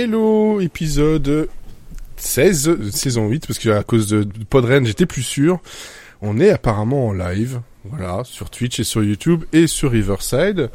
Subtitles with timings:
[0.00, 1.48] Hello, épisode
[2.18, 5.58] 16, euh, saison 8, parce que à cause de, Podren, j'étais plus sûr.
[6.22, 10.70] On est apparemment en live, voilà, sur Twitch et sur YouTube et sur Riverside.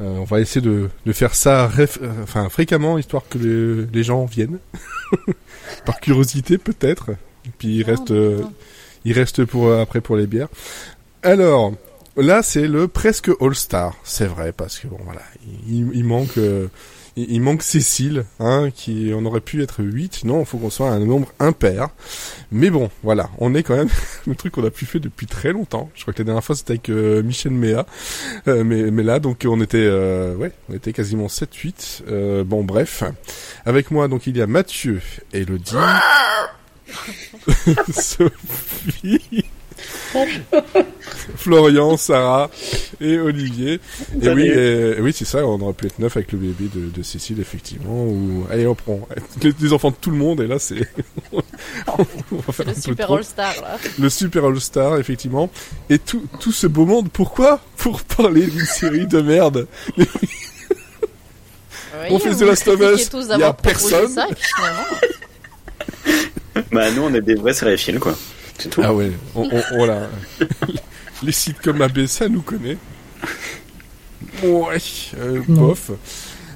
[0.00, 4.04] Euh, on va essayer de, de faire ça réf- enfin, fréquemment, histoire que les, les
[4.04, 4.60] gens viennent.
[5.84, 7.10] Par curiosité, peut-être.
[7.46, 8.40] Et puis il reste, euh,
[9.04, 10.48] il reste pour après pour les bières.
[11.24, 11.72] Alors,
[12.16, 13.96] là, c'est le presque All-Star.
[14.04, 15.22] C'est vrai, parce que bon, voilà,
[15.68, 16.68] il, il manque, euh,
[17.28, 20.24] il, manque Cécile, hein, qui, on aurait pu être 8.
[20.24, 21.88] Non, il faut qu'on soit un nombre impair.
[22.52, 23.90] Mais bon, voilà, on est quand même
[24.26, 25.90] le truc qu'on a plus fait depuis très longtemps.
[25.94, 27.86] Je crois que la dernière fois c'était avec euh, Michel Méa.
[28.48, 32.02] Euh, mais, mais là, donc, on était, euh, ouais, on était quasiment 7-8.
[32.08, 33.04] Euh, bon, bref.
[33.64, 35.00] Avec moi, donc, il y a Mathieu,
[35.32, 35.74] Elodie,
[37.92, 39.44] Sophie,
[41.36, 42.50] Florian, Sarah
[43.00, 43.80] et Olivier.
[44.20, 44.42] Et Salut.
[44.42, 47.02] oui, et- oui, c'est ça, on aurait pu être neuf avec le bébé de, de
[47.02, 48.04] Cécile, effectivement.
[48.04, 49.06] Ou, allez, on prend
[49.42, 50.88] les, les enfants de tout le monde, et là, c'est,
[51.32, 53.10] Le super.
[53.12, 53.78] All-Star, là.
[53.98, 55.50] Le Super All-Star, effectivement.
[55.88, 57.60] Et tout, tout ce beau monde, pourquoi?
[57.76, 59.66] Pour parler d'une série de merde.
[62.10, 64.08] On fait The Last of Us, y a personne.
[64.08, 64.26] Ça,
[66.72, 68.16] Bah, nous, on est des vrais sériephiles, quoi.
[68.60, 68.80] C'est tout.
[68.84, 70.08] Ah ouais, on, on, voilà.
[71.22, 72.78] Les sites comme AB, ça nous connaît.
[74.42, 74.78] Ouais,
[75.18, 75.90] euh, bof.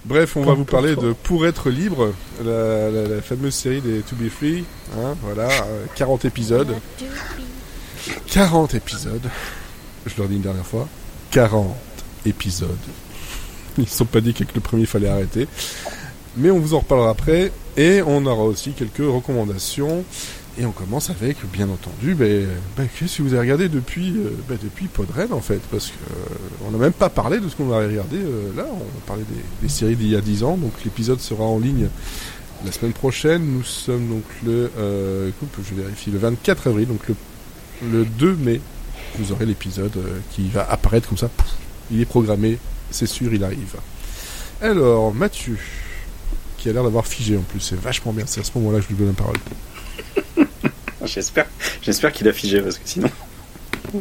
[0.05, 2.13] Bref, on va vous parler de Pour être libre,
[2.45, 4.65] la, la, la fameuse série des To Be Free.
[4.99, 6.75] Hein, voilà, euh, 40 épisodes.
[8.27, 9.29] 40 épisodes.
[10.07, 10.87] Je leur dis une dernière fois.
[11.31, 11.75] 40
[12.27, 12.69] épisodes.
[13.79, 15.49] Ils se sont pas dit que le premier fallait arrêter.
[16.37, 17.51] Mais on vous en reparlera après.
[17.77, 20.05] Et on aura aussi quelques recommandations.
[20.57, 24.31] Et on commence avec, bien entendu, ben, ben, qu'est-ce que vous avez regardé depuis, euh,
[24.49, 25.61] ben, depuis Podren, en fait?
[25.71, 28.65] Parce que euh, on n'a même pas parlé de ce qu'on a regardé euh, là.
[28.71, 30.57] On parlé des, des séries d'il y a 10 ans.
[30.57, 31.89] Donc l'épisode sera en ligne
[32.65, 33.45] la semaine prochaine.
[33.45, 35.31] Nous sommes donc le, euh,
[35.69, 36.89] je vérifie, le 24 avril.
[36.89, 37.15] Donc le,
[37.91, 38.61] le 2 mai,
[39.19, 41.31] vous aurez l'épisode euh, qui va apparaître comme ça.
[41.91, 42.59] Il est programmé,
[42.91, 43.77] c'est sûr, il arrive.
[44.61, 45.59] Alors, Mathieu,
[46.57, 48.25] qui a l'air d'avoir figé en plus, c'est vachement bien.
[48.27, 49.37] C'est à ce moment-là que je lui donne la parole.
[51.15, 51.47] J'espère,
[51.83, 53.09] j'espère qu'il a figé, parce que sinon,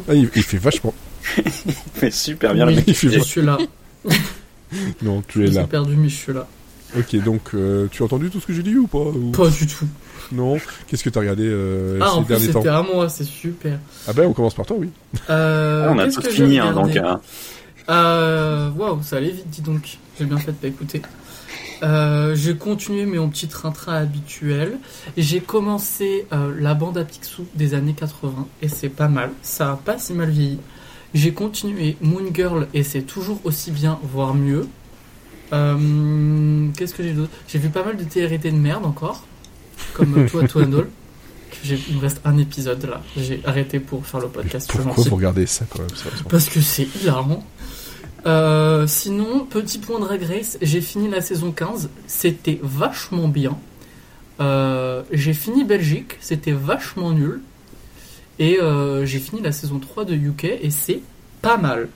[0.08, 0.94] Ah, il, il fait vachement.
[1.38, 2.84] il fait super bien le mec.
[2.86, 3.58] il fait je suis là.
[5.02, 5.66] Non, tu es J'ai là.
[5.66, 6.46] perdu, mais je suis là.
[6.98, 9.48] Ok, donc euh, tu as entendu tout ce que j'ai dit ou pas ou- Pas
[9.48, 9.86] du tout.
[10.32, 10.58] Non.
[10.86, 13.24] Qu'est-ce que t'as regardé euh, ah, ces en plus, derniers temps c'était à moi, c'est
[13.24, 13.78] super.
[14.06, 14.90] Ah ben, on commence par toi, oui.
[15.30, 16.94] Euh, Ah, on a tout j'ai fini, hein, donc.
[16.96, 17.16] euh,
[17.90, 19.98] Euh, waouh, ça allait vite, dis donc.
[20.18, 21.02] J'ai bien fait de pas écouter.
[21.84, 24.78] Euh, j'ai continué mon petit train-train habituel.
[25.16, 29.30] J'ai commencé euh, la bande à Picsou des années 80 et c'est pas mal.
[29.42, 30.58] Ça a pas si mal vieilli.
[31.12, 34.66] J'ai continué Moon Girl et c'est toujours aussi bien, voire mieux.
[35.52, 37.30] Euh, Qu'est-ce que j'ai d'autre?
[37.48, 39.24] J'ai vu pas mal de TRT de merde encore,
[39.92, 40.86] comme toi, toi and All.
[41.62, 43.00] J'ai- Il me reste un épisode là.
[43.16, 44.70] J'ai arrêté pour faire le podcast.
[44.72, 45.88] Pourquoi vous regardez ça quand même?
[45.94, 47.44] Sérieusement Parce que c'est hilarant.
[48.26, 53.58] Euh, sinon, petit point de Race, j'ai fini la saison 15, c'était vachement bien.
[54.40, 57.40] Euh, j'ai fini Belgique, c'était vachement nul.
[58.38, 61.00] Et euh, j'ai fini la saison 3 de UK et c'est
[61.42, 61.88] pas mal.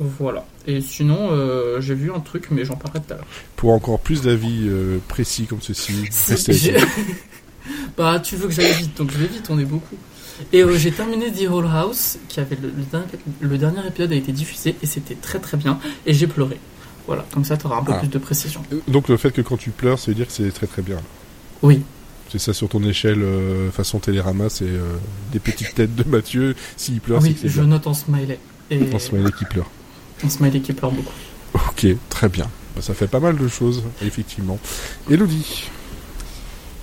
[0.00, 0.44] Voilà.
[0.66, 3.26] Et sinon, euh, j'ai vu un truc, mais j'en parlerai tout à l'heure.
[3.54, 5.92] Pour encore plus d'avis euh, précis comme ceci,
[6.28, 6.86] restez J'ai- ici.
[7.96, 9.96] bah, tu veux que j'aille vite, donc je vais vite, on est beaucoup.
[10.52, 13.06] Et euh, j'ai terminé The Whole House, qui avait le, le dernier,
[13.40, 15.78] le dernier épisode a été diffusé et c'était très très bien.
[16.06, 16.58] Et j'ai pleuré.
[17.06, 17.98] Voilà, comme ça, tu auras un peu Ah.
[17.98, 18.62] plus de précision.
[18.88, 20.98] Donc le fait que quand tu pleures, ça veut dire que c'est très très bien.
[21.62, 21.82] Oui,
[22.32, 24.96] C'est ça sur ton échelle euh, façon Télérama, c'est euh,
[25.32, 26.56] des petites têtes de Mathieu.
[26.76, 27.68] S'il pleure, c'est oui c'est je bien.
[27.70, 28.38] note en smiley.
[28.70, 29.70] Et En smiley qui pleure.
[30.24, 31.12] en smiley qui pleure beaucoup.
[31.54, 32.48] Ok, très bien.
[32.74, 34.58] Bah, Ça fait pas mal de choses, effectivement.
[35.10, 35.68] Elodie.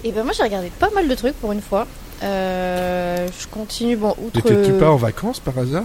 [0.03, 1.85] Et ben moi j'ai regardé pas mal de trucs pour une fois.
[2.23, 4.49] Euh, je continue, bon, outre.
[4.49, 5.83] N'étais-tu pas en vacances par hasard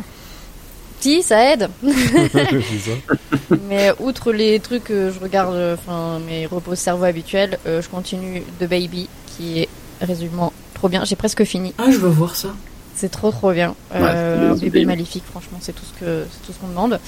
[1.00, 1.68] Si, ça aide.
[1.86, 2.90] Ça.
[3.68, 7.88] Mais outre les trucs que je regarde, euh, enfin mes repos cerveau habituels, euh, je
[7.88, 9.68] continue The Baby, qui est
[10.00, 11.04] résumement trop bien.
[11.04, 11.72] J'ai presque fini.
[11.78, 12.48] Ah, je veux voir ça.
[12.94, 13.70] C'est trop trop bien.
[13.94, 16.68] Ouais, Euh, bien, bébé c'est maléfique, franchement, c'est tout ce que c'est tout ce qu'on
[16.68, 16.98] demande.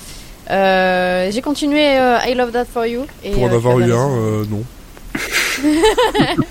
[0.51, 3.05] Euh, j'ai continué euh, I Love That For You.
[3.25, 4.63] Et, Pour en euh, avoir eu un, euh, non.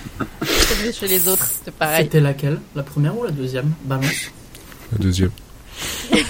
[0.45, 2.03] C'est mieux chez les autres, c'est pareil.
[2.05, 2.59] C'était laquelle?
[2.75, 3.71] La première ou la deuxième?
[3.85, 4.31] Balance.
[4.91, 5.31] La deuxième.
[6.11, 6.23] Il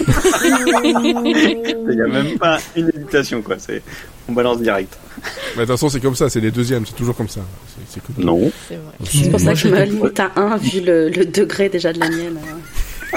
[1.94, 3.56] n'y a même pas une hésitation, quoi.
[3.58, 3.82] C'est,
[4.28, 4.96] on balance direct.
[5.16, 7.40] Mais de toute façon, c'est comme ça, c'est les deuxièmes, c'est toujours comme ça.
[7.66, 8.24] C'est- C'est cool.
[8.24, 8.50] Non.
[8.68, 8.92] C'est vrai.
[9.00, 11.92] Non, C'est pour ça que je me limite à un, vu le, le degré déjà
[11.92, 12.38] de la mienne.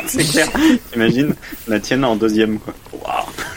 [0.08, 0.48] c'est clair.
[0.96, 1.36] Imagine
[1.68, 2.74] la tienne en deuxième, quoi.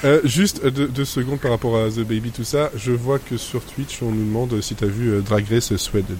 [0.05, 2.71] Euh, juste deux, deux secondes par rapport à The Baby, tout ça.
[2.77, 6.17] Je vois que sur Twitch, on nous demande si t'as vu euh, Drag Race Sweden.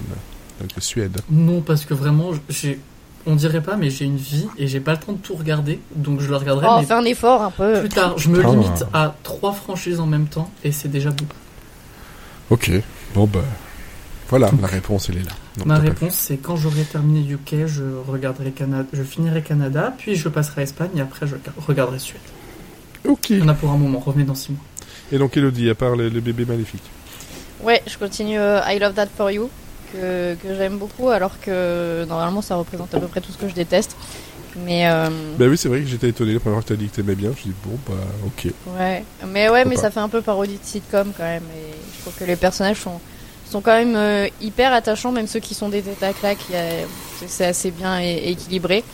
[0.61, 1.19] Donc Suède.
[1.31, 2.79] Non, parce que vraiment, j'ai.
[3.27, 5.81] On dirait pas, mais j'ai une vie et j'ai pas le temps de tout regarder,
[5.97, 7.81] donc je le regarderai Oh, mais fais un effort un peu.
[7.81, 8.19] plus tard.
[8.19, 8.51] Je me Ah.
[8.51, 11.33] limite à trois franchises en même temps et c'est déjà beaucoup.
[12.51, 12.71] Ok.
[13.15, 13.41] Bon bah.
[14.29, 15.33] Voilà, la réponse elle est là.
[15.59, 20.17] Non, Ma réponse, c'est quand j'aurai terminé UK, je regarderai Canada, je finirai Canada, puis
[20.17, 21.37] je passerai à Espagne et après je
[21.67, 22.21] regarderai Suède.
[23.07, 23.31] Ok.
[23.31, 24.61] Il y en a pour un moment, revenez dans six mois.
[25.13, 26.83] Et donc Elodie, à part le, le bébé maléfique.
[27.63, 29.49] Ouais, je continue euh, I Love That For You,
[29.95, 33.49] que, que j'aime beaucoup, alors que normalement ça représente à peu près tout ce que
[33.49, 33.97] je déteste.
[34.65, 35.09] Mais euh,
[35.39, 37.17] Bah oui, c'est vrai que j'étais étonné la première fois que t'as dit que t'aimais
[37.17, 37.33] bien.
[37.37, 37.95] Je dis bon bah
[38.27, 38.53] ok.
[38.79, 39.83] ouais, mais ouais, mais pas.
[39.83, 41.43] ça fait un peu parodie de sitcom quand même.
[41.57, 43.01] Et je trouve que les personnages sont
[43.51, 46.39] sont quand même euh, hyper attachants, même ceux qui sont des têtes à claques.
[47.27, 48.85] c'est- assez bien é- équilibré.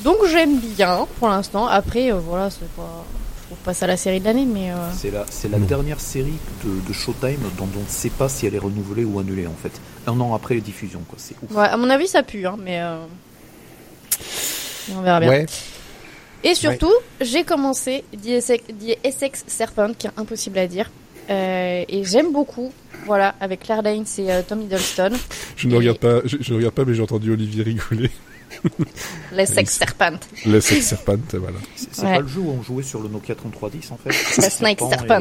[0.00, 1.66] Donc j'aime bien pour l'instant.
[1.66, 3.04] Après, euh, voilà, c'est pas,
[3.40, 6.00] je trouve pas ça la série de l'année, mais euh, C'est la, c'est la dernière
[6.00, 9.46] série de, de Showtime dont on ne sait pas si elle est renouvelée ou annulée
[9.46, 9.72] en fait.
[10.06, 11.16] Un an après les diffusions, quoi.
[11.18, 11.50] C'est ouf.
[11.56, 12.96] ouais, à mon avis ça pue, hein, mais euh,
[14.96, 15.28] on verra bien.
[15.28, 15.46] Ouais.
[16.44, 20.90] Et surtout, j'ai commencé The Essex, The Essex Serpent, qui est impossible à dire.
[21.30, 22.72] Euh, et j'aime beaucoup,
[23.06, 25.12] voilà, avec Claire Danes et euh, Tom Hiddleston.
[25.56, 26.18] Je ne Et- regarde pas.
[26.24, 28.10] Je, je ne regarde pas, mais j'ai entendu Olivier rigoler.
[29.32, 30.18] L'Essex Serpent.
[30.46, 31.56] Le sex serpent, voilà.
[31.76, 32.14] C'est Ouais.
[32.14, 34.10] pas le jeu où on jouait sur le Nokia 3310 en fait
[34.42, 35.20] Le Snake Serpent.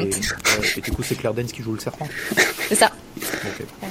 [0.77, 2.07] Et, du coup, c'est Claire Danes qui joue le serpent.
[2.67, 2.91] C'est ça.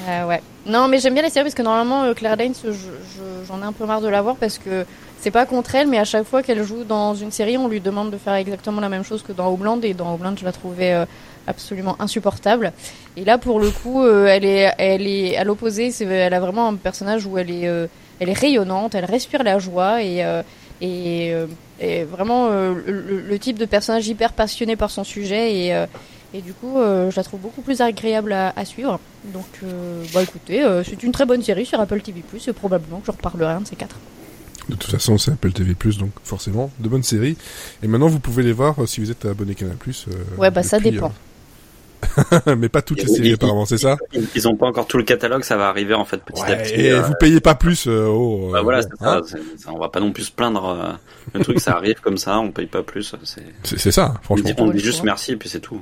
[0.08, 0.42] Euh, ouais.
[0.66, 3.60] Non, mais j'aime bien les séries parce que normalement, euh, Claire Danes, je- je- j'en
[3.62, 4.84] ai un peu marre de la voir parce que
[5.20, 7.81] c'est pas contre elle, mais à chaque fois qu'elle joue dans une série, on lui
[7.81, 9.81] demande de faire exactement la même chose que dans Homeland.
[9.82, 11.04] Et dans Homeland, je la trouvais euh,
[11.46, 12.72] absolument insupportable.
[13.16, 15.90] Et là, pour le coup, euh, elle est, elle est à l'opposé.
[15.90, 17.87] c'est- Elle a vraiment un personnage où elle est, euh,
[18.20, 20.43] elle est rayonnante, elle respire la joie et, euh,
[20.81, 21.46] et, euh,
[21.81, 25.87] et vraiment euh, le, le type de personnage hyper passionné par son sujet et
[26.32, 29.00] et du coup, euh, je la trouve beaucoup plus agréable à, à suivre.
[29.34, 32.22] Donc, euh, bah écoutez, euh, c'est une très bonne série sur Apple TV+.
[32.46, 33.96] Et probablement que je reparlerai un de ces quatre.
[34.69, 37.37] De toute façon, c'est Apple TV+, donc forcément, de bonnes séries.
[37.82, 39.75] Et maintenant, vous pouvez les voir si vous êtes abonné Canal+.
[39.84, 41.12] euh, Ouais, bah ça dépend.
[42.58, 44.87] mais pas toutes les Et- séries et- apparemment, c'est ça Ils, ils ont pas encore
[44.87, 46.75] tout le catalogue, ça va arriver en fait petit à petit.
[46.75, 47.87] et euh, vous payez pas plus.
[47.87, 49.20] euh, oh, bah euh, voilà, bon, c'est ça, hein
[49.56, 50.64] ça, On va pas non plus se plaindre.
[50.69, 50.93] euh,
[51.38, 53.14] le truc, ça arrive comme ça, on paye pas plus.
[53.64, 54.44] C'est, ça, on franchement.
[54.50, 55.81] dit, on dit juste merci et puis c'est tout.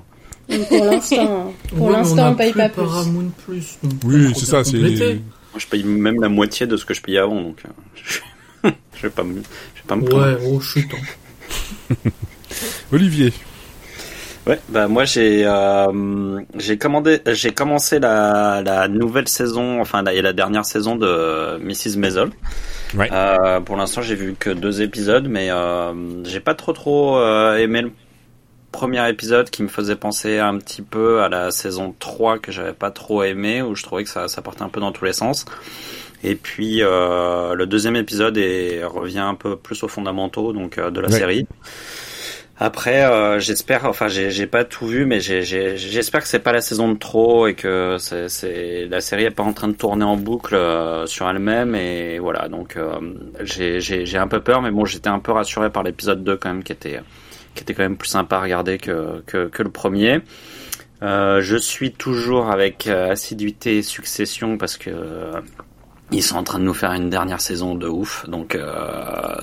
[0.68, 2.82] Pour l'instant, pour Ouais, mais l'instant, a on paye pas plus.
[2.82, 3.78] Paramount Plus.
[3.82, 4.78] donc Oui, c'est ça, c'est...
[4.80, 7.62] je paye même la moitié de ce que je payais avant, donc
[8.64, 10.40] euh, je vais pas me, je vais pas me plaindre.
[10.42, 10.86] Ouais, oh chut.
[12.92, 13.32] Olivier,
[14.48, 20.14] Ouais, bah moi j'ai euh, j'ai commandé j'ai commencé la, la nouvelle saison enfin la,
[20.14, 22.30] et la dernière saison de Mrs Maisel.
[22.96, 23.10] Ouais.
[23.12, 25.92] Euh, pour l'instant j'ai vu que deux épisodes mais euh,
[26.24, 27.92] j'ai pas trop trop euh, aimé le
[28.72, 32.72] premier épisode qui me faisait penser un petit peu à la saison 3 que j'avais
[32.72, 35.12] pas trop aimé où je trouvais que ça ça partait un peu dans tous les
[35.12, 35.44] sens.
[36.24, 40.90] Et puis euh, le deuxième épisode est, revient un peu plus aux fondamentaux donc euh,
[40.90, 41.18] de la Ouais.
[41.18, 41.46] série.
[42.60, 46.90] Après, euh, j'espère, enfin, j'ai pas tout vu, mais j'espère que c'est pas la saison
[46.92, 50.56] de trop et que c'est la série est pas en train de tourner en boucle
[50.56, 52.48] euh, sur elle-même et voilà.
[52.48, 52.98] Donc, euh,
[53.44, 56.64] j'ai un peu peur, mais bon, j'étais un peu rassuré par l'épisode 2 quand même,
[56.64, 57.00] qui était
[57.54, 60.20] qui était quand même plus sympa à regarder que que, que le premier.
[61.02, 64.90] Euh, je suis toujours avec euh, assiduité et succession parce que
[66.10, 68.28] ils sont en train de nous faire une dernière saison de ouf.
[68.28, 68.58] Donc,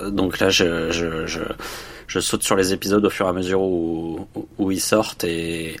[0.08, 1.40] donc là, je, je, je,
[2.08, 5.24] je saute sur les épisodes au fur et à mesure où, où, où ils sortent
[5.24, 5.76] et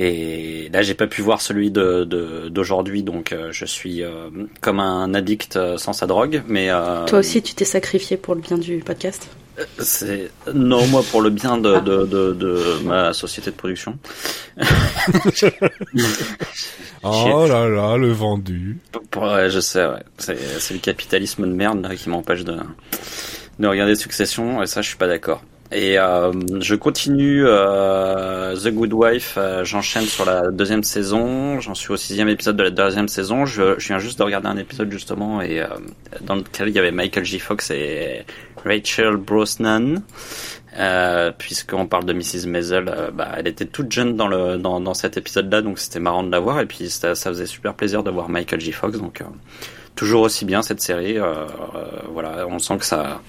[0.00, 4.28] et là j'ai pas pu voir celui de de- d'aujourd'hui donc euh, je suis euh,
[4.60, 8.34] comme un addict euh, sans sa drogue mais euh, Toi aussi, tu t'es sacrifié pour
[8.34, 9.28] le bien du podcast?
[9.78, 13.96] c'est non moi pour le bien de de, de, de ma société de production
[17.02, 18.78] oh là là, le vendu.
[19.16, 20.02] Ouais, je sais, ouais.
[20.18, 22.56] C'est, c'est le capitalisme de merde là, qui m'empêche de,
[23.58, 25.42] de regarder Succession, et ça, je suis pas d'accord.
[25.72, 26.30] Et euh,
[26.60, 31.96] je continue euh, The Good Wife, euh, j'enchaîne sur la deuxième saison, j'en suis au
[31.96, 35.60] sixième épisode de la deuxième saison, je, viens juste de regarder un épisode justement, et
[35.60, 35.66] euh,
[36.20, 37.38] dans lequel il y avait Michael J.
[37.38, 38.24] Fox et
[38.64, 40.02] Rachel Brosnan.
[40.76, 42.48] Euh, puisqu'on parle de Mrs.
[42.48, 46.24] Maisel, euh, bah, elle était toute jeune dans le dans, cet épisode-là, donc c'était marrant
[46.24, 46.60] de la voir.
[46.60, 48.72] Et puis ça, ça faisait super plaisir de voir Michael J.
[48.72, 49.24] Fox, donc euh,
[49.94, 51.18] toujours aussi bien cette série.
[51.18, 53.20] euh, euh, voilà, on sent que ça,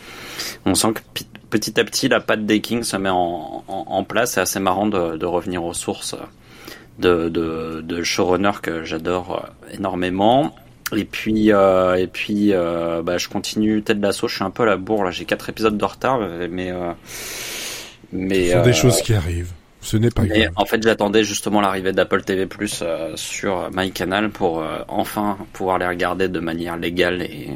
[0.66, 4.04] on sent que petit à petit la patte des Kings se met en, en, en
[4.04, 4.34] place.
[4.34, 6.16] C'est assez marrant de, de revenir aux sources
[7.00, 10.56] de de, de showrunner que j'adore euh, énormément.
[10.96, 14.28] Et puis, euh, et puis, euh, bah, je continue Ted Lasso.
[14.28, 15.10] Je suis un peu à la bourre là.
[15.12, 16.20] J'ai quatre épisodes de retard,
[16.50, 16.92] mais euh,
[18.14, 19.52] mais Ce sont des choses qui arrivent.
[19.86, 20.52] Ce n'est pas mais grave.
[20.56, 25.78] en fait, j'attendais justement l'arrivée d'Apple TV Plus euh, sur MyCanal pour euh, enfin pouvoir
[25.78, 27.52] les regarder de manière légale et,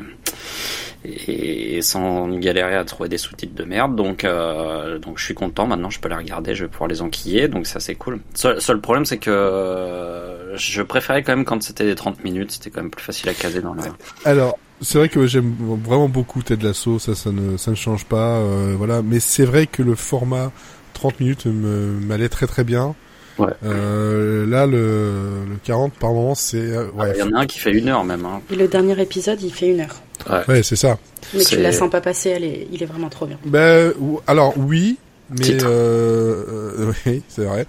[1.04, 3.96] et sans galérer à trouver des sous-titres de merde.
[3.96, 5.66] Donc, euh, donc je suis content.
[5.66, 7.48] Maintenant, je peux les regarder, je vais pouvoir les enquiller.
[7.48, 8.20] Donc ça, c'est cool.
[8.36, 12.52] Seul, seul problème, c'est que euh, je préférais quand même quand c'était des 30 minutes.
[12.52, 13.86] C'était quand même plus facile à caser dans la.
[14.24, 18.06] Alors, c'est vrai que j'aime vraiment beaucoup Ted Lasso, ça, ça ne, ça ne change
[18.06, 18.40] pas,
[18.78, 19.02] voilà.
[19.02, 20.54] Mais c'est vrai que le format
[21.00, 22.96] 30 minutes me m'allait très très bien.
[23.38, 23.54] Ouais.
[23.64, 27.46] Euh, là, le, le 40 par moment, c'est euh, ouais, Il y en a un
[27.46, 28.26] qui fait une heure même.
[28.26, 28.42] Hein.
[28.52, 30.02] Et le dernier épisode, il fait une heure.
[30.30, 30.42] Ouais.
[30.50, 30.98] ouais, c'est ça.
[31.34, 33.38] Mais tu la sens pas passer, elle est, il est vraiment trop bien.
[33.46, 34.98] Ben, ou- alors oui,
[35.30, 36.44] mais euh,
[36.80, 37.66] euh, oui, c'est vrai.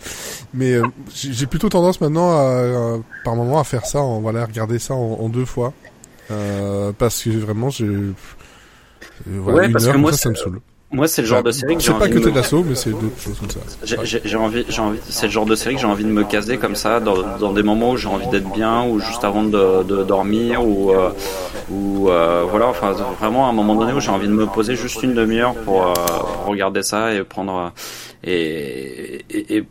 [0.53, 0.83] Mais euh,
[1.15, 2.41] j'ai plutôt tendance maintenant à,
[2.97, 5.73] à- par moment à faire ça, en, voilà, regarder ça en, en deux fois,
[6.33, 8.13] euh, parce que vraiment, j'ai euh,
[9.29, 10.61] voilà, Ouais, une parce heure que moi, ça, ça me saoule.
[10.93, 12.65] Moi, c'est le genre de série que j'ai C'est pas envie que de Ted me-
[12.65, 13.61] mais c'est d'autres choses comme ça.
[13.85, 16.59] J'ai- envie, j'ai envie, c'est le genre de série que j'ai envie de me caser
[16.59, 19.85] comme ça dans, dans des moments où j'ai envie d'être bien ou juste avant de,
[19.85, 21.11] de dormir ou euh,
[21.71, 24.75] ou euh, voilà, enfin vraiment à un moment donné où j'ai envie de me poser
[24.75, 27.73] juste une demi-heure pour, euh, pour regarder ça et prendre
[28.27, 29.65] euh, et, et- et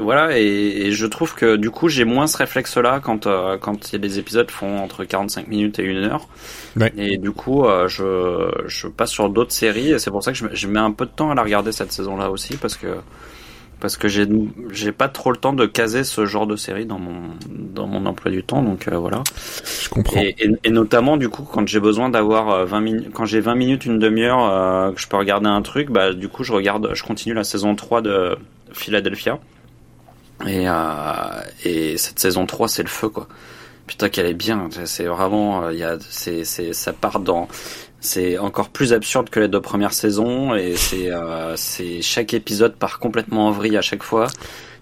[0.00, 3.56] voilà et, et je trouve que du coup j'ai moins ce réflexe là quand euh,
[3.58, 6.28] quand les épisodes font entre 45 minutes et une heure
[6.76, 6.92] Ouais.
[6.96, 10.38] et du coup euh, je je passe sur d'autres séries et c'est pour ça que
[10.38, 12.56] je, me- je mets un peu de temps à la regarder cette saison là aussi
[12.56, 12.86] parce que
[13.80, 14.26] parce que j'ai
[14.70, 18.04] j'ai pas trop le temps de caser ce genre de série dans mon dans mon
[18.06, 19.22] emploi du temps donc euh, voilà
[19.82, 20.20] Je comprends.
[20.20, 23.40] et, et, et notamment du coup quand j'ai besoin d'avoir euh, 20 minutes quand j'ai
[23.40, 26.90] 20 minutes une demi-heure que je peux regarder un truc bah du coup je regarde
[26.94, 28.36] je continue la saison 3 de
[28.72, 29.38] Philadelphia
[30.46, 33.28] et euh, et cette saison 3 c'est le feu quoi.
[33.86, 34.68] Putain qu'elle est bien.
[34.84, 37.48] C'est vraiment euh, il y a c'est c'est ça part dans
[38.00, 40.54] c'est encore plus absurde que les deux premières saisons.
[40.54, 44.28] Et c'est euh, c'est chaque épisode part complètement en vrille à chaque fois.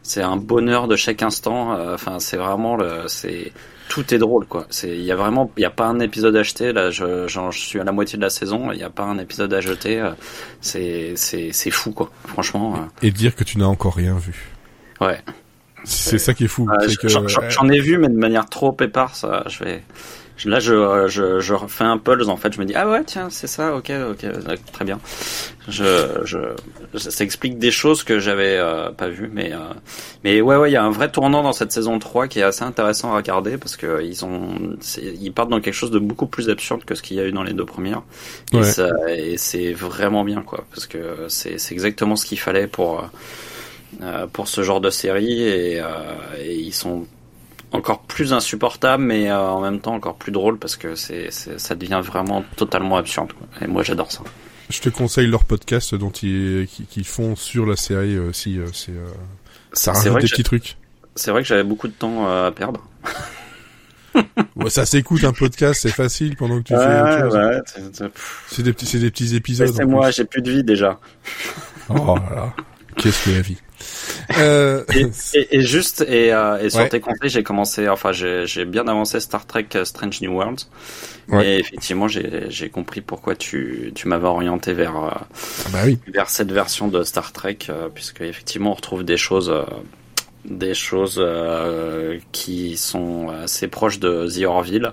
[0.02, 1.74] C'est un bonheur de chaque instant.
[1.74, 3.52] Euh, enfin c'est vraiment le c'est
[3.88, 4.66] tout est drôle quoi.
[4.70, 7.58] C'est il y a vraiment il y a pas un épisode acheté là je je
[7.58, 8.72] suis à la moitié de la saison.
[8.72, 10.00] Il y a pas un épisode à jeter.
[10.00, 10.12] Euh,
[10.60, 12.10] c'est c'est c'est fou quoi.
[12.26, 14.52] Franchement euh, Et dire que tu n'as encore rien vu.
[15.00, 15.20] ouais
[15.84, 16.68] C'est ça qui est fou.
[16.68, 19.82] euh, j'en- ai vu mais de manière trop éparse euh, je vais
[20.44, 22.52] Là, je, je, je fais un pulse, en fait.
[22.54, 25.00] Je me dis, ah ouais, tiens, c'est ça, ok, ok, euh, très bien.
[25.66, 26.38] Je, je,
[26.96, 29.58] ça explique des choses que j'avais euh, pas vues, mais, euh,
[30.22, 32.44] mais ouais, ouais, il y a un vrai tournant dans cette saison 3 qui est
[32.44, 34.76] assez intéressant à regarder parce que ils ont,
[35.20, 37.32] ils partent dans quelque chose de beaucoup plus absurde que ce qu'il y a eu
[37.32, 38.02] dans les deux premières.
[38.52, 38.62] Et, Ouais.
[38.62, 43.00] ça- et c'est vraiment bien, quoi, parce que c'est, c'est exactement ce qu'il fallait pour,
[43.00, 43.06] euh,
[44.32, 45.86] pour ce genre de série et, euh,
[46.40, 47.06] et ils sont
[47.72, 51.58] encore plus insupportables mais euh, en même temps encore plus drôles parce que c'est, c'est
[51.60, 53.46] ça devient vraiment totalement absurde quoi.
[53.60, 54.22] et moi j'adore ça
[54.70, 58.58] Je te conseille leur podcast dont ils, qui, qui font sur la série euh, si
[58.58, 59.06] euh, c'est euh,
[59.72, 60.76] ça c'est rajoute des petits trucs.
[61.14, 62.82] c'est vrai que j'avais beaucoup de temps euh, à perdre
[64.56, 67.34] Ouais, ça s'écoute un podcast, c'est facile pendant que tu fais autre chose.
[67.36, 68.10] ouais, c'est- c'est-
[68.48, 69.68] C'est des petits c'est des petits épisodes.
[69.68, 70.16] laissez-moi plus.
[70.16, 70.98] j'ai plus de vie déjà
[71.90, 72.52] Oh là.
[72.98, 73.56] Qu'est-ce que la vie?
[74.38, 75.06] Euh, et,
[75.38, 76.88] et, et juste et, euh, et sur Ouais.
[76.88, 80.66] tes conseils j'ai commencé enfin j'ai, bien avancé Star Trek euh, Strange New Worlds
[81.28, 81.46] Ouais.
[81.46, 85.98] et effectivement j'ai, compris pourquoi tu, tu m'avais orienté vers euh, ah bah oui.
[86.08, 89.52] vers cette version de Star Trek, euh, puisque effectivement on retrouve des choses,
[90.46, 91.22] des choses
[92.32, 94.90] qui sont assez proches de The Orville.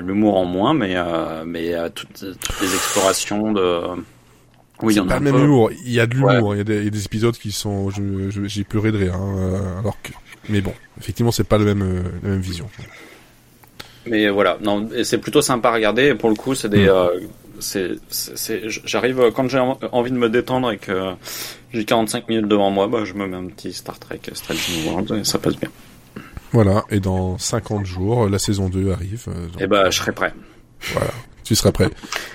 [0.00, 0.96] L'humour en moins, mais
[1.44, 3.82] mais toutes, toutes les explorations de.
[4.82, 5.70] Oui, il y en a Pas le même humour.
[5.84, 6.54] Il y a de l'humour.
[6.54, 7.88] Il y, a des- il y a des épisodes qui sont.
[7.90, 9.14] je- je- J'ai pleuré de rire.
[9.14, 10.12] hein, euh, alors que.
[10.48, 12.68] Mais bon, effectivement, c'est pas le même, euh, la même vision.
[14.08, 16.04] Mais voilà, non, et c'est plutôt sympa à regarder.
[16.08, 16.88] Et pour le coup, c'est des, Mm.
[16.90, 17.08] euh,
[17.58, 21.12] c'est, c'est, c'est- j'arrive quand j'ai en- envie de me détendre et que
[21.72, 24.90] j'ai 45 minutes devant moi, bah je me mets un petit Star Trek Strange New
[24.92, 25.70] Worlds et ça passe bien.
[26.52, 26.84] Voilà.
[26.90, 29.24] Et dans 50 jours, la saison 2 arrive.
[29.26, 30.32] donc, Et bah je serai prêt.
[30.92, 31.10] Voilà.
[31.46, 31.88] Tu seras prêt.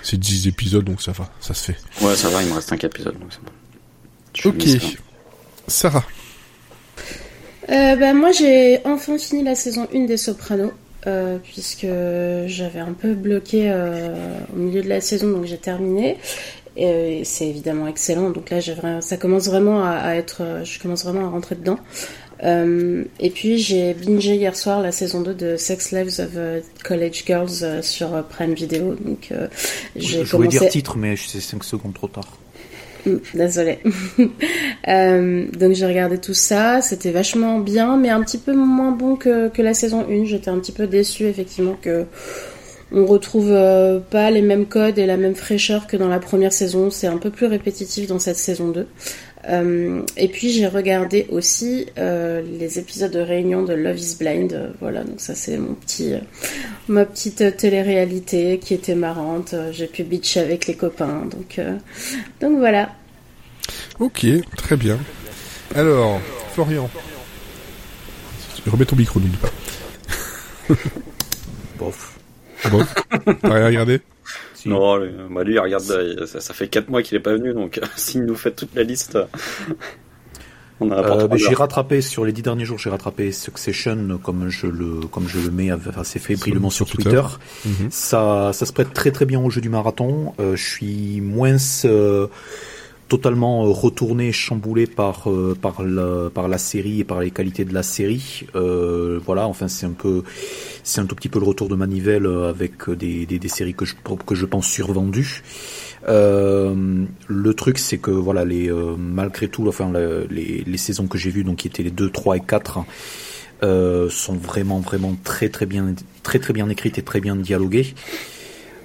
[0.04, 1.30] C'est 10 épisodes, donc ça va.
[1.42, 1.78] Ça se fait.
[2.02, 3.52] Ouais, ça va, il me reste 5 épisodes, donc c'est bon.
[4.34, 4.94] Je Ok.
[5.68, 6.06] Sarah.
[7.70, 10.72] Euh, bah, moi, j'ai enfin fini la saison 1 des Sopranos.
[11.08, 11.88] euh, puisque
[12.46, 14.14] j'avais un peu bloqué euh,
[14.54, 16.18] au milieu de la saison, donc j'ai terminé.
[16.78, 20.80] Et, euh, c'est évidemment excellent, donc là vraiment, ça commence vraiment à, à être, je
[20.80, 21.80] commence vraiment à rentrer dedans.
[22.44, 26.60] Euh, et puis j'ai bingé hier soir la saison 2 de Sex Lives of euh,
[26.84, 29.48] College Girls euh, sur Prime Video, donc euh,
[29.96, 30.60] Je j'ai voulais commencé.
[30.60, 32.38] dire titre, mais c'est 5 secondes trop tard.
[33.34, 33.80] Désolée.
[34.88, 39.16] Euh, donc j'ai regardé tout ça, c'était vachement bien, mais un petit peu moins bon
[39.16, 40.26] que, que la saison 1.
[40.26, 42.06] J'étais un petit peu déçue effectivement que
[42.92, 46.52] on retrouve euh, pas les mêmes codes et la même fraîcheur que dans la première
[46.52, 46.90] saison.
[46.90, 48.88] C'est un peu plus répétitif dans cette saison 2.
[49.50, 54.54] Euh, et puis j'ai regardé aussi euh, les épisodes de réunion de Love is Blind.
[54.54, 56.14] Euh, voilà, donc ça c'est mon petit,
[56.88, 59.56] ma petite télé-réalité qui était marrante.
[59.72, 61.26] J'ai pu bitch avec les copains.
[61.26, 61.78] Donc, euh,
[62.40, 62.92] donc voilà.
[64.00, 64.26] Ok,
[64.58, 65.00] très bien.
[65.76, 66.20] Alors,
[66.54, 66.90] Florian.
[68.68, 70.76] Remets ton micro, n'oublie pas.
[71.80, 72.20] Bof.
[72.70, 72.86] Bon,
[73.42, 74.02] t'as rien regardé?
[74.62, 74.70] Si.
[74.70, 77.54] Non, lui, bah lui, regarde, euh, ça, ça fait 4 mois qu'il est pas venu,
[77.54, 79.26] donc s'il nous fait toute la liste, euh,
[80.82, 84.50] on a Euh, mais j'ai rattrapé sur les dix derniers jours, j'ai rattrapé Succession comme
[84.50, 87.22] je le comme je le mets assez fébrillement sur, sur Twitter.
[87.64, 87.84] Twitter.
[87.84, 87.92] Mhm.
[87.92, 90.34] Ça ça se prête très très bien au jeu du marathon.
[90.40, 92.28] Euh, je suis moins euh,
[93.14, 97.66] totalement euh, retourné, chamboulé par euh, par la par la série et par les qualités
[97.66, 98.48] de la série.
[98.56, 100.24] Euh, voilà, enfin c'est un peu
[100.84, 103.74] c'est un tout petit peu le retour de manivelle euh, avec des des, des séries
[103.76, 103.96] que je
[104.30, 105.44] que je pense survendues.
[106.08, 106.74] Euh,
[107.28, 111.30] le truc, c'est que voilà, les malgré tout, enfin le- les, les saisons que j'ai
[111.32, 112.80] vues, donc qui étaient les 2, 3 et 4,
[113.64, 117.94] euh, sont vraiment vraiment très très bien très très bien écrites et très bien dialoguées.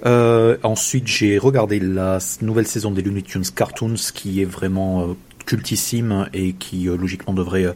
[0.05, 5.13] Euh, ensuite, j'ai regardé la nouvelle saison des Looney Tunes Cartoons, qui est vraiment euh,
[5.45, 7.73] cultissime et qui euh, logiquement devrait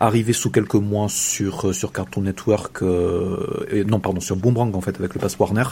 [0.00, 4.80] arriver sous quelques mois sur sur Cartoon Network, euh, et- non pardon sur Boomerang en
[4.80, 5.64] fait avec le pass Warner.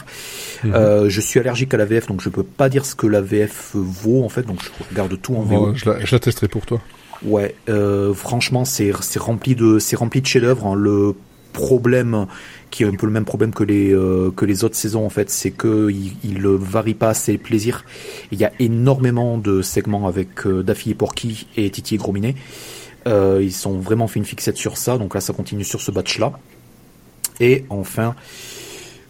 [0.65, 3.21] Euh, je suis allergique à la VF, donc je peux pas dire ce que la
[3.21, 5.73] VF vaut en fait, donc je regarde tout en VO.
[5.75, 6.81] Je, la, je la testerai pour toi.
[7.23, 10.67] Ouais, euh, franchement, c'est c'est rempli de c'est rempli de chefs-d'œuvre.
[10.67, 10.75] hein.
[10.75, 11.15] Le
[11.53, 12.27] problème,
[12.69, 15.09] qui est un peu le même problème que les euh, que les autres saisons en
[15.09, 17.85] fait, c'est que il, varie pas assez le plaisir.
[18.31, 22.35] Il y a énormément de segments avec euh, Daffy et Porky et Titi et Grominet.
[23.07, 25.91] Euh, ils sont vraiment fait une fixette sur ça, donc là ça continue sur ce
[25.91, 26.33] batch-là.
[27.39, 28.15] Et enfin,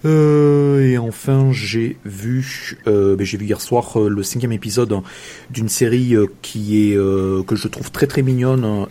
[0.05, 5.01] euh, et enfin j'ai vu, ben, j'ai vu hier soir le cinquième épisode
[5.49, 8.85] d'une série qui est que je trouve très très mignonne,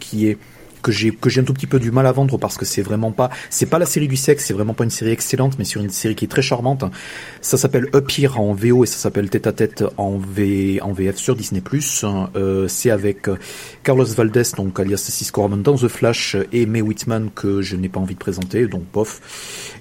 [0.00, 0.38] qui est
[0.84, 2.82] que j'ai que j'ai un tout petit peu du mal à vendre parce que c'est
[2.82, 5.64] vraiment pas c'est pas la série du sexe, c'est vraiment pas une série excellente, mais
[5.64, 6.84] sur une série qui est très charmante.
[7.40, 10.92] Ça s'appelle Up Here en VO et ça s'appelle Tête à Tête en V en
[10.92, 11.62] VF sur Disney+.
[12.04, 13.36] Euh, c'est avec euh,
[13.82, 17.88] Carlos Valdez, donc alias Cisco Ramon dans The Flash et Mae Whitman que je n'ai
[17.88, 18.82] pas envie de présenter, donc.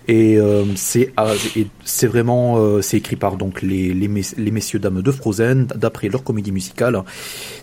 [0.07, 4.35] Et euh, c'est ah, et c'est vraiment euh, c'est écrit par donc les les, mess-
[4.37, 7.03] les messieurs dames de Frozen d'après leur comédie musicale.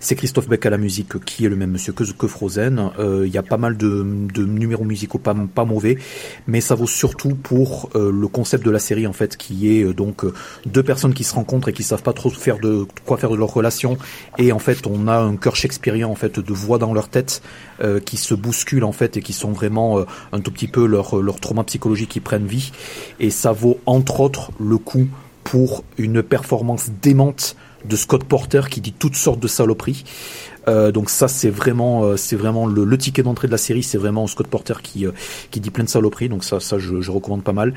[0.01, 2.91] C'est Christophe Beck à la musique qui est le même monsieur que que Frozen.
[3.31, 4.03] Y a pas mal de,
[4.39, 5.99] numéros musicaux pas pas mauvais,
[6.47, 9.85] mais ça vaut surtout pour euh, le concept de la série en fait qui est
[9.85, 10.33] euh, donc euh,
[10.67, 13.37] deux personnes qui se rencontrent et qui savent pas trop faire de quoi faire de
[13.37, 13.99] leur relation
[14.39, 17.43] et en fait on a un cœur shakespearien en fait de voix dans leur tête
[18.05, 21.41] qui se bousculent en fait et qui sont vraiment un tout petit peu leur leur
[21.41, 22.73] trauma psychologique qui prennent vie
[23.21, 25.09] et ça vaut entre autres le coup
[25.45, 30.05] pour une performance démente de Scott Porter qui dit toutes sortes de saloperies.
[30.71, 33.99] Euh, donc ça c'est vraiment euh, c'est vraiment le, ticket d'entrée de la série, c'est
[33.99, 35.13] vraiment Scott Porter qui euh,
[35.51, 36.29] qui dit plein de saloperies.
[36.29, 37.75] Donc ça ça je, recommande pas mal.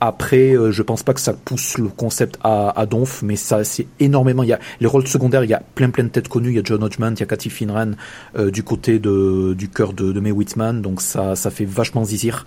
[0.00, 4.42] Après, je pense pas que ça pousse le concept à, donf, mais ça c'est énormément.
[4.42, 6.48] Il y a les rôles secondaires, il y a plein plein de têtes connues.
[6.48, 7.92] Il y a John Hodgman, il y a Cathy Finran
[8.36, 12.44] du côté de du cœur de, de Mae Whitman, donc ça ça fait vachement zizir.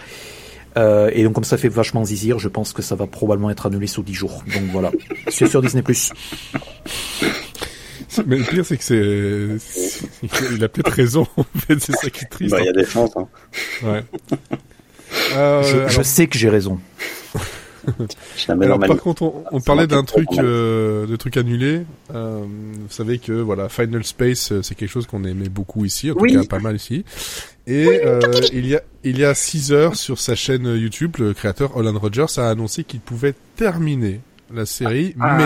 [0.76, 3.88] Et donc comme ça fait vachement zizir, je pense que ça va probablement être annulé
[3.88, 4.44] sous 10 jours.
[4.54, 4.92] Donc voilà,
[5.30, 5.82] c'est sur Disney+.
[8.28, 11.28] Mais le pire, c'est que c'est, il a peut-être raison.
[11.38, 12.52] En fait, c'est ça qui est triste.
[12.52, 13.12] Bah, il y a des chances.
[13.16, 13.28] Hein.
[13.84, 14.04] Ouais.
[15.36, 16.80] Euh, je, je alors- sais que j'ai raison.
[17.88, 21.38] Je la mets Alors, par contre, on, on Ça parlait d'un truc, euh, de trucs
[21.38, 21.82] annulés.
[22.16, 26.10] Euh, vous savez que voilà, Final Space, euh, c'est quelque chose qu'on aimait beaucoup ici,
[26.10, 26.34] en tout Oui.
[26.34, 27.06] cas pas mal ici.
[27.68, 28.20] Et euh,
[28.54, 31.98] il y a il y a six heures sur sa chaîne YouTube, le créateur Holland
[31.98, 34.20] Rogers a annoncé qu'il pouvait terminer
[34.52, 35.44] la série, Ah, mais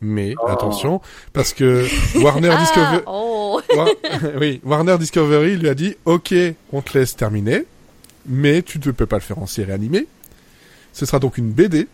[0.00, 0.46] mais Oh.
[0.48, 1.00] attention,
[1.32, 1.86] parce que
[2.22, 3.60] Warner Ah, Discovery, oh.
[3.76, 3.88] War-
[4.40, 6.34] oui, Warner Discovery lui a dit OK,
[6.72, 7.64] on te laisse terminer,
[8.26, 10.06] mais tu ne peux pas le faire en série animée.
[10.92, 11.88] Ce sera donc une BD.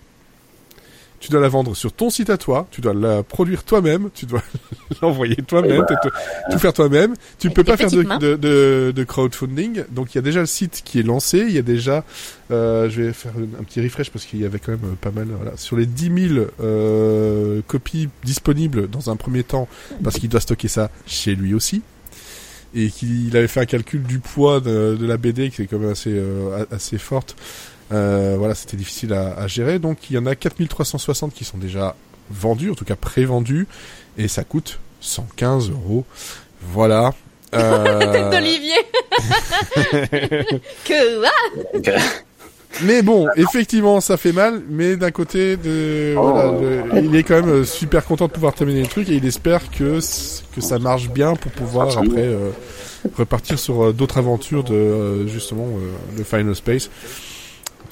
[1.23, 4.27] Tu dois la vendre sur ton site à toi, tu dois la produire toi-même, tu
[4.27, 4.43] dois
[5.03, 5.87] l'envoyer toi-même,
[6.51, 7.15] tout faire toi-même.
[7.39, 8.19] Tu ne peux pas faire de, petites mains.
[8.19, 9.85] de, de, de crowdfunding.
[9.93, 12.05] Donc il y a déjà le site qui est lancé, il y a déjà,
[12.51, 14.97] euh, je vais faire un un petit refresh parce qu'il y avait quand même euh,
[15.01, 19.69] pas mal, voilà, sur les 10 000 euh, copies disponibles dans un premier temps,
[20.03, 21.83] parce qu'il doit stocker ça chez lui aussi
[22.75, 25.79] et qu'il avait fait un calcul du poids de, de la BD qui est quand
[25.79, 27.37] même assez euh, assez forte.
[27.91, 29.79] Euh, voilà, c'était difficile à, à gérer.
[29.79, 31.95] Donc il y en a 4360 qui sont déjà
[32.31, 33.67] vendus, en tout cas pré-vendus,
[34.19, 36.05] et ça coûte 115 euros.
[36.61, 37.13] Voilà.
[37.55, 38.73] Euh, D'Olivier.
[40.87, 41.23] que
[42.83, 46.33] Mais bon, effectivement, ça fait mal, mais d'un côté, de, Oh.
[46.33, 49.17] voilà, le- il est quand même euh, super content de pouvoir terminer le truc et
[49.17, 49.99] il espère que
[50.55, 52.51] que ça marche bien pour pouvoir après euh,
[53.19, 56.89] repartir sur euh, d'autres aventures de euh, justement euh, de Final Space.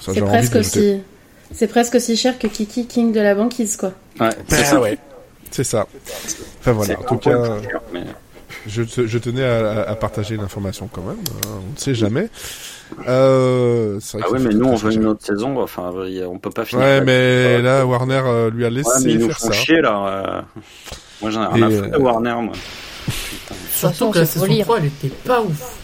[0.01, 0.99] Ça, C'est presque aussi.
[1.53, 3.91] C'est presque aussi cher que Kiki King de la banquise, quoi.
[4.19, 4.79] ouais, c'est ça.
[4.81, 4.97] ouais.
[5.51, 5.85] C'est ça.
[6.61, 6.97] Enfin voilà.
[6.99, 7.37] En tout cas,
[7.93, 8.03] mais-
[8.67, 11.17] je, te- je tenais à, partager l'information quand même.
[11.45, 12.29] hein, on ne sait jamais.
[13.07, 15.61] Euh, vrai Ah ça mais nous, on veut une autre saison.
[15.61, 15.91] Enfin,
[16.29, 16.85] on peut pas finir.
[16.85, 19.53] Ouais, mais là, Warner euh, lui a laissé Ouais, mais ils nous faire font ça.
[19.53, 20.07] chier là.
[20.07, 20.41] euh.
[21.21, 22.53] Moi, j'en ai rien à foutre de Warner, moi.
[23.71, 24.65] Surtout façon, que la c'est saison faut lire.
[24.65, 25.77] 3, elle était pas ouf.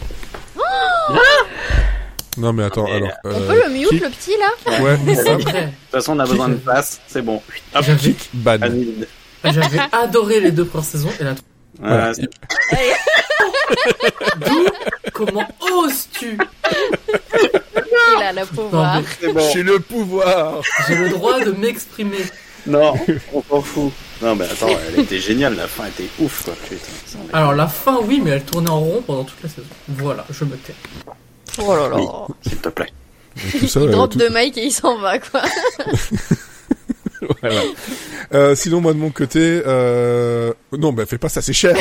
[2.38, 3.10] Non mais attends, Mais, alors.
[3.24, 4.80] On euh, peut le mute, qui- le petit là?
[4.80, 4.96] Ouais.
[5.14, 7.00] De toute façon, on a besoin de place.
[7.06, 7.42] C'est bon.
[7.74, 8.58] J'avais, ban.
[9.44, 11.34] j'avais adoré les deux premières saisons et la
[11.80, 12.08] Voilà.
[12.08, 12.28] Ouais, c'est-
[15.12, 16.38] Comment oses-tu?
[17.10, 19.00] Il a Non, pouvoir.
[19.34, 19.40] bon.
[19.52, 20.60] J'ai le pouvoir.
[20.86, 22.18] J'ai le droit de m'exprimer.
[22.66, 22.94] Non,
[23.32, 23.92] on s'en fout.
[24.20, 25.56] Non, mais attends, elle était géniale.
[25.56, 26.54] La fin était ouf, quoi.
[26.68, 27.18] Putain.
[27.32, 29.66] Alors la fin, oui, mais elle tournait en rond pendant toute la saison.
[29.88, 30.74] Voilà, je me tais.
[31.60, 31.96] Oh là là.
[31.96, 32.06] Oui.
[32.46, 32.88] S'il te plaît.
[33.54, 35.42] Et tout ça, Il euh, drop tout- de Mike et il s'en va quoi.
[37.40, 37.60] voilà.
[38.34, 40.52] Euh, sinon moi de mon côté, euh...
[40.76, 41.76] non bah fais pas ça, c'est cher.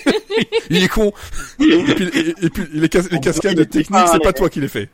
[0.70, 1.12] il est con.
[1.60, 4.68] Et puis, et, et puis les, cas- les cascades techniques, c'est pas toi qui les
[4.68, 4.88] fais.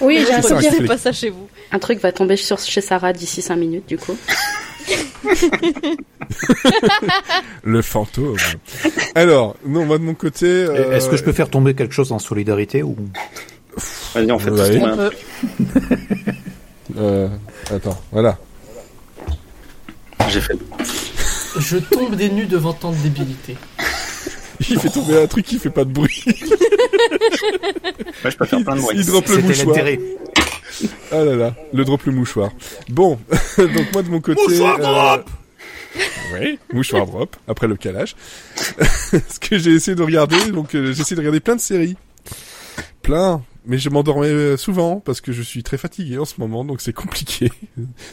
[0.00, 1.48] Oui, j'ai un truc, pas ça chez vous.
[1.70, 4.16] Un truc va tomber sur, chez Sarah d'ici 5 minutes, du coup.
[7.62, 8.36] Le fantôme.
[9.14, 10.46] Alors, non moi de mon côté.
[10.46, 12.96] euh, Est-ce que je peux faire tomber quelque chose en solidarité ou?
[14.14, 14.82] Vas-y, on fait Ouais.
[14.82, 15.10] On peut.
[16.98, 17.28] euh,
[17.74, 18.38] Attends, voilà.
[20.28, 20.54] J'ai fait.
[21.58, 23.56] Je tombe des nues devant tant de débilité.
[24.68, 26.22] Il fait tomber un truc qui fait pas de bruit.
[26.26, 28.96] Ouais, je peux faire plein de bruit.
[28.96, 29.76] Il drop le C'était mouchoir.
[31.10, 32.50] Ah là là, le drop le mouchoir.
[32.88, 33.18] Bon,
[33.58, 34.40] donc moi de mon côté.
[34.48, 35.30] Mouchoir drop
[36.34, 38.16] Oui, mouchoir drop, après le calage.
[38.56, 41.96] Ce que j'ai essayé de regarder, donc euh, j'ai essayé de regarder plein de séries.
[43.02, 46.64] Plein, mais je m'endormais euh, souvent parce que je suis très fatigué en ce moment,
[46.64, 47.50] donc c'est compliqué.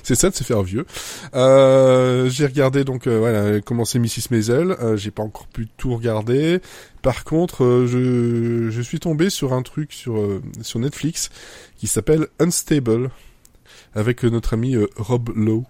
[0.03, 0.85] c'est ça de se faire vieux.
[1.33, 5.95] Euh, j'ai regardé donc euh, voilà, commencé Mrs Maisel, euh, j'ai pas encore pu tout
[5.95, 6.59] regarder.
[7.01, 11.29] Par contre, euh, je, je suis tombé sur un truc sur euh, sur Netflix
[11.77, 13.09] qui s'appelle Unstable
[13.95, 15.65] avec euh, notre ami euh, Rob Lowe.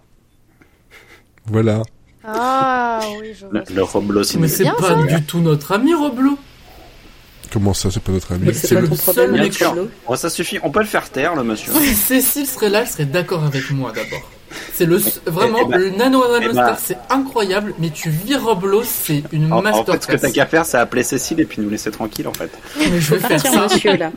[1.46, 1.82] Voilà.
[2.24, 3.60] Ah oui, je vois.
[3.68, 4.38] Le, le Roblo c'est
[4.78, 6.38] pas du tout notre ami Roblo.
[7.52, 9.68] Comment ça, c'est pas notre ami c'est le ton seul sûr.
[9.70, 9.88] Pablo.
[10.06, 10.58] Oh, ça suffit.
[10.62, 11.72] On peut le faire taire, le monsieur.
[11.80, 14.28] Si Cécile serait là, elle serait d'accord avec moi d'abord.
[14.74, 18.34] C'est le s- vraiment eh ben- le Nano eh Star, c'est incroyable, mais tu vis
[18.36, 20.18] Roblo, c'est une En, en fait, ce que masterclass.
[20.20, 22.50] t'as qu'à faire, c'est appeler Cécile et puis nous laisser tranquille, en fait.
[22.76, 23.62] Mais je vais faire ça.
[23.72, 24.10] monsieur, là.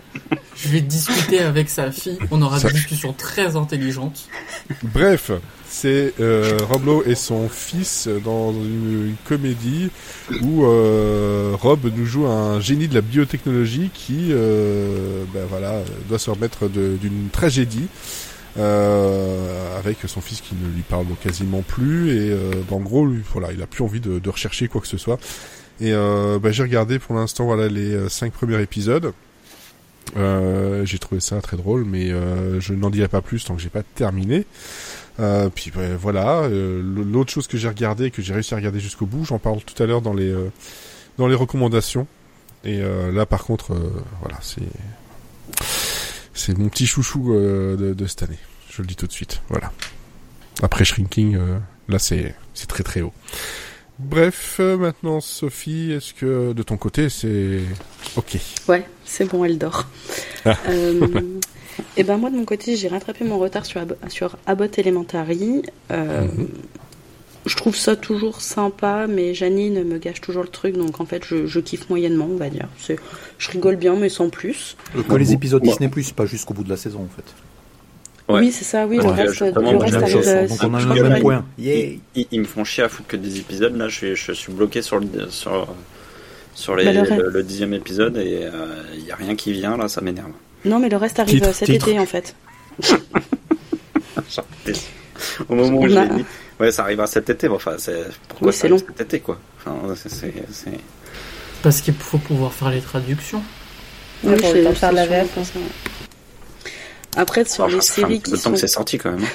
[0.55, 2.17] Je vais discuter avec sa fille.
[2.31, 4.27] On aura Ça- des discussions très intelligentes.
[4.83, 5.31] Bref,
[5.73, 9.89] c'est euh, Rob Lowe et son fils dans une, comédie
[10.43, 16.19] où euh, Rob nous joue un génie de la biotechnologie qui, euh, ben voilà, doit
[16.19, 17.87] se remettre d'une tragédie.
[18.55, 23.07] euh, avec son fils qui ne lui parle quasiment plus et euh, ben, en gros
[23.07, 25.17] lui, voilà il a plus envie de, de rechercher quoi que ce soit
[25.81, 29.11] et euh, ben, j'ai regardé pour l'instant voilà les euh, cinq premiers épisodes
[30.17, 33.61] euh, j'ai trouvé ça très drôle, mais euh, je n'en dirai pas plus tant que
[33.61, 34.45] j'ai pas terminé.
[35.19, 38.79] Euh, puis ben, voilà, euh, l'autre chose que j'ai regardé, que j'ai réussi à regarder
[38.79, 40.51] jusqu'au bout, j'en parle tout à l'heure dans les euh,
[41.17, 42.07] dans les recommandations.
[42.65, 43.75] Et là, par contre,
[44.21, 44.61] voilà, c'est
[46.33, 48.39] c'est mon petit chouchou de, de cette année.
[48.69, 49.41] Je le dis tout de suite.
[49.49, 49.73] Voilà.
[50.61, 51.37] Après Shrinking,
[51.89, 53.11] là, c'est c'est très très haut.
[53.99, 57.59] Bref, maintenant, Sophie, est-ce que de ton côté, c'est
[58.15, 58.37] ok?
[58.69, 59.89] Ouais, c'est bon, elle dort.
[60.45, 60.57] Ah.
[61.79, 64.77] Euh, et ben moi de mon côté, j'ai rattrapé mon retard sur, Ab- sur Abbott
[64.79, 65.63] Elementary.
[65.91, 66.47] Euh, Mhm.
[67.45, 71.25] Je trouve ça toujours sympa, mais Janine me gâche toujours le truc, donc en fait
[71.27, 72.69] je, je kiffe moyennement, on va dire.
[73.37, 74.77] Je rigole bien, mais sans plus.
[75.09, 78.33] Que les épisodes Moi- Disney Plus, pas jusqu'au bout de la saison en fait.
[78.33, 78.39] Ouais.
[78.39, 80.17] Oui, c'est ça, oui, le Ouais, reste, le reste arrive.
[80.25, 81.45] euh, Donc on a le même point.
[81.57, 83.75] Ils, Yay ils- ils me font chier à foutre que des épisodes.
[83.75, 85.67] Là, je suis, je suis bloqué sur le, sur,
[86.55, 88.47] sur les, Bah, le reste- le, le dixième épisode et
[88.95, 89.75] il y a rien qui vient.
[89.75, 90.31] Là, ça m'énerve.
[90.65, 91.87] Non, mais le reste arrive Titre, cet titre.
[91.89, 92.35] été en fait.
[95.49, 96.25] Au moment où je a- l'ai dit.
[96.59, 97.47] Ouais, ça arrivera cet été.
[97.49, 98.85] mais Enfin, c'est pourquoi Oui, c'est arrive long.
[98.97, 99.39] cet été, quoi.
[99.59, 99.75] Enfin,
[101.61, 103.41] Parce qu'il faut pouvoir faire les traductions.
[104.21, 105.27] Pour le c'est- temps de faire de la VF.
[107.15, 108.51] Après, sur les fait séries qui temps sont.
[108.51, 109.25] que c'est sorti quand même.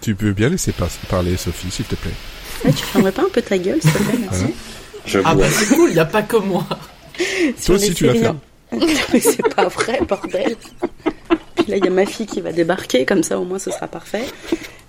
[0.00, 0.72] Tu peux bien laisser
[1.08, 2.10] parler Sophie, s'il te plaît.
[2.64, 4.44] Ouais, tu fermerais pas un peu ta gueule, s'il te plaît, merci.
[5.06, 6.64] Je Ah bah c'est cool, y a pas que moi.
[7.60, 8.30] Sur aussi, tu faire.
[8.32, 8.40] en-
[9.12, 10.56] Mais c'est pas vrai, bordel.
[11.56, 13.70] Puis là, il y a ma fille qui va débarquer, comme ça au moins ce
[13.70, 14.24] sera parfait.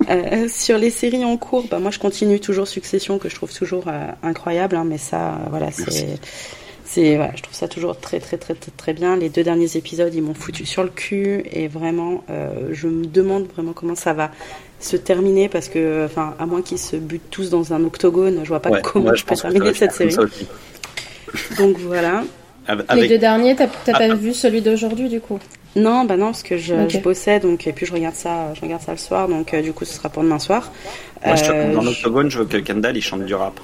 [0.10, 3.54] Euh, sur les séries en cours, bah, moi je continue toujours Succession, que je trouve
[3.54, 6.20] toujours euh, incroyable, hein, mais ça, euh, voilà, c'est.
[6.86, 9.16] C'est, voilà, je trouve ça toujours très très très très très bien.
[9.16, 13.06] Les deux derniers épisodes, ils m'ont foutu sur le cul et vraiment, euh, je me
[13.06, 14.30] demande vraiment comment ça va
[14.80, 18.50] se terminer parce que, enfin, à moins qu'ils se butent tous dans un octogone, je
[18.50, 20.16] vois pas Ouais, comment je peux terminer cette série.
[21.58, 22.26] Donc voilà.
[22.68, 25.40] Avec, Les deux derniers, t'as Ah, pas vu celui d'aujourd'hui du coup?
[25.76, 26.90] Non, bah non, parce que je, Ok.
[26.92, 29.62] je bossais, donc et puis je regarde ça, je regarde ça le soir, donc euh,
[29.62, 30.72] du coup ce sera pour demain soir.
[31.26, 33.60] moi, je te- Euh, dans l'octogone, je veux que Kendall il chante du rap.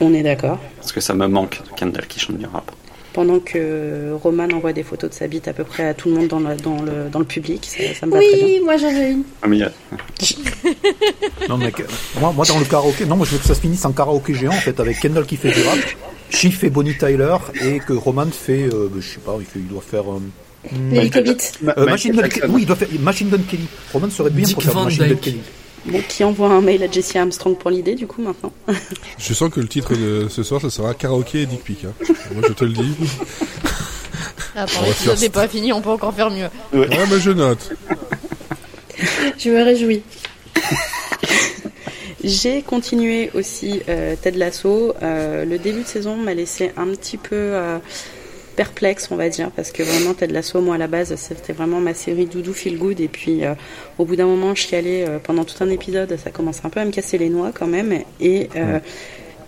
[0.00, 0.58] on est d'accord.
[0.76, 2.70] Parce que ça me manque de Kendall qui chante du rap.
[3.12, 6.14] Pendant que Roman envoie des photos de sa bite à peu près à tout le
[6.16, 8.44] monde dans, le- dans, le, dans le public, ça, ça me va très bien.
[8.46, 9.22] Oui, moi j'en ai une.
[9.42, 9.58] Ah, mais
[11.48, 11.82] Non, mec,
[12.20, 14.34] moi, moi, dans le karaoké, non, moi, je veux que ça se finisse en karaoké
[14.34, 15.78] géant, en fait, avec Kendall qui fait du rap,
[16.30, 19.68] Chief fait Bonnie Tyler, et que Roman fait, euh, je sais pas, il, fait, il
[19.68, 20.20] doit faire, euh,
[20.72, 22.46] euh, Machine Gun Kelly.
[22.48, 23.66] Oui, il doit faire Machine Gun Kelly.
[23.92, 25.14] Roman serait bien Dick pour faire Machine Gun.
[25.16, 25.40] Kelly.
[25.86, 28.52] Bon, qui envoie un mail à Jesse Armstrong pour l'idée, du coup, maintenant
[29.18, 31.84] Je sens que le titre de ce soir, ça sera karaoké et dick pic.
[31.84, 31.92] Hein.
[32.34, 32.94] Moi, je te le dis.
[34.56, 36.48] Attends, On va l'épisode n'est pas fini, on peut encore faire mieux.
[36.72, 37.72] Ouais, mais je note.
[39.38, 40.02] Je me réjouis.
[42.26, 44.94] J'ai continué aussi euh, Ted Lasso.
[45.00, 47.78] Euh, le début de saison m'a laissé un petit peu euh,
[48.56, 51.78] perplexe, on va dire, parce que vraiment Ted Lasso, moi à la base, c'était vraiment
[51.78, 53.00] ma série doudou feel good.
[53.00, 53.54] Et puis euh,
[53.98, 56.16] au bout d'un moment, je chialais euh, pendant tout un épisode.
[56.16, 57.96] Ça commence un peu à me casser les noix quand même.
[58.20, 58.80] Et euh,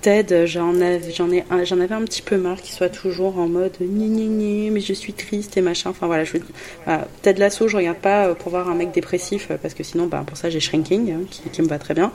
[0.01, 3.39] Ted, j'en avais, j'en ai, un- j'en avais un petit peu marre qu'il soit toujours
[3.39, 5.91] en mode ni ni ni, mais je suis triste et machin.
[5.91, 6.37] Enfin voilà, je
[6.85, 9.83] voilà, Ted Lasso, je regarde pas euh, pour voir un mec dépressif euh, parce que
[9.83, 12.13] sinon, bah, pour ça, j'ai Shrinking hein, qui, qui me va très bien.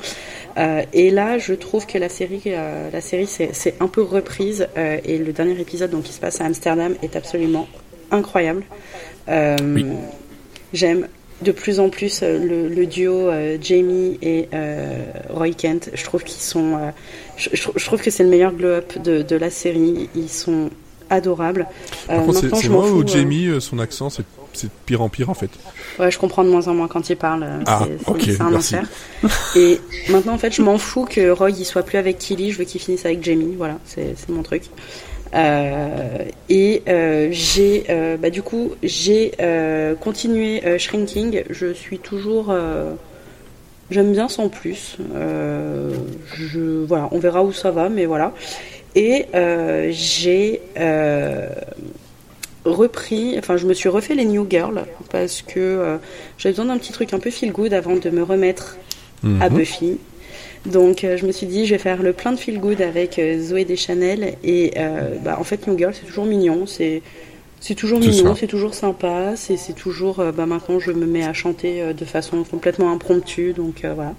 [0.57, 4.67] Euh, et là, je trouve que la série, euh, la série, c'est un peu reprise
[4.77, 7.67] euh, et le dernier épisode, donc qui se passe à Amsterdam, est absolument
[8.11, 8.63] incroyable.
[10.73, 11.07] J'aime
[11.41, 15.89] de plus en plus le, le duo euh, Jamie et euh, Roy Kent.
[15.93, 16.89] Je trouve qu'ils sont, euh,
[17.37, 20.09] je, je trouve- je trouve que c'est le meilleur glow-up de, de la série.
[20.15, 20.69] Ils sont
[21.09, 21.67] adorables.
[22.09, 24.23] Euh, Par contre, c'est moi où euh, Jamie, euh, son accent, c'est
[24.55, 25.49] c'est de pire en pire en fait.
[25.97, 27.41] Ouais, je comprends de moins en moins quand il parle.
[27.43, 28.75] euh, Ah, ok, un merci.
[28.75, 28.87] enfer.
[29.55, 32.51] Et maintenant, en fait, je m'en fous que Roy il soit plus avec Killy.
[32.51, 33.55] Je veux qu'il finisse avec Jamie.
[33.57, 34.63] Voilà, c'est mon truc.
[35.33, 36.19] Euh,
[36.49, 41.43] et euh, j'ai, euh, bah, du coup, j'ai euh, continué euh, Shrinking.
[41.49, 42.53] Je suis toujours.
[43.91, 44.97] J'aime bien sans plus.
[45.15, 45.91] Euh,
[46.35, 48.33] je, voilà, on verra où ça va, mais voilà.
[48.95, 51.47] Et euh, j'ai euh,
[52.65, 55.97] repris, enfin je me suis refait les New Girl parce que
[56.37, 58.77] j'avais besoin d'un petit truc un peu feel good avant de me remettre
[59.41, 59.55] à Mhm.
[59.57, 59.97] Buffy.
[60.65, 63.19] Donc euh, je me suis dit je vais faire le plein de feel good avec
[63.19, 67.01] euh, Zoé Deschanel et euh, bah, en fait New Girl c'est toujours mignon, c'est
[67.65, 71.23] c'est toujours mignon, c'est toujours sympa, c'est c'est toujours euh, bah maintenant je me mets
[71.23, 74.15] à chanter euh, de façon complètement impromptue donc euh, voilà.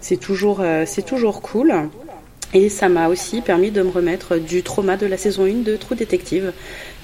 [0.00, 1.72] C'est toujours euh, c'est toujours cool.
[2.54, 5.76] Et ça m'a aussi permis de me remettre du trauma de la saison 1 de
[5.76, 6.52] True Detective.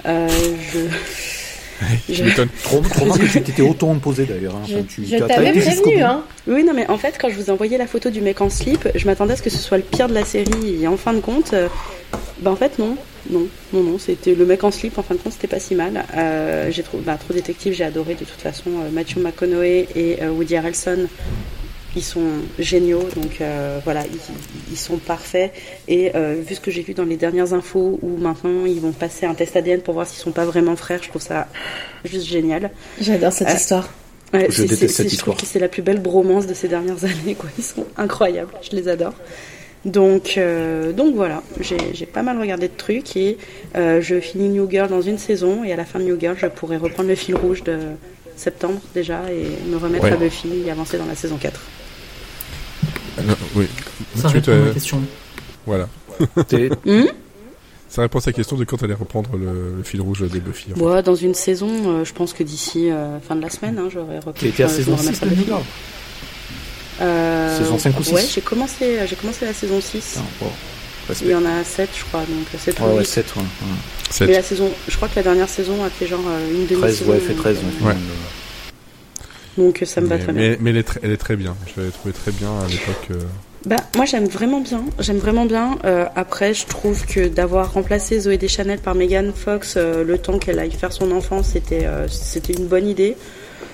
[0.05, 0.27] Euh,
[0.73, 0.79] je...
[2.13, 2.49] Tu m'étonnes.
[2.61, 4.53] Trop, trop que tu t'étais auto-imposé d'ailleurs.
[4.53, 4.65] Hein.
[4.67, 6.23] Je, tu je t'avais prévenu, hein.
[6.45, 8.49] Oui, non, mais en fait, quand je vous ai envoyé la photo du mec en
[8.49, 10.83] slip, je m'attendais à ce que ce soit le pire de la série.
[10.83, 11.69] Et en fin de compte, euh,
[12.41, 12.97] bah en fait, non.
[13.29, 15.75] Non, non, non, c'était le mec en slip, en fin de compte, c'était pas si
[15.75, 16.05] mal.
[16.15, 18.69] Euh, j'ai trouvé, bah, trop détective, j'ai adoré de toute façon.
[18.69, 21.07] euh, Matthew McConaughey et euh, Woody Harrelson,
[21.95, 22.21] ils sont
[22.59, 24.19] géniaux, donc euh, voilà, ils,
[24.71, 25.51] ils sont parfaits.
[25.87, 28.91] Et euh, vu ce que j'ai vu dans les dernières infos, où maintenant ils vont
[28.91, 31.47] passer un test ADN pour voir s'ils sont pas vraiment frères, je trouve ça
[32.05, 32.69] juste génial.
[33.01, 33.89] J'adore cette Euh, histoire.
[34.33, 35.37] Ouais, Je c'est- déteste cette c'est- Je trouve histoire.
[35.37, 37.35] que c'est la plus belle bromance de ces dernières années.
[37.35, 37.49] Quoi.
[37.57, 39.13] Ils sont incroyables, je les adore.
[39.85, 43.37] Donc, euh, donc voilà, j'ai j'ai pas mal regardé de trucs et
[43.75, 46.35] euh, je finis New Girl dans une saison et à la fin de New Girl,
[46.37, 47.77] je pourrais reprendre le fil rouge de
[48.35, 50.11] septembre déjà et me remettre Ouais.
[50.11, 51.59] à Buffy et avancer dans la saison 4.
[53.19, 53.21] Euh,
[53.55, 53.67] oui.
[54.15, 55.01] Ça Tu répond à ma question.
[55.65, 55.87] Voilà.
[57.89, 60.67] Ça répond à sa question de quand allait reprendre le, le fil rouge des Buffy.
[60.71, 60.79] en fait.
[60.79, 63.89] Bon, dans une saison, euh, je pense que d'ici euh, fin de la semaine, hein,
[63.91, 64.47] j'aurais repris.
[64.49, 65.45] Été à saison remettrai 6 à de New.
[65.45, 65.61] Girl
[67.01, 68.13] Euh, Saison 5 ou 6?
[68.13, 70.15] Ouais, j'ai commencé, j'ai commencé la saison 6.
[70.17, 70.47] Ah, bon.
[71.07, 73.05] Parce Il y en a 7, je crois, donc 7 Ouais, ou ouais, 8.
[73.07, 73.41] 7, ouais.
[73.41, 73.47] ouais.
[74.11, 74.27] Sept.
[74.27, 76.81] Mais la saison, je crois que la dernière saison a fait genre euh, une demi
[76.81, 77.57] 13, ouais, elle fait 13.
[77.81, 77.87] ouais.
[77.87, 77.95] Ouais.
[79.57, 80.41] Donc euh, ça me va mais, très bien.
[80.51, 81.55] mais, mais elle, est très, elle est très bien.
[81.67, 83.07] Je l'avais trouvé très bien à l'époque.
[83.11, 83.23] euh.
[83.65, 84.83] Bah, moi j'aime vraiment bien.
[84.99, 85.77] J'aime vraiment bien.
[85.83, 90.37] Euh, après, je trouve que d'avoir remplacé Zoé Deschanel par Megan Fox euh, le temps
[90.39, 93.17] qu'elle aille faire son enfant, c'était euh, c'était une bonne idée.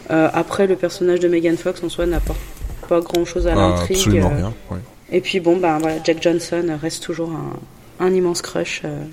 [0.10, 2.40] Euh, après, le personnage de Megan Fox en soi n'apporte
[2.88, 3.98] pas grand chose à Ah, l'intrigue.
[3.98, 4.54] absolument euh, rien.
[4.72, 4.78] ouais.
[5.12, 9.04] Et puis bon, ben voilà, Jack Johnson reste toujours un, un immense crush euh,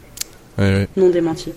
[0.58, 0.88] ouais.
[0.96, 1.52] non démenti.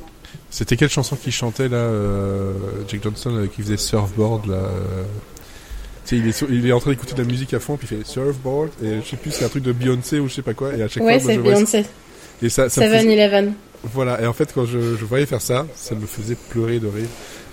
[0.50, 2.52] C'était quelle chanson qu'il chantait là, euh,
[2.88, 5.04] Jack Johnson, euh, qui faisait surfboard là euh,
[6.12, 7.98] il est, sur- il est en train d'écouter de la musique à fond, puis il
[7.98, 10.54] fait surfboard, et je sais plus, c'est un truc de Beyoncé ou je sais pas
[10.54, 11.84] quoi, et à chaque Ouais, fois, c'est Beyoncé.
[12.44, 13.54] Et ça, ça me faisait- 7-Eleven.
[13.94, 16.88] Voilà, et en fait, quand je, je voyais faire ça, ça me faisait pleurer de
[16.88, 17.08] rire.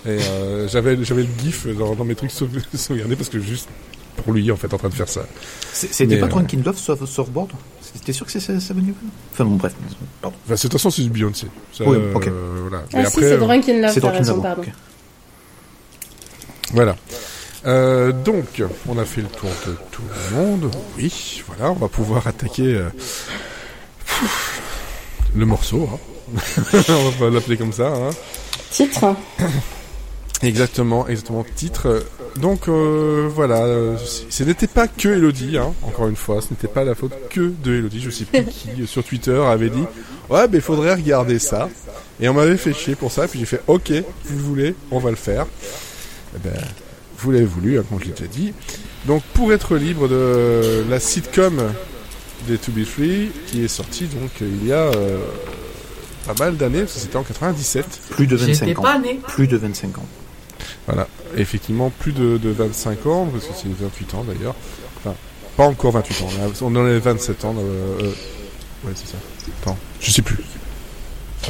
[0.05, 3.69] Et euh, j'avais, j'avais le gif dans, dans mes trucs sauve- sauvegardés parce que juste
[4.15, 5.21] pour lui, en fait, en train de faire ça.
[5.71, 7.49] C'est- C'était pas euh, Drunken Love surf, Surfboard
[7.81, 8.93] C'était sûr que c'est Seven Eleven
[9.31, 9.73] Enfin bon, bref.
[10.21, 10.35] Pardon.
[10.45, 11.47] Enfin, c'est- de toute façon, c'est du Beyoncé.
[11.71, 12.29] Ça, Oui, euh, ok.
[12.61, 12.83] voilà.
[12.85, 14.43] Ah Mais si, après, c'est euh, Drunken Love, C'est t'as Drunken raison, Love.
[14.43, 14.63] pardon.
[16.73, 16.95] Voilà.
[17.65, 20.71] Euh, donc, on a fait le tour de tout le monde.
[20.97, 22.89] Oui, voilà, on va pouvoir attaquer euh,
[25.35, 25.89] le morceau.
[25.93, 25.99] hein.
[26.89, 27.87] on va l'appeler comme ça.
[27.87, 28.09] Hein.
[28.71, 29.15] Titre
[30.43, 31.45] Exactement, exactement.
[31.55, 32.05] Titre.
[32.37, 33.95] Donc euh, voilà, euh,
[34.29, 37.53] ce n'était pas que Elodie, hein, encore une fois, ce n'était pas la faute que
[37.63, 38.01] de Elodie.
[38.01, 39.83] Je sais plus qui euh, sur Twitter avait dit
[40.29, 41.69] ouais, mais il faudrait regarder ça.
[42.19, 43.91] Et on m'avait fait chier pour ça, puis j'ai fait ok,
[44.25, 45.45] vous le voulez, on va le faire.
[46.35, 46.59] Eh ben,
[47.19, 48.53] vous l'avez voulu, hein, comme je l'ai déjà dit.
[49.05, 51.61] Donc pour être libre de la sitcom
[52.47, 55.19] des To Be Free, qui est sortie donc euh, il y a euh,
[56.25, 57.85] pas mal d'années, parce que c'était en 97.
[58.11, 58.81] Plus de J'étais 25 ans.
[58.81, 59.19] pas né.
[59.27, 60.05] Plus de 25 ans.
[60.87, 64.55] Voilà, effectivement, plus de, de 25 ans, parce que c'est 28 ans d'ailleurs.
[64.97, 65.15] Enfin,
[65.57, 66.27] pas encore 28 ans,
[66.61, 67.55] on en est 27 ans.
[67.57, 68.07] Euh, euh,
[68.85, 69.17] ouais, c'est ça.
[69.61, 70.37] Attends, je sais plus.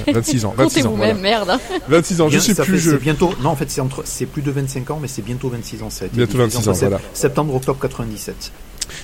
[0.08, 1.14] Ouais, 26 ans, 26 Comptez ans, voilà.
[1.14, 1.50] vous-même, merde.
[1.52, 1.60] hein.
[1.88, 2.74] 26 ans, je Bien, sais ça plus.
[2.74, 2.92] fait- Je...
[2.92, 3.32] C'est bientôt.
[3.42, 4.02] Non, en fait, c'est entre.
[4.06, 5.90] C'est plus de 25 ans, mais c'est bientôt 26 ans.
[5.90, 7.00] Ça a été Bientôt diffusé 26 ans, voilà.
[7.14, 8.52] Septembre, octobre 97.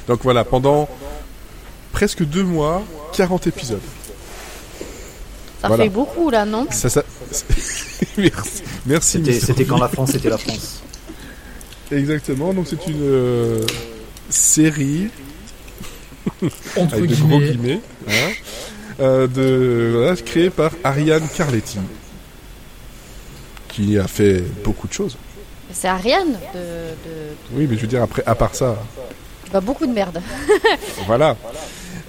[0.08, 0.90] Donc voilà, pendant
[1.92, 3.80] presque deux mois, 40 épisodes.
[5.62, 5.84] Ça Voilà.
[5.84, 7.04] fait beaucoup là, non Ça, ça...
[8.18, 9.22] Merci, merci.
[9.42, 10.82] C'était quand la France était la France.
[11.92, 13.62] Exactement, donc c'est une euh,
[14.30, 15.10] série
[16.78, 17.52] Entre avec de gros guillemets.
[17.52, 18.32] guillemets, hein,
[19.02, 21.80] euh, de, voilà, créé par Ariane Carletti,
[23.70, 25.18] qui a fait beaucoup de choses.
[25.72, 27.16] C'est Ariane de, de...
[27.54, 28.78] Oui, mais je veux dire, après, à part ça,
[29.52, 30.22] Bah, beaucoup de merde.
[31.06, 31.36] voilà.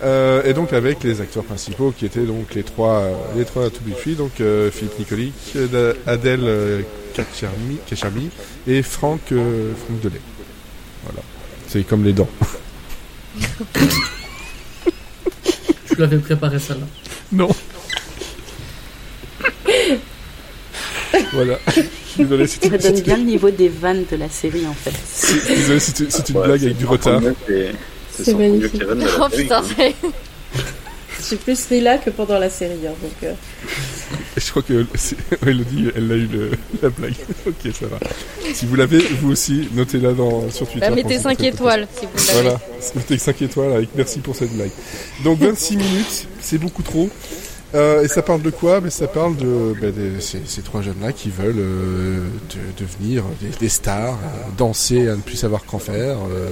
[0.02, 3.68] Euh, et donc avec les acteurs principaux qui étaient donc les trois, euh, les trois
[3.68, 6.84] To Be Free, donc euh, Philippe Nicolic, euh, Adèle
[7.14, 8.30] Kacharmi,
[8.66, 10.20] et Franck, euh, Franck Delay.
[11.04, 11.20] Voilà.
[11.68, 12.28] C'est comme les dents.
[15.90, 16.86] Je l'avais préparé celle-là.
[17.32, 17.48] Non.
[21.32, 21.58] voilà.
[22.16, 24.92] Désolé, Ça donne bien le niveau des vannes de la série en fait.
[25.06, 27.20] c'est- désolé, c'était- c'est une Ouais, blague avec du retard.
[28.24, 28.80] C'est mieux magnifique.
[28.80, 28.86] de
[29.20, 29.62] Oh série, putain.
[31.18, 32.86] Je suis plus ri là que pendant la série.
[32.86, 33.34] hein, donc, euh,
[34.36, 34.86] je crois que
[35.46, 36.50] Elodie, elle a eu le,
[36.82, 37.14] la blague.
[37.46, 37.98] ok, ça va.
[38.54, 40.88] Si vous l'avez, vous aussi, notez-la dans, sur Twitter.
[40.88, 42.42] Bah, mettez Pensez 5 que ça peut étoiles si vous l'avez.
[42.42, 42.60] Voilà,
[42.96, 44.70] mettez 5 étoiles avec merci pour cette blague.
[45.24, 47.10] Donc 26 minutes, c'est beaucoup trop.
[47.72, 48.80] Euh, et ça parle de quoi?
[48.80, 52.18] Ben, Ça parle de, ben, de ces, ces trois jeunes-là qui veulent euh,
[52.50, 56.48] de- devenir des, des stars, euh, danser à ne plus savoir qu'en faire, euh,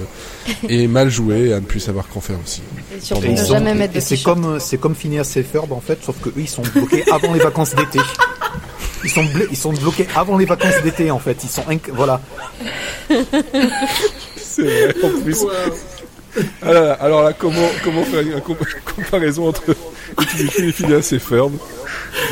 [0.69, 2.61] et mal jouer à ne plus savoir qu'en faire aussi.
[2.95, 5.81] Et surtout ne jamais mettre de et c'est comme c'est comme Phineas et Ferb en
[5.81, 7.99] fait, sauf que eux ils sont bloqués avant les vacances d'été.
[9.03, 11.37] Ils sont blo- ils sont bloqués avant les vacances d'été en fait.
[11.43, 12.21] Ils sont inc- voilà.
[14.37, 15.45] C'est vrai, en plus.
[16.61, 18.55] Ah là, alors là, comment, comment faire une com-
[18.95, 19.63] comparaison entre
[20.37, 21.51] les et Phineas et Ferb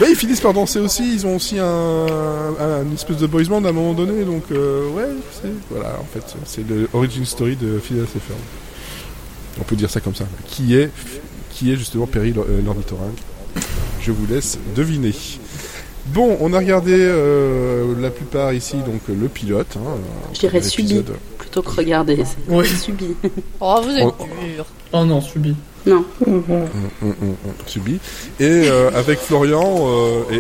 [0.01, 3.43] Mais ils finissent par danser aussi, ils ont aussi un, un- une espèce de boys
[3.45, 7.25] band à un moment donné, donc euh, ouais, c'est, voilà, en fait, c'est le origin
[7.25, 8.39] story de Phineas et Ferb.
[9.59, 10.25] On peut dire ça comme ça.
[10.47, 10.89] Qui est,
[11.51, 13.17] qui est justement Perry euh, l'ornithorynque
[14.01, 15.13] Je vous laisse deviner.
[16.07, 19.75] Bon, on a regardé euh, la plupart ici, donc le pilote.
[19.77, 19.97] Hein,
[20.33, 21.03] Je dirais les subi.
[21.37, 22.23] Plutôt que regarder.
[22.47, 22.65] Oui.
[22.81, 23.07] Subi.
[23.59, 24.25] Oh, vous êtes Oh.
[24.55, 24.65] dur.
[24.93, 25.53] Oh non, subi.
[25.87, 26.05] Non.
[26.25, 26.65] on, on-
[27.03, 27.99] on subit.
[28.39, 30.39] Et euh, avec Florian, euh, et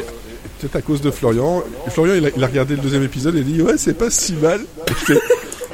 [0.59, 3.39] peut-être à cause de Florian, Florian il a, il a regardé le deuxième épisode et
[3.39, 4.61] il dit ouais c'est pas si mal.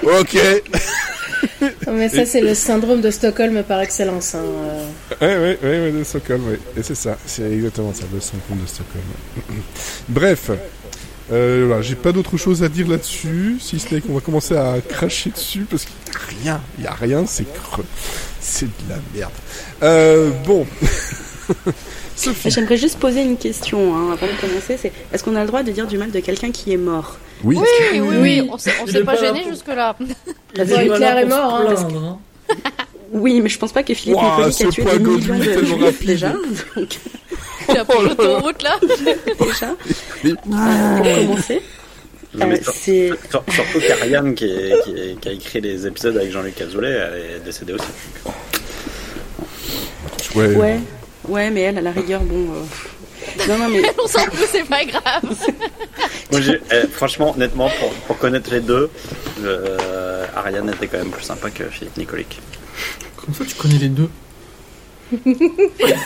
[0.04, 0.36] Ok.
[1.88, 4.36] non, mais ça, c'est le syndrome de Stockholm par excellence.
[4.36, 4.86] hein, euh.
[5.22, 6.60] Ouais ouais ouais, ouais de Stockholm ouais.
[6.78, 9.04] Et c'est ça, c'est exactement ça le syndrome de Stockholm.
[10.10, 10.52] Bref.
[11.32, 14.58] Euh, voilà, j'ai pas d'autre chose à dire là-dessus, si ce n'est qu'on va commencer
[14.58, 17.86] à cracher dessus parce qu'il y a rien, il y a rien, c'est creux,
[18.44, 19.32] c'est de la merde.
[19.82, 20.66] Euh, bon,
[22.16, 22.52] Sophie.
[22.52, 24.78] J'aimerais juste poser une question hein, avant de commencer.
[24.80, 27.18] C'est est-ce qu'on a le droit de dire du mal de quelqu'un qui est mort?
[27.44, 27.58] Oui.
[27.58, 28.50] Oui, oui, oui, Oui.
[28.52, 28.72] on s'est
[29.04, 29.96] pas pas là gêné jusque-là.
[30.00, 30.08] Il
[30.66, 31.86] Bon, Hitler est mort, hein, parce.
[33.16, 36.08] Oui, mais je pense pas que Philippe Ouah, Nicolic a tué des millions de rapide.
[36.08, 36.30] déjà.
[36.76, 37.00] Donc,
[37.70, 38.80] Il a pris l'autoroute là.
[38.82, 39.68] déjà.
[40.36, 41.62] Pour commencer,
[42.36, 44.52] Non, mais euh, c'est surtout qu'Ariane, qui,
[45.22, 47.86] qui, a écrit les épisodes avec Jean-Luc Azoulay, elle est décédée aussi.
[50.36, 50.56] Ouais.
[50.56, 50.80] Ouais,
[51.28, 52.48] ouais, mais elle, à la rigueur, bon.
[52.54, 55.22] euh, Non, non, mais On s'en fout, c'est pas grave.
[56.32, 58.90] Moi, eh, franchement, honnêtement, pour, pour connaître les deux,
[59.44, 62.42] euh, Ariane était quand même plus sympa que Philippe Nicolic.
[63.18, 64.10] Comme ça, tu connais les deux.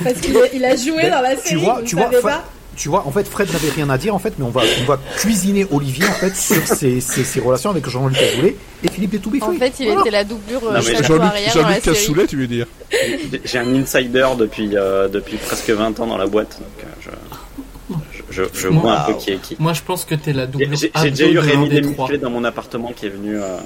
[0.03, 1.49] Parce qu'il a, il a joué dans la série.
[1.49, 2.43] tu vois, tu ne vois,
[2.78, 4.86] tu vois, en fait, Fred n'avait rien à dire, en fait, mais on va, on
[4.86, 9.11] va cuisiner Olivier, en fait, sur ses, ses, ses relations avec Jean-Luc Azoulay et Philippe
[9.11, 9.43] de.
[9.43, 11.82] En fait, il était la doublure euh, Jean-Luc série.
[11.82, 12.67] Cassoulet, tu veux dire
[13.43, 17.11] J'ai- un insider depuis, euh, depuis presque 20 ans dans la boîte, donc euh,
[17.89, 17.95] je,
[18.30, 19.55] je, je, je vois un peu qui est qui.
[19.59, 22.07] Moi, je pense que t'es la J'ai doublure j'ai- déjà eu Rémi des trois.
[22.07, 23.57] Desmusclés dans mon appartement qui est venu euh,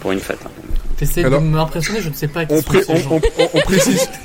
[0.00, 0.38] pour une fête.
[0.44, 0.50] hein.
[0.96, 3.10] T'essaies de m'impressionner, je ne sais pas qui on, sont pré- ces on, gens.
[3.38, 4.08] on- on- on précise.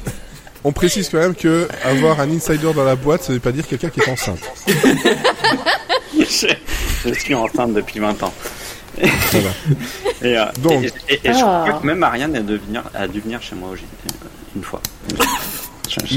[0.67, 3.65] On précise quand même que avoir un insider dans la boîte, ça veut pas dire
[3.65, 4.41] quelqu'un qui est enceinte.
[6.19, 6.47] je,
[7.05, 8.33] je suis enceinte depuis 20 ans.
[9.31, 9.49] Voilà.
[10.21, 10.83] Et, euh, Donc.
[10.83, 11.63] et, et- et je Ah.
[11.67, 13.77] crois que même Ariane a dû venir, a dû venir chez moi euh,
[14.57, 14.81] une fois.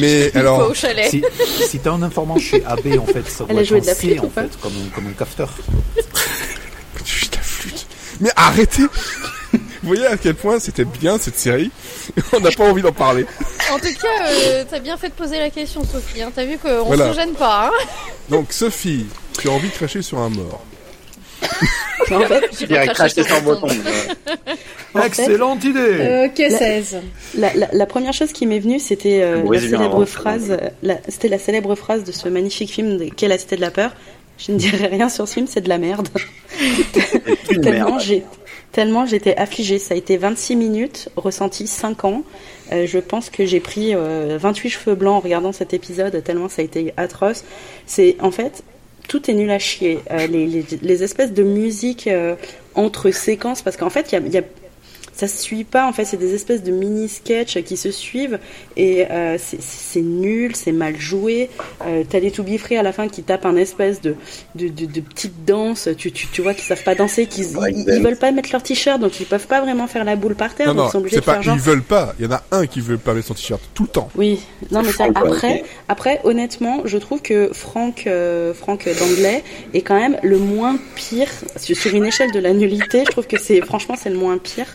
[0.01, 1.09] Mais alors, au chalet.
[1.09, 1.23] Si,
[1.69, 3.89] si t'es un informant chez AB, en fait, ça Elle doit a joué être de
[3.91, 5.49] la flûte en ou pas fait, comme, un- comme un cafeteur.
[6.97, 7.87] La flûte.
[8.21, 8.83] Mais arrêtez
[9.83, 11.71] Vous voyez à quel point c'était bien cette série
[12.33, 13.25] On n'a pas envie d'en parler.
[13.73, 16.23] En tout cas, euh, t'as bien fait de poser la question, Sophie.
[16.23, 16.33] Hein.
[16.35, 17.13] T'as vu qu'on Voilà.
[17.13, 17.67] se gêne pas.
[17.69, 17.87] Hein
[18.29, 19.07] Donc Sophie,
[19.41, 20.63] tu as envie de cracher sur un mort.
[22.13, 23.69] en fait, pas craché craché sur mon Breton.
[23.69, 23.75] ton.
[23.75, 24.39] euh,
[24.95, 26.99] en fait, Excellente idée Euh, Ok, 16.
[27.39, 30.59] La, la- la première chose qui m'est venue, c'était euh, la célèbre avant, phrase.
[30.83, 33.71] la- C'était la célèbre phrase de ce magnifique film de- qu'est La Cité de la
[33.71, 33.93] peur.
[34.37, 36.09] Je ne dirai rien sur ce film, c'est de la merde.
[37.63, 38.25] tellement j'ai
[38.73, 39.79] tellement j'étais affligée.
[39.79, 42.23] Ça a été 26 minutes, ressenti 5 ans.
[42.73, 46.49] Euh, je pense que j'ai pris euh, 28 cheveux blancs en regardant cet épisode, tellement
[46.49, 47.45] ça a été atroce.
[47.87, 48.63] C'est en fait
[49.09, 49.99] tout est nul à chier.
[50.13, 52.37] Euh, les, les, les espèces de musique euh,
[52.77, 54.45] entre séquences, parce qu'en fait, il y a, y a-
[55.15, 55.87] ça se suit pas.
[55.87, 58.39] En fait, c'est des espèces de mini sketchs qui se suivent
[58.77, 61.51] et euh, c'est- nul, c'est mal joué.
[61.87, 64.15] Euh, T'as les To Be Free à la fin qui tapent un espèce de
[64.55, 65.89] de, de, de petite danse.
[65.99, 69.01] Tu, tu, tu vois qu'ils savent pas danser, qu'ils ils, veulent pas mettre leur t-shirt,
[69.01, 70.69] donc ils peuvent pas vraiment faire la boule par terre.
[70.69, 71.57] Non, donc non, ils sont obligés c'est de faire pas genre.
[71.57, 72.15] ils veulent pas.
[72.19, 74.09] Il y en a un qui veut pas mettre son t-shirt tout le temps.
[74.17, 74.41] Oui,
[74.71, 79.43] non mais ça, après, après honnêtement, je trouve que Franck, euh, Franck d'anglais
[79.75, 83.05] est quand même le moins pire sur, sur une échelle de la nullité.
[83.07, 84.67] Je trouve que c'est franchement c'est le moins pire.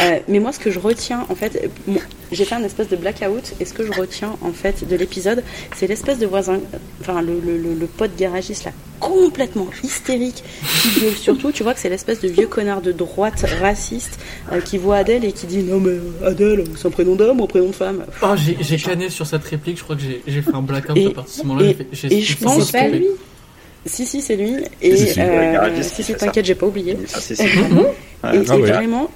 [0.00, 1.98] Euh, mais moi, ce que je retiens, en fait, bon,
[2.32, 3.52] j'ai fait un espèce de blackout.
[3.60, 5.42] Et ce que je retiens en fait de l'épisode,
[5.76, 6.60] c'est l'espèce de voisin,
[7.00, 10.42] enfin le, le, le, le pote garagiste là, complètement hystérique,
[10.82, 11.52] qui gueule surtout.
[11.52, 14.18] Tu vois que c'est l'espèce de vieux connard de droite raciste
[14.52, 17.40] euh, qui voit Adèle et qui dit non mais euh, Adèle, c'est un prénom d'homme
[17.40, 18.04] ou un prénom de femme?
[18.22, 21.10] Oh, j'ai canné sur cette réplique, je crois que j'ai fait un blackout Et- à
[21.10, 21.66] partir de ce moment-là.
[22.10, 23.06] et- et je pense pas lui.
[23.86, 24.56] Si, si, c'est lui.
[24.80, 26.96] Et Si, si, euh, si, si, t'inquiète, j'ai pas oublié.
[27.14, 27.42] Ah, si, si.
[27.42, 27.48] Et,
[28.22, 28.44] Ah et ouais.
[28.72, 29.10] vraiment,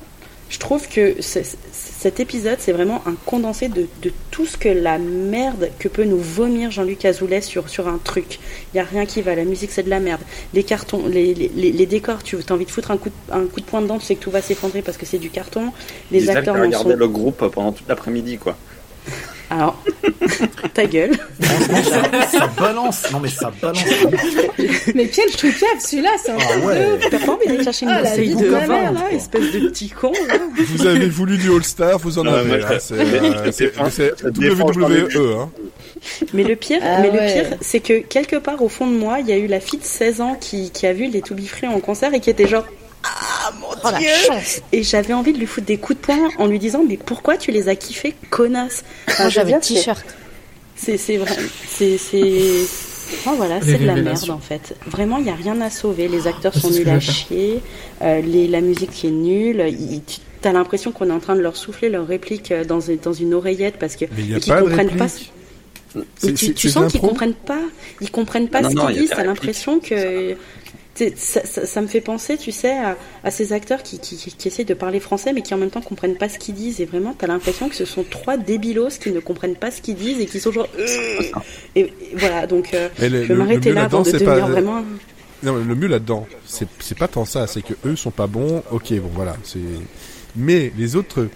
[0.51, 4.99] je trouve que cet épisode, c'est vraiment un condensé de, de tout ce que la
[4.99, 8.39] merde que peut nous vomir Jean-Luc Azoulay sur, sur un truc.
[8.73, 9.35] Il y a rien qui va.
[9.35, 10.23] La musique, c'est de la merde.
[10.55, 13.35] Les cartons, les, les, les- les décors, tu as envie de foutre un coup de,
[13.35, 15.31] un coup de poing dedans, tu sais que tout va s'effondrer parce que c'est du
[15.31, 15.71] carton.
[16.11, 16.99] Les acteurs qui n'en regardait sont...
[16.99, 18.57] le groupe pendant toute l'après-midi, quoi.
[19.51, 19.83] Alors,
[20.75, 21.17] ta gueule.
[21.41, 23.03] Franchement, ça, ça balance.
[23.13, 23.83] Non, mais ça balance.
[24.95, 26.99] Mais quel trucade celui-là, c'est un Ah truc ouais.
[27.11, 29.51] T'as pas envie d'aller chercher une Ah, la vie de de ma mère, là, espèce
[29.53, 30.35] de petit con, là.
[30.59, 32.63] Vous avez voulu du All-Star, vous en Ah, avez.
[32.63, 32.79] hein.
[33.51, 35.39] C'est euh, WWE.
[35.41, 35.51] Hein.
[36.35, 37.27] Mais le pire, Ah mais ouais.
[37.27, 39.61] le pire, c'est que quelque part au fond de moi, il y a eu la
[39.61, 42.21] fille de 16 ans qui, qui a vu les To Be Free en concert et
[42.21, 42.65] qui était genre
[43.61, 44.61] mon Oh la dieu chance.
[44.73, 47.37] et j'avais envie de lui foutre des coups de poing en lui disant mais pourquoi
[47.37, 48.85] tu les as kiffés connasse?
[49.09, 50.05] Enfin, Moi j'avais le t-shirt.
[50.77, 51.37] c'est c'est vrai
[51.69, 51.97] c'est
[53.21, 54.77] Enfin, voilà, c'est de la merde en fait.
[54.87, 56.09] Vraiment, il n'y a rien à sauver.
[56.09, 57.63] Les acteurs Ah, sont nuls à chier.
[58.03, 59.65] Euh, les, la musique qui est nulle.
[59.67, 62.81] Il- tu as l'impression qu'on est en train de leur souffler leur réplique euh, dans,
[63.03, 65.07] dans une oreillette parce que qu'ils de comprennent pas.
[66.37, 67.63] tu, tu sens qu'ils comprennent pas.
[68.03, 69.11] Ils comprennent pas Non, ce qu'ils disent.
[69.17, 70.37] T'as l'impression que
[71.17, 74.33] ça, ça, ça me fait penser, tu sais, à, à ces acteurs qui, qui, qui,
[74.33, 76.81] qui essaient de parler français mais qui en même temps comprennent pas ce qu'ils disent.
[76.81, 79.97] Et vraiment, t'as l'impression que ce sont trois débilos qui ne comprennent pas ce qu'ils
[79.97, 80.69] disent et qui sont genre.
[80.79, 80.87] euh,
[81.77, 84.47] Et, et voilà, donc euh, Mais le, je vais m'arrêter là avant de devenir pas.
[84.47, 84.85] vraiment.
[85.43, 88.27] Non, mais le mieux là-dedans, c'est c'est pas tant ça, c'est que eux sont pas
[88.27, 88.63] bons.
[88.73, 89.59] Ok, bon voilà, c'est.
[90.35, 91.29] Mais les autres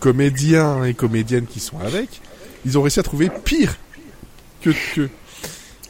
[0.00, 2.20] comédiens et comédiennes qui sont avec,
[2.64, 3.76] ils ont réussi à trouver pire
[4.62, 5.08] que que.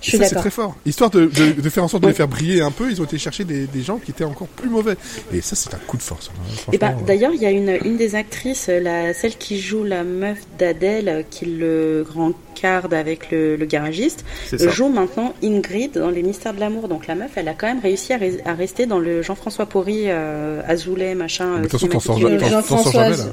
[0.01, 0.40] Je suis c'est d'accord.
[0.42, 0.76] très fort.
[0.86, 3.05] Histoire de, de, de faire en sorte de les faire briller un peu, ils ont
[3.05, 4.94] été chercher des, des gens qui étaient encore plus mauvais.
[5.32, 6.30] Et ça, c'est un coup de force.
[6.30, 9.82] hein, Et bah, d'ailleurs, il y a une, une des actrices, la, celle qui joue
[9.84, 14.24] la meuf d'Adèle, qui le grand card avec le, le garagiste,
[14.70, 16.88] joue maintenant Ingrid dans Les Mystères de l'amour.
[16.88, 19.66] Donc la meuf, elle a quand même réussi à, res- à rester dans le Jean-François
[19.66, 21.57] Porry, euh, Azoulay, machin.
[21.57, 23.24] Mais de toute façon, t'en sors jamais, là.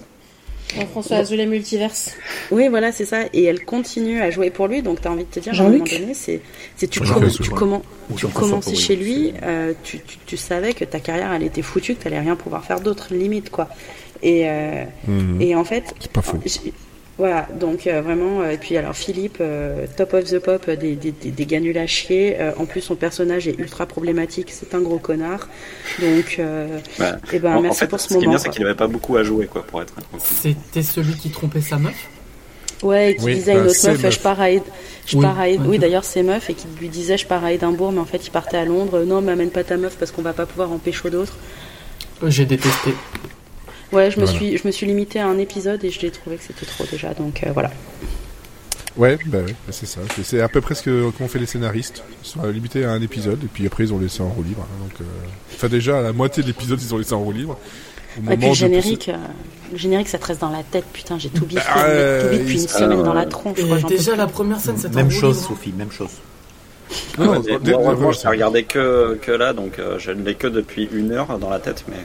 [0.74, 2.12] Jean-François Azoulay Multiverse.
[2.52, 3.20] Oui, voilà, c'est ça.
[3.34, 5.56] Et elle continue à jouer pour lui, donc tu as envie de te dire, à
[5.56, 6.42] un Jean-Luc moment donné, c'est,
[6.76, 7.82] c'est tu, commen-
[8.18, 11.62] tu, tu commençais chez lui, euh, tu, tu, tu savais que ta carrière, elle était
[11.62, 13.70] foutue, que tu rien pouvoir faire d'autre, limite, quoi.
[14.24, 15.42] Et, euh, Mhm.
[15.42, 16.38] et en fait, C'est pas faux.
[17.18, 20.96] Voilà, donc euh, vraiment, euh, et puis alors Philippe, euh, top of the pop, des,
[20.96, 22.36] des, des, des gars nuls à chier.
[22.40, 25.48] Euh, en plus, son personnage est ultra problématique, c'est un gros connard.
[26.00, 26.68] Donc, euh,
[27.00, 27.12] Ouais.
[27.32, 28.40] et ben, en, en merci fait, pour ce ce qui est bien, moment.
[28.40, 29.94] c'est qu'il avait pas beaucoup à jouer, quoi, pour être.
[30.20, 31.96] C'était celui qui trompait sa meuf?
[32.84, 34.14] Ouais, et qui Oui, disait à bah, une autre meuf, meuf.
[34.14, 34.62] je pars à, Ed-
[35.06, 35.68] je Oui, pars à Ed- ouais.
[35.68, 38.28] oui d'ailleurs c'est meuf et qui lui disait je pars à Édimbourg mais en fait
[38.28, 40.78] il partait à Londres, non m'amène pas ta meuf parce qu'on va pas pouvoir en
[40.78, 41.38] pécho d'autres.
[42.28, 42.94] J'ai détesté.
[43.92, 44.40] Ouais, je me Voilà.
[44.40, 46.86] suis je me suis limité à un épisode et je l'ai trouvé que c'était trop
[46.92, 47.72] déjà donc euh, voilà.
[48.98, 50.00] Ouais, bah ouais, bah c'est ça.
[50.24, 52.02] C'est- à peu près ce que- qu'ont fait les scénaristes.
[52.24, 54.62] Ils sont limités à un épisode et puis après ils ont laissé en roue libre.
[54.64, 55.04] hein, donc, euh,
[55.54, 57.58] Enfin déjà, à la moitié de l'épisode, ils ont laissé en roue libre.
[58.18, 59.18] Au Et puis moment le générique, euh,
[59.74, 61.84] le générique ça te reste dans la tête, putain j'ai tout biffé, Ah,
[62.24, 63.58] tout vite depuis une semaine dans la tronche.
[63.68, 65.46] Quoi, peux déjà la première scène, c'était Même chose.
[65.46, 66.12] Sophie, même chose.
[67.18, 67.42] Non, moi,
[68.14, 71.38] je l'ai regardé que, que là, donc euh, je ne l'ai que depuis une heure
[71.40, 71.98] dans la tête, mais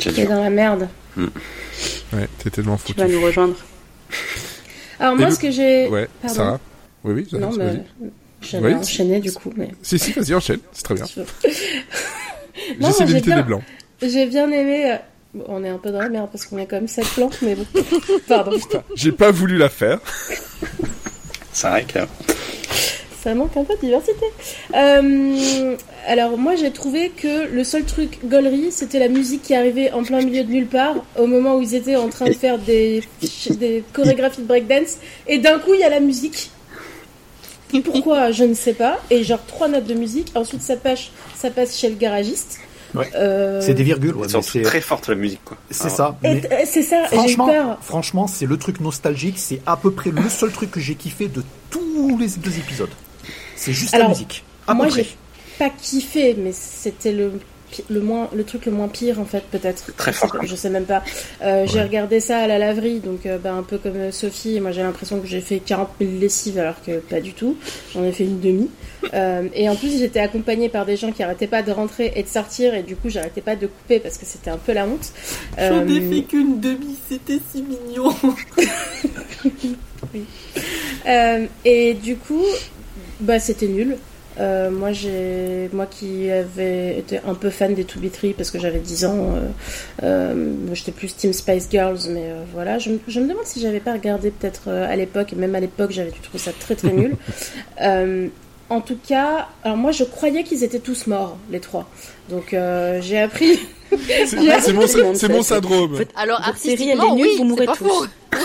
[0.00, 0.28] T'es dur.
[0.28, 0.88] dans la merde.
[1.16, 3.00] Ouais, t'es tellement Tu foutu.
[3.00, 3.54] vas nous rejoindre.
[4.98, 5.88] Alors Et moi, le- ce que j'ai...
[5.88, 6.34] Ouais, Pardon.
[6.36, 6.60] Sarah.
[7.04, 7.82] Oui, oui, Non, mais
[8.42, 8.74] j'allais Oui.
[8.74, 9.70] enchaîner du coup, mais...
[9.82, 10.60] Si, si, vas-y, enchaîne.
[10.72, 11.04] C'est très bien.
[12.80, 13.62] Non, J'essaie moi, j'ai d'éviter bien- les blancs.
[14.02, 14.92] J'ai bien aimé...
[14.92, 14.96] euh,
[15.34, 17.38] bon, on est un peu dans la merde parce qu'on est quand même 7 plantes,
[17.42, 17.64] mais bon.
[18.28, 18.52] Pardon.
[18.94, 19.98] J'ai pas voulu la faire.
[21.52, 22.00] C'est vrai que
[23.22, 24.24] Ça manque un peu de diversité.
[24.74, 29.92] Euh, alors moi j'ai trouvé que le seul truc gaulerie c'était la musique qui arrivait
[29.92, 32.58] en plein milieu de nulle part au moment où ils étaient en train de faire
[32.58, 33.02] des,
[33.50, 34.96] des chorégraphies de breakdance
[35.26, 36.50] et d'un coup il y a la musique.
[37.84, 38.98] Pourquoi je ne sais pas.
[39.10, 40.32] Et genre trois notes de musique.
[40.34, 42.58] Ensuite ça passe, ça passe chez le garagiste.
[42.94, 43.08] Ouais.
[43.14, 45.56] Euh, C'est des virgules, ouais, c'est très forte la musique, quoi.
[45.70, 46.16] c'est Ah, ça.
[46.24, 47.04] mais- c'est ça.
[47.06, 47.78] Franchement, peur.
[47.82, 49.36] franchement, c'est le truc nostalgique.
[49.38, 52.90] C'est à peu près le seul truc que j'ai kiffé de tous les deux épisodes.
[53.60, 54.42] C'est juste Alors, la musique.
[54.66, 55.06] À moi j'ai
[55.58, 57.32] pas kiffé, mais c'était le
[57.88, 59.94] le moins le truc le moins pire en fait peut-être.
[59.96, 60.34] Très je, fort.
[60.42, 61.02] je sais même pas.
[61.42, 64.60] Euh, j'ai regardé ça à la laverie donc euh, bah, un peu comme euh, Sophie
[64.60, 67.58] moi j'ai l'impression que j'ai fait 40 000 lessives alors que pas du tout.
[67.92, 68.70] J'en ai fait une demi.
[69.14, 72.22] Euh, et en plus j'étais accompagnée par des gens qui arrêtaient pas de rentrer et
[72.22, 74.86] de sortir et du coup j'arrêtais pas de couper parce que c'était un peu la
[74.86, 75.12] honte.
[75.58, 78.14] J'en ai fait qu'une demi, c'était si mignon.
[81.06, 82.44] Euh, et du coup,
[83.20, 83.96] bah c'était nul.
[84.38, 88.78] Euh, moi, j'ai, moi qui avais été un peu fan des 2B3 parce que j'avais
[88.78, 89.48] 10 ans, euh,
[90.04, 92.78] euh, moi, j'étais plus Team Spice Girls, mais euh, voilà.
[92.78, 95.54] Je, me- je me demande si j'avais pas regardé peut-être euh, à l'époque, et même
[95.56, 97.16] à l'époque, j'avais trouvé ça très très nul.
[97.82, 98.28] Euh,
[98.68, 101.88] en tout cas, alors moi, je croyais qu'ils étaient tous morts, les trois.
[102.28, 103.58] Donc, euh, j'ai appris.
[104.26, 104.86] C'est mon,
[105.34, 105.96] mon syndrome.
[106.14, 107.74] Alors, Votre série, elle est nulle, oui, vous mourrez tous.
[107.88, 108.06] faux.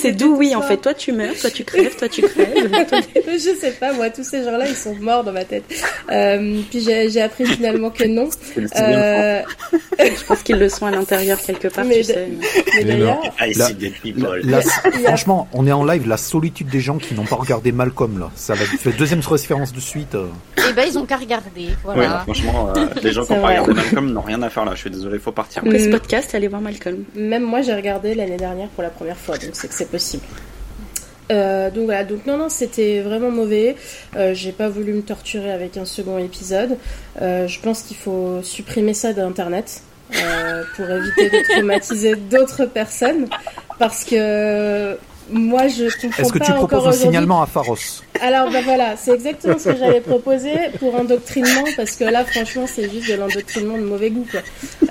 [0.00, 0.76] C'est- d'où oui en fait.
[0.78, 2.70] Toi tu meurs, toi tu crèves, toi tu crèves.
[2.88, 3.00] toi-
[3.32, 5.64] je sais pas, moi, tous ces gens-là, ils sont morts dans ma tête.
[6.10, 8.28] Euh, puis j'ai appris finalement que non.
[8.76, 9.42] Euh,
[9.98, 12.28] Je pense qu'ils le sont à l'intérieur quelque part, Mais tu sais.
[12.30, 12.46] mais
[12.78, 13.20] Mais d'ailleurs,
[14.44, 14.60] La-.
[14.60, 14.60] La-
[15.04, 18.30] franchement, on est en live, la solitude des gens qui n'ont pas regardé Malcolm là.
[18.34, 20.14] Ça va fait deuxième référence de suite.
[20.14, 20.26] euh.
[20.68, 21.68] Et ben, ils ont qu'à regarder.
[21.84, 24.64] Ouais, franchement, euh, les gens qui C'est ont pas regardé Malcolm n'ont rien à faire
[24.64, 24.72] là.
[24.74, 25.62] Je suis désolé, faut partir.
[25.64, 25.92] Après ce Mm.
[25.92, 27.04] podcast, allez voir Malcolm.
[27.14, 30.24] même moi, j'ai regardé l'année dernière pour la première fois, donc c'est que c'est possible.
[31.32, 33.76] Euh, donc voilà, donc non, non, c'était vraiment mauvais.
[34.16, 36.78] Euh, j'ai pas voulu me torturer avec un second épisode.
[37.20, 39.82] Euh, je pense qu'il faut supprimer ça d'internet
[40.76, 43.26] pour éviter de traumatiser d'autres personnes.
[43.78, 44.96] Parce que
[45.30, 49.12] moi, je comprends Est-ce que tu proposes un signalement à Pharos Alors bah voilà, c'est
[49.12, 53.76] exactement ce que j'allais proposer pour endoctrinement parce que là franchement c'est juste de l'endoctrinement
[53.76, 54.40] de mauvais goût quoi.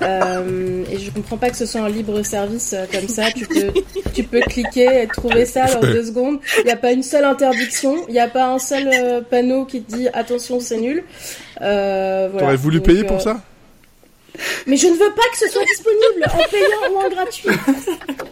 [0.02, 3.46] Euh, et je comprends pas que ce soit un libre service euh, comme ça, tu
[3.46, 3.72] peux
[4.12, 6.38] tu peux cliquer et trouver ça dans deux secondes.
[6.58, 9.64] Il n'y a pas une seule interdiction, il n'y a pas un seul euh, panneau
[9.64, 11.04] qui te dit attention c'est nul.
[11.62, 12.46] Euh, voilà.
[12.46, 13.40] T'aurais voulu Donc, payer euh, pour ça?
[14.66, 17.48] Mais je ne veux pas que ce soit disponible en payant ou en gratuit.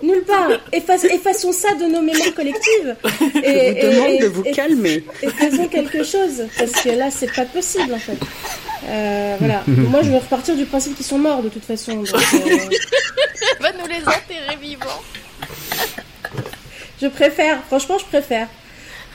[0.02, 0.50] Nulle part.
[0.72, 2.96] Efface- effaçons ça de nos mémoires collectives.
[3.42, 5.04] Et, Je vous demande et- de vous et- calmer.
[5.22, 8.18] et faisons quelque chose parce que là c'est pas possible en fait.
[8.86, 9.62] Euh, voilà.
[9.66, 11.94] Moi je veux repartir du principe qu'ils sont morts de toute façon.
[11.94, 12.18] donc, euh,
[13.60, 15.02] Va nous les enterrer vivants.
[17.00, 18.48] je préfère, franchement je préfère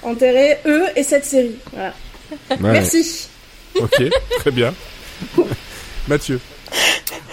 [0.01, 1.55] enterrer eux et cette série.
[1.73, 1.93] Voilà.
[2.51, 2.57] Ouais.
[2.73, 3.27] Merci.
[3.75, 4.01] Ok,
[4.39, 4.73] très bien.
[6.07, 6.39] Mathieu.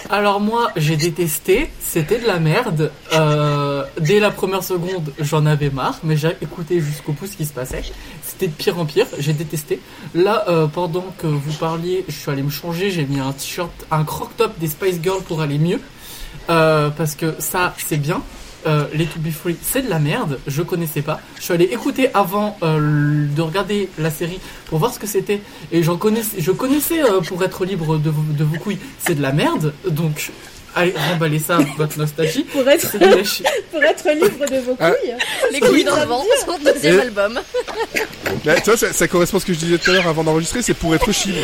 [0.09, 2.93] Alors moi, j'ai détesté, c'était de la merde.
[3.13, 7.45] Euh, dès la première seconde, j'en avais marre, mais j'ai écouté jusqu'au bout ce qui
[7.45, 7.83] se passait.
[8.23, 9.81] C'était de pire en pire, j'ai détesté.
[10.15, 13.73] Là, euh, pendant que vous parliez, je suis allé me changer, j'ai mis un t-shirt,
[13.91, 15.81] un croc top des Spice Girls pour aller mieux.
[16.51, 18.23] euh, parce que ça, c'est bien.
[18.67, 20.41] Euh, les To Be Free, c'est de la merde.
[20.49, 21.21] Je connaissais pas.
[21.39, 25.41] Je suis allé écouter avant euh, de regarder la série pour voir ce que c'était.
[25.71, 29.15] Et j'en connaissais, je connaissais euh, pour être libre de, vos- de vos couilles, c'est
[29.15, 29.73] de la merde.
[29.89, 30.33] Donc,
[30.75, 32.43] allez, remballez ça, votre nostalgie.
[32.53, 32.91] Pour être,
[33.71, 33.81] pour
[34.13, 34.91] libre de vos Ah.
[34.91, 35.15] couilles.
[35.53, 37.41] Les couilles dans le vent, son deuxième Et- album.
[38.45, 40.25] Là, tu vois, ça, ça correspond à ce que je disais tout à l'heure avant
[40.25, 41.39] d'enregistrer, c'est pour être chibre.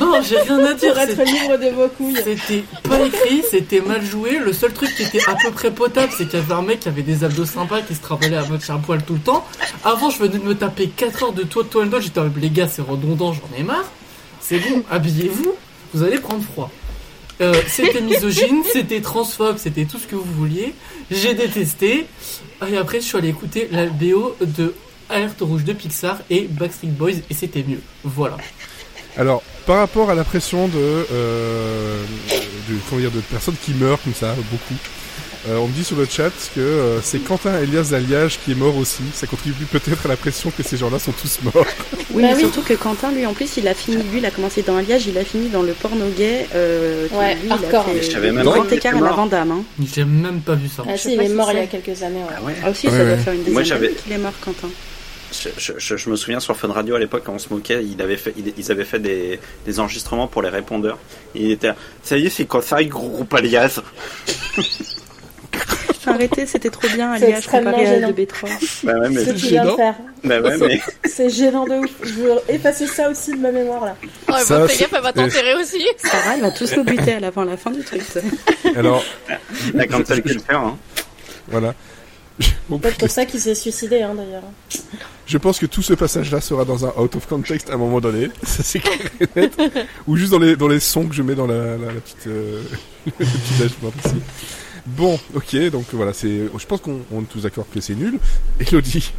[0.00, 0.92] Non, j'ai rien à dire.
[0.92, 2.16] Pour être c'est- libre de vos couilles.
[2.24, 4.38] C'était pas écrit, c'était mal joué.
[4.38, 6.80] Le seul truc qui était à peu près potable, c'est qu'il y avait un mec
[6.80, 9.46] qui avait des abdos sympas qui se travaillait à moitié à poil tout le temps.
[9.84, 12.36] Avant, je venais de me taper 4 heures de toi de toile J'étais en mode,
[12.40, 13.84] les gars, c'est redondant, j'en ai marre.
[14.40, 15.54] C'est bon, habillez-vous,
[15.94, 16.70] vous allez prendre froid.
[17.40, 20.74] Euh, c'était misogyne, c'était transphobe, c'était tout ce que vous vouliez.
[21.10, 22.06] J'ai détesté.
[22.70, 24.74] Et après, je suis allé écouter la BO de
[25.10, 27.80] Alerte Rouge de Pixar et Backstreet Boys et c'était mieux.
[28.04, 28.36] Voilà.
[29.18, 32.02] Alors, par rapport à la pression de, euh,
[32.68, 34.74] de, comment dire, de personnes qui meurent comme ça, beaucoup,
[35.48, 38.54] euh, on me dit sur le chat que euh, c'est Quentin Elias d'Alliage qui est
[38.56, 39.02] mort aussi.
[39.14, 41.64] Ça contribue peut-être à la pression que ces gens-là sont tous morts.
[42.12, 42.40] Oui, Bah mais oui.
[42.42, 45.06] surtout que Quentin, lui, en plus, il a fini, lui, il a commencé dans Alliage,
[45.06, 46.46] il a fini dans le porno gay.
[46.54, 47.84] Euh, qui, Ouais, lui, il a hardcore.
[47.84, 49.12] fait Mais je savais même pas était à la.
[49.12, 49.50] Vandame.
[49.52, 49.62] Hein.
[49.94, 50.82] J'ai même pas vu ça.
[50.88, 52.20] Ah Je si, il est mort il y a quelques années.
[52.20, 52.34] ouais.
[52.38, 52.54] Ah ouais.
[52.64, 53.14] Ah aussi, Ouais, ça ouais.
[53.14, 54.68] doit faire une Moi, dizaine d'années qu'il est mort, Quentin.
[55.32, 57.84] Je, je- je- je me souviens sur Fun Radio à l'époque quand on se moquait,
[57.84, 60.98] ils avaient fait, ils, ils avaient fait des, des enregistrements pour les répondeurs.
[61.34, 63.80] Et il était là, ça y est, c'est comme ça, groupe alias.
[66.08, 68.10] Arrêtez, c'était trop bien, C'est extrêmement comparé à gênant.
[68.12, 68.84] DB3.
[68.84, 69.96] Bah ouais, mais, Ce que tu viens de gênant.
[70.22, 71.90] bah ouais, mais C'est gênant de ouf.
[72.04, 73.96] Je veux effacer ça aussi de ma mémoire là.
[74.28, 75.84] Oh, Ça, bah, fais c'est- gaffe, elle va t'enterrer aussi.
[75.98, 78.02] Sarah, elle va tous nous buter à l'avant la fin du truc.
[78.02, 78.20] ça.
[78.76, 79.02] Alors,
[79.74, 80.78] la quand elle le faire, hein.
[81.48, 81.74] voilà.
[82.68, 84.44] Peut-être pour ça qu'il s'est suicidé hein, d'ailleurs.
[85.26, 88.00] Je pense que tout ce passage-là sera dans un out of context à un moment
[88.00, 88.28] donné.
[88.42, 89.60] Ça c'est clair et net.
[90.06, 92.26] Ou juste dans les, dans les sons que je mets dans la, la, la petite,
[92.28, 92.62] euh,
[93.06, 94.16] le petit dashboard ici.
[94.86, 98.20] Bon, ok, donc voilà, c'est, je pense qu'on on est tous d'accord que c'est nul.
[98.60, 99.12] Elodie,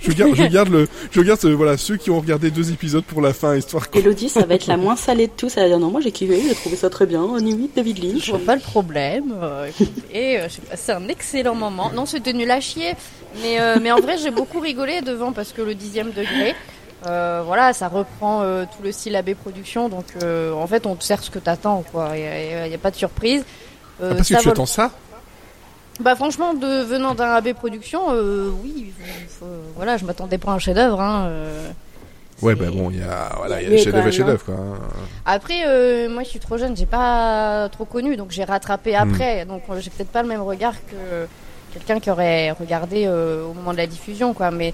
[0.00, 3.04] je garde, je garde le, je garde euh, voilà ceux qui ont regardé deux épisodes
[3.04, 3.98] pour la fin, histoire que.
[3.98, 5.56] Elodie, ça va être la moins salée de tous.
[5.56, 7.22] Elle va dire non, moi j'ai kiffé, j'ai trouvé ça très bien.
[7.22, 8.24] On imite David Lynch.
[8.24, 9.34] Je vois pas le problème.
[9.42, 9.70] Euh,
[10.12, 11.90] et j'ai passé un excellent moment.
[11.94, 12.94] Non, c'était nul à chier.
[13.42, 16.54] Mais, euh, mais en vrai, j'ai beaucoup rigolé devant parce que le dixième degré,
[17.06, 19.88] euh, voilà, ça reprend euh, tout le style AB Production.
[19.88, 22.10] Donc, euh, en fait, on te sert ce que t'attends, quoi.
[22.16, 23.44] Il n'y a, pas de surprise.
[24.00, 24.92] Euh, Ah, parce que tu attends ça?
[26.00, 29.46] Bah, franchement, de, venant d'un AB Production, euh, oui, faut- faut-
[29.76, 31.00] voilà, je m'attendais pas à un chef-d'œuvre.
[31.00, 31.70] Hein, euh,
[32.40, 34.44] Ouais, bah bon, il y a, voilà, il y a quand chefs-d'œuvre et même, chefs-d'œuvre,
[34.44, 34.54] quoi.
[34.54, 34.78] hein.
[35.26, 39.10] Après, euh, moi, je suis trop jeune, j'ai pas trop connu, donc j'ai rattrapé Hmm.
[39.12, 39.44] après.
[39.44, 41.26] Donc, euh, j'ai peut-être pas le même regard que
[41.72, 44.52] quelqu'un qui aurait regardé euh, au moment de la diffusion, quoi.
[44.52, 44.72] Mais,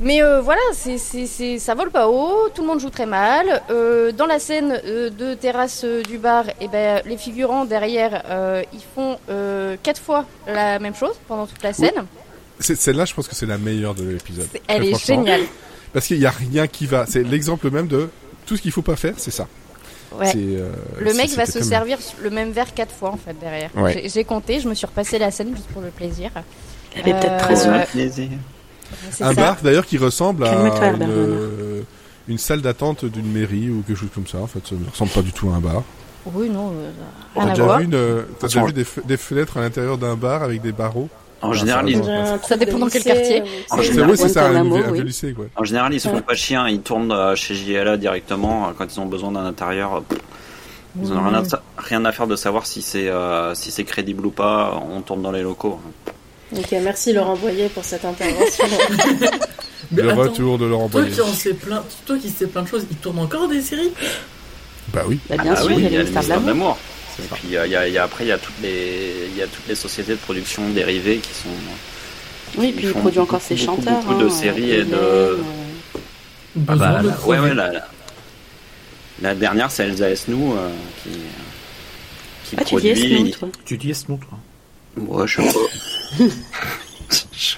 [0.00, 2.48] mais euh, voilà, c'est, c'est, c'est, ça vole pas haut.
[2.54, 3.62] Tout le monde joue très mal.
[3.70, 8.22] Euh, dans la scène euh, de terrasse euh, du bar, et ben, les figurants derrière,
[8.28, 12.04] euh, ils font euh, quatre fois la même chose pendant toute la scène.
[12.58, 14.48] C'est- Celle-là, je pense que c'est la meilleure de l'épisode.
[14.68, 15.42] Elle est géniale.
[15.92, 17.06] Parce qu'il y a rien qui va.
[17.06, 18.08] C'est l'exemple même de
[18.46, 19.46] tout ce qu'il faut pas faire, c'est ça.
[20.18, 20.32] Ouais.
[20.36, 20.70] Euh,
[21.00, 23.70] Le mec va se servir le même verre quatre fois en fait derrière.
[23.76, 24.04] Ouais.
[24.12, 26.30] J'ai- compté, je me suis repassé la scène juste pour le plaisir.
[26.94, 27.68] Elle avait peut-être Euh, très Très
[28.20, 28.30] ouais.
[29.20, 29.34] Un ça.
[29.34, 31.80] bar d'ailleurs qui ressemble à une, euh,
[32.28, 34.38] une salle d'attente d'une mairie ou quelque chose comme ça.
[34.38, 35.82] En fait, ça ne ressemble pas du tout à un bar.
[36.34, 36.90] Oui, non, euh,
[37.34, 39.60] T'as rien à déjà vu, une, euh, t'as déjà vu des, fe- des fenêtres à
[39.60, 41.10] l'intérieur d'un bar avec des barreaux
[41.42, 41.84] En Ah, général,
[42.42, 43.42] ça ils, dépend dans quel quartier.
[43.42, 44.94] euh, En général, c'est ça, un, Guantanamo, vieux- un oui.
[44.98, 45.44] vieux lycée, quoi.
[45.54, 46.20] en général, ils se font Ouais.
[46.22, 49.44] pas chier, hein, ils tournent euh, chez JLA directement euh, quand ils ont besoin d'un
[49.44, 49.96] intérieur.
[49.96, 50.16] euh,
[51.02, 53.84] Ils ont rien à, sa- rien à faire de savoir si c'est euh, si c'est
[53.84, 54.80] crédible ou pas.
[54.90, 55.78] On tourne dans les locaux.
[56.56, 58.64] Ok, merci Laurent Boyer pour cette intervention.
[59.90, 61.14] Mais Le attends, retour de Laurent Toi Boyer.
[61.14, 63.92] qui en sais plein, toi qui sais plein de choses, il tourne encore des séries?
[64.92, 65.18] Bah oui.
[65.28, 66.46] Bah, bien Ah sûr, oui, il y a il y a le de mystère de
[66.46, 66.46] l'amour.
[66.48, 66.78] l'amour.
[67.18, 69.28] Et puis euh, il y a, il y a- après il y a toutes les
[69.30, 71.48] il y a toutes les sociétés de production dérivées qui sont
[72.58, 74.02] Oui, puis il produit beaucoup, encore ses beaucoup, chanteurs.
[74.02, 75.36] beaucoup de hein, séries euh, et de- euh,
[76.68, 77.88] Ah bah, de la, ouais, ouais, la, la,
[79.22, 80.68] la dernière, c'est Elsa Esnou euh,
[81.04, 81.10] qui,
[82.50, 82.90] qui Ah, tu dis produit.
[82.90, 84.38] Esnou, toi Tu dis Esnou, toi
[84.96, 85.58] Ouais, je sais pas.
[87.08, 87.56] Puis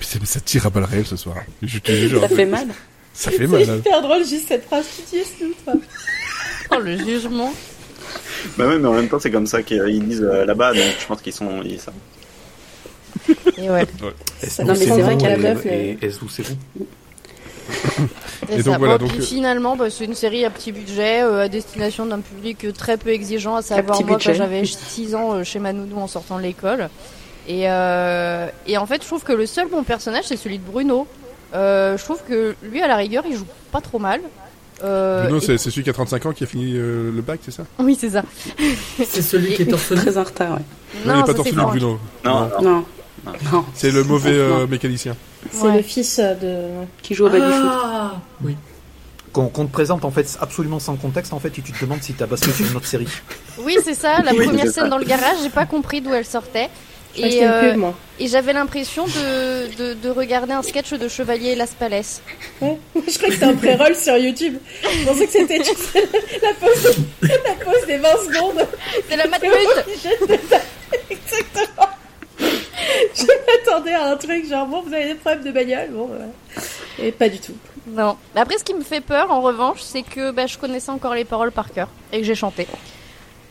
[0.00, 1.36] c'est- ça tire à balles réelles ce soir.
[1.62, 2.20] Je te jure.
[2.20, 2.68] Ça fait mal.
[3.14, 3.64] Ça fait mal.
[3.64, 3.76] C'est hein.
[3.78, 4.86] hyper drôle juste cette phrase.
[5.10, 5.74] Tu dis toi.
[6.72, 7.52] Oh, le jugement.
[8.58, 11.06] bah ouais, mais en même temps, c'est comme ça qu'ils disent euh, là-bas, donc je
[11.06, 11.62] pense qu'ils sont.
[11.64, 11.92] Ils, ça.
[13.56, 13.86] Et ouais.
[14.02, 14.12] Non,
[14.66, 16.86] mais c'est vrai qu'à la meuf, et Esnou, c'est bon.
[18.48, 18.62] Et Et ça.
[18.70, 21.44] donc, voilà, Bon, donc, puis euh, finalement, bah, c'est une série à petit budget, euh,
[21.44, 24.30] à destination d'un public euh, très peu exigeant, à savoir moi budget.
[24.32, 26.88] quand j'avais 6 ans euh, chez ma nounou en sortant de l'école.
[27.48, 30.64] Et, euh, et en fait, je trouve que le seul bon personnage, c'est celui de
[30.64, 31.06] Bruno.
[31.54, 34.20] Euh, je trouve que lui, à la rigueur, il joue pas trop mal.
[34.84, 37.22] Euh, Bruno, et- c'est c'est celui qui a 35 ans qui a fini euh, le
[37.22, 37.62] bac, c'est ça?
[37.78, 38.22] Oui, c'est ça.
[38.98, 40.00] C'est celui qui est orphelin.
[40.02, 40.62] Très en retard, ouais.
[41.06, 41.70] Non, il est pas Franck.
[41.70, 41.98] Bruno.
[42.24, 42.84] Non, non.
[43.24, 43.64] Non, non.
[43.74, 45.16] C'est le mauvais euh, mécanicien.
[45.50, 45.76] C'est Ouais.
[45.78, 46.66] le fils de.
[47.02, 47.40] Qui joue foot.
[47.42, 48.12] Ah
[48.44, 48.56] Oui.
[49.32, 52.02] Qu'on qu'on te présente en fait absolument sans contexte en fait et tu te demandes
[52.02, 53.08] si t'as basculé sur une autre série.
[53.58, 54.20] Oui, c'est ça.
[54.22, 54.88] La Oui, première scène ça.
[54.88, 56.68] dans le garage, j'ai pas compris d'où elle sortait.
[57.16, 57.94] Et, euh, pub, moi.
[58.18, 62.02] et j'avais l'impression de, de, de regarder un sketch de Chevalier Las Palais.
[62.60, 62.78] Ouais.
[62.94, 64.58] Je crois que c'était un pré-roll sur YouTube.
[64.82, 66.08] Je pensais que c'était tu sais,
[66.42, 68.66] la pause, la pause des 20 secondes.
[69.08, 69.50] C'est la matmute
[71.10, 71.88] Exactement.
[72.38, 76.10] Je m'attendais à un truc genre bon, vous avez des problèmes de bagnole, bon,
[76.98, 77.56] et pas du tout.
[77.86, 78.16] Non.
[78.34, 81.24] Après, ce qui me fait peur, en revanche, c'est que bah, je connaissais encore les
[81.24, 82.66] paroles par cœur et que j'ai chanté.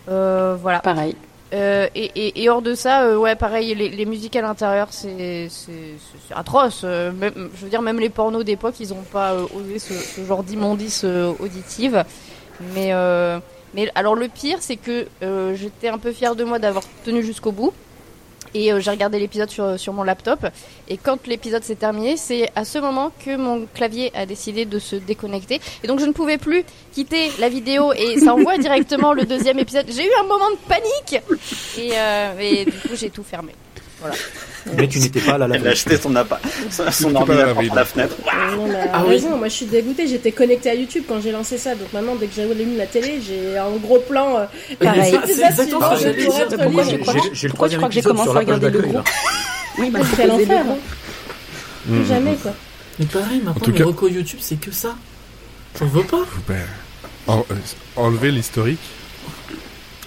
[0.09, 0.79] Euh, voilà.
[0.79, 1.15] Pareil.
[1.55, 5.47] Euh, et, hors de ça, euh, ouais, pareil, les, musiques à l'intérieur, c'est
[6.31, 6.81] atroce.
[6.83, 7.11] Euh,
[7.55, 11.05] je veux dire, même les pornos d'époque, ils ont pas osé ce, genre d'immondice
[11.39, 12.03] auditive.
[12.73, 12.91] Mais,
[13.73, 15.07] mais alors, le pire, c'est que
[15.53, 17.73] j'étais un peu fière de moi d'avoir tenu jusqu'au bout.
[18.55, 20.47] Et euh, j'ai regardé l'épisode sur, sur mon laptop.
[20.87, 24.79] Et quand l'épisode s'est terminé, c'est à ce moment que mon clavier a décidé de
[24.79, 25.59] se déconnecter.
[25.83, 29.59] Et donc je ne pouvais plus quitter la vidéo et ça envoie directement le deuxième
[29.59, 29.85] épisode.
[29.89, 31.21] J'ai eu un moment de panique
[31.77, 33.51] et, euh, et du coup j'ai tout fermé.
[34.77, 36.39] Mais tu n'étais pas à la Elle a acheté son, appa-
[36.91, 38.15] son, ordinateur la par la fenêtre.
[38.57, 39.09] Non, mais Ah à oui.
[39.09, 42.15] raison, moi je suis dégoûtée, j'étais connectée à YouTube quand j'ai lancé ça, donc maintenant
[42.15, 44.37] dès que j'allume la télé, j'ai un gros plan.
[44.37, 44.45] euh,
[44.79, 45.17] Pareil.
[45.27, 46.31] C'est c'est exactement ce que Ah, j'allais dire.
[47.33, 48.93] j'ai- le troisième crois que j'ai épisode commencé sur à la page regarder le d'accueil
[48.93, 49.03] là.
[49.77, 50.77] Oui, bah, quel posez enfer, le hein.
[51.87, 51.95] Mmh.
[51.97, 52.51] Plus jamais quoi.
[52.97, 54.95] Mais pareil, maintenant, les recos YouTube, c'est que ça.
[55.79, 56.21] J'en veux pas.
[56.47, 56.55] Ben,
[57.29, 57.33] euh,
[57.97, 58.79] enlever l'historique.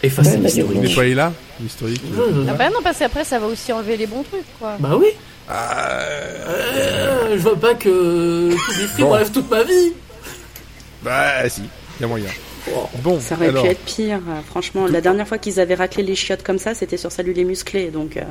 [0.03, 0.71] Effacer Ouais, bah, l'historique.
[0.75, 2.03] Il n'est pas là, l'historique.
[2.17, 4.77] Euh, Ah bah non, parce qu'après ça va aussi enlever les bons trucs quoi.
[4.79, 5.09] Bah oui.
[5.49, 9.09] Ah, Euh, je veux pas que tout Free Bon.
[9.11, 9.93] m'enlève toute ma vie.
[11.03, 11.63] bah si,
[11.99, 12.29] il y a moyen.
[12.75, 12.87] Oh.
[13.03, 14.21] Bon, Ça aurait alors, pu être pire.
[14.29, 17.33] euh, Franchement, la dernière fois qu'ils avaient raclé les chiottes comme ça, c'était sur Salut
[17.33, 17.89] les musclés.
[17.89, 18.23] Donc, euh,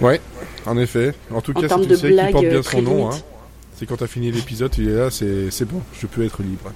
[0.00, 0.20] ouais,
[0.66, 1.14] en effet.
[1.32, 2.82] En tout En cas, c'est termes une de série qui blagues, porte bien euh, son
[2.82, 3.10] nom.
[3.10, 3.18] Hein.
[3.76, 6.70] C'est quand t'as fini l'épisode, tu es là, c'est c'est bon, je peux être libre.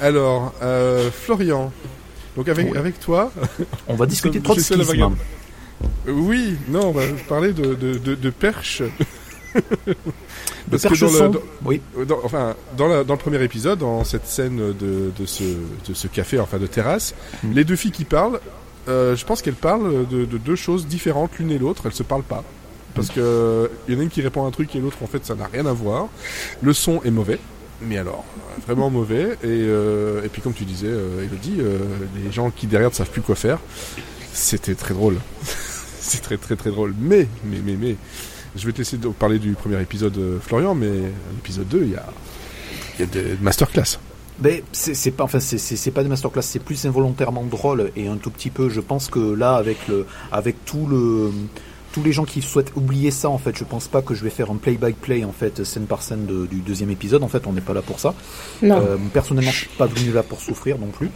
[0.00, 1.70] Alors, euh, Florian,
[2.38, 2.78] donc avec, Oui.
[2.78, 3.30] avec toi,
[3.88, 4.80] On va discuter la trotskisme.
[6.08, 8.82] euh, oui, non, on va parler de, de, de, de perche.
[9.54, 11.80] De Parce que dans le- dans- Oui.
[12.06, 15.94] Dans- enfin, dans, la- dans le premier épisode, dans cette scène de, de, ce, de
[15.94, 17.54] ce café, enfin de terrasse, Mhm.
[17.54, 18.40] les deux filles qui parlent,
[18.88, 21.82] euh, je pense qu'elles parlent de, de deux choses différentes l'une et l'autre.
[21.86, 22.44] Elles se parlent pas.
[22.94, 25.06] Parce que il y en a une qui répond à un truc et l'autre, en
[25.06, 26.08] fait, ça n'a rien à voir.
[26.62, 27.38] Le son est mauvais.
[27.80, 28.24] Mais alors,
[28.66, 29.32] vraiment mauvais.
[29.42, 31.78] Et, euh, et puis, comme tu disais, euh, Elodie, euh,
[32.22, 33.58] les gens qui derrière ne savent plus quoi faire.
[34.32, 35.16] C'était très drôle.
[36.00, 36.94] C'est très, très, très drôle.
[36.98, 37.96] Mais, mais, mais, mais,
[38.56, 40.90] je vais te donc parler du premier épisode, Florian, mais
[41.34, 42.06] l'épisode 2, il y a,
[42.98, 43.98] il y a des masterclass.
[44.40, 48.30] Mais c'est pas, enfin c'est pas des masterclass, c'est plus involontairement drôle et un tout
[48.30, 48.68] petit peu.
[48.68, 51.32] Je pense que là, avec le, avec tout le,
[51.98, 54.30] tous les gens qui souhaitent oublier ça, en fait, je pense pas que je vais
[54.30, 57.22] faire un play by play en fait, scène par scène de- du deuxième épisode.
[57.24, 58.14] En fait, on n'est pas là pour ça.
[58.62, 58.76] Non.
[58.80, 61.10] Euh, personnellement, je suis pas venu là pour souffrir non plus.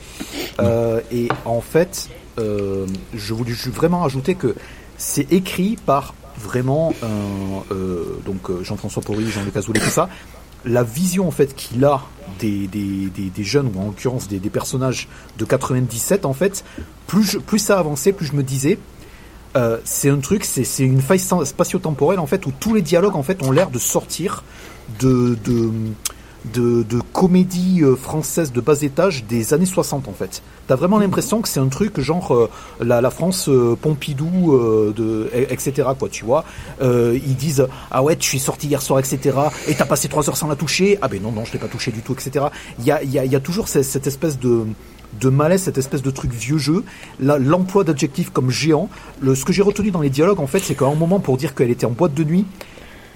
[0.61, 2.09] Euh, et en fait,
[2.39, 4.55] euh, je voulais juste vraiment ajouter que
[4.99, 10.09] c'est écrit par vraiment un, euh, donc Jean-François Porry, Jean-Luc Azoulay, tout ça.
[10.64, 12.03] La vision en fait qu'il a
[12.41, 15.09] des, des, des, des jeunes ou en l'occurrence des, des personnages
[15.39, 16.64] de 97 en fait,
[17.07, 18.78] plus je, plus ça avançait, plus je me disais
[19.57, 23.23] euh, c'est un truc, c'est une faille spatio-temporelle en fait où tous les dialogues en
[23.23, 24.45] fait ont l'air de sortir
[25.01, 25.71] de de
[26.55, 30.43] de, de comédie euh, française de bas étage des années 60 en fait.
[30.67, 32.51] T'as vraiment l'impression que c'est un truc genre euh,
[32.81, 36.45] la, la France euh, Pompidou euh, de et- etc quoi tu vois.
[36.83, 39.39] Ils disent ah ouais tu suis sorti hier soir etc
[39.69, 41.69] et t'as passé trois heures sans la toucher ah ben non non je l'ai pas
[41.69, 42.47] touché du tout etc.
[42.81, 44.65] Il y a y y a toujours cette espèce de
[45.21, 46.85] de malaise, cette espèce de truc vieux jeu,
[47.21, 48.89] l'emploi d'adjectifs comme géant.
[49.21, 51.37] Le, ce que j'ai retenu dans les dialogues, en fait, c'est qu'à un moment, pour
[51.37, 52.45] dire qu'elle était en boîte de nuit,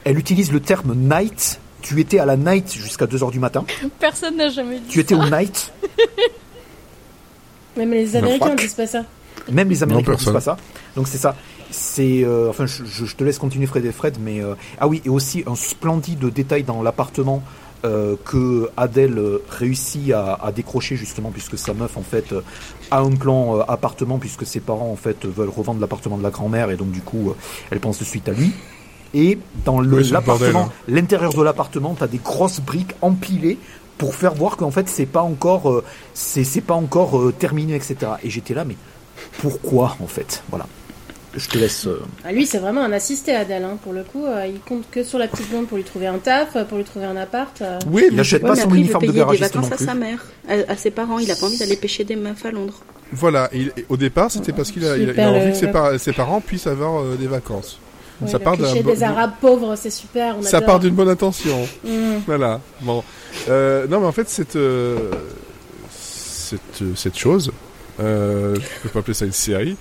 [0.05, 1.59] elle utilise le terme night.
[1.83, 3.65] Tu étais à la night jusqu'à 2h du matin.
[4.01, 4.89] Personne n'a jamais dit.
[4.89, 5.73] Tu étais au night.
[7.77, 8.59] Même les Américains frac.
[8.59, 9.05] disent pas ça.
[9.53, 10.57] Même les Américains Non, disent pas ça.
[10.97, 11.37] Donc c'est ça.
[11.71, 14.87] C'est euh, enfin je, je- je te laisse continuer Fred et Fred mais euh, ah
[14.89, 17.43] oui et aussi un splendide détail dans l'appartement
[17.87, 22.35] euh, que Adèle réussit à, à décrocher justement puisque sa meuf en fait
[22.91, 26.31] a un plan euh, appartement puisque ses parents en fait veulent revendre l'appartement de la
[26.31, 27.35] grand-mère et donc du coup euh,
[27.71, 28.53] elle pense de suite à lui.
[29.15, 30.73] Et dans Oui, l'appartement hein.
[30.89, 33.59] l'intérieur de l'appartement t'as des grosses briques empilées
[33.99, 37.75] pour faire voir qu'en fait c'est pas encore euh, c'est c'est pas encore euh, terminé
[37.77, 38.77] etc et j'étais là mais
[39.39, 40.43] pourquoi en fait?
[40.51, 40.67] Voilà
[41.37, 41.87] je te laisse.
[41.87, 43.65] euh, Ah, lui, c'est vraiment un assisté, Adèle.
[43.65, 43.79] hein.
[43.83, 46.19] Pour le coup, euh, il compte que sur la petite blonde pour lui trouver un
[46.19, 47.61] taf, euh, pour lui trouver un appart.
[47.63, 47.79] euh.
[47.91, 49.73] Oui, Il mais achète Ouais, pas son il uniforme de payer des garagiste non vacances
[49.73, 49.87] à plus.
[49.87, 51.19] sa mère, à, à ses parents.
[51.19, 52.81] Il a pas envie d'aller pêcher des meufs à Londres.
[53.13, 53.49] voilà.
[53.53, 55.57] il- au départ, c'était parce qu'il a, il a- il a Super, envie le- que
[55.59, 57.79] ses, par- ses parents puissent avoir euh, des vacances.
[58.23, 60.37] Oui, ça le part cliché des Arabes pauvres, c'est super.
[60.39, 60.67] On Ça adore.
[60.67, 61.69] part d'une bonne intention.
[61.85, 62.17] Mm.
[62.27, 62.61] Voilà.
[62.81, 63.05] Bon.
[63.51, 65.11] Euh, non, mais en fait, cette euh,
[65.91, 67.51] cette cette chose,
[68.01, 69.77] euh, je peux pas appeler ça une série.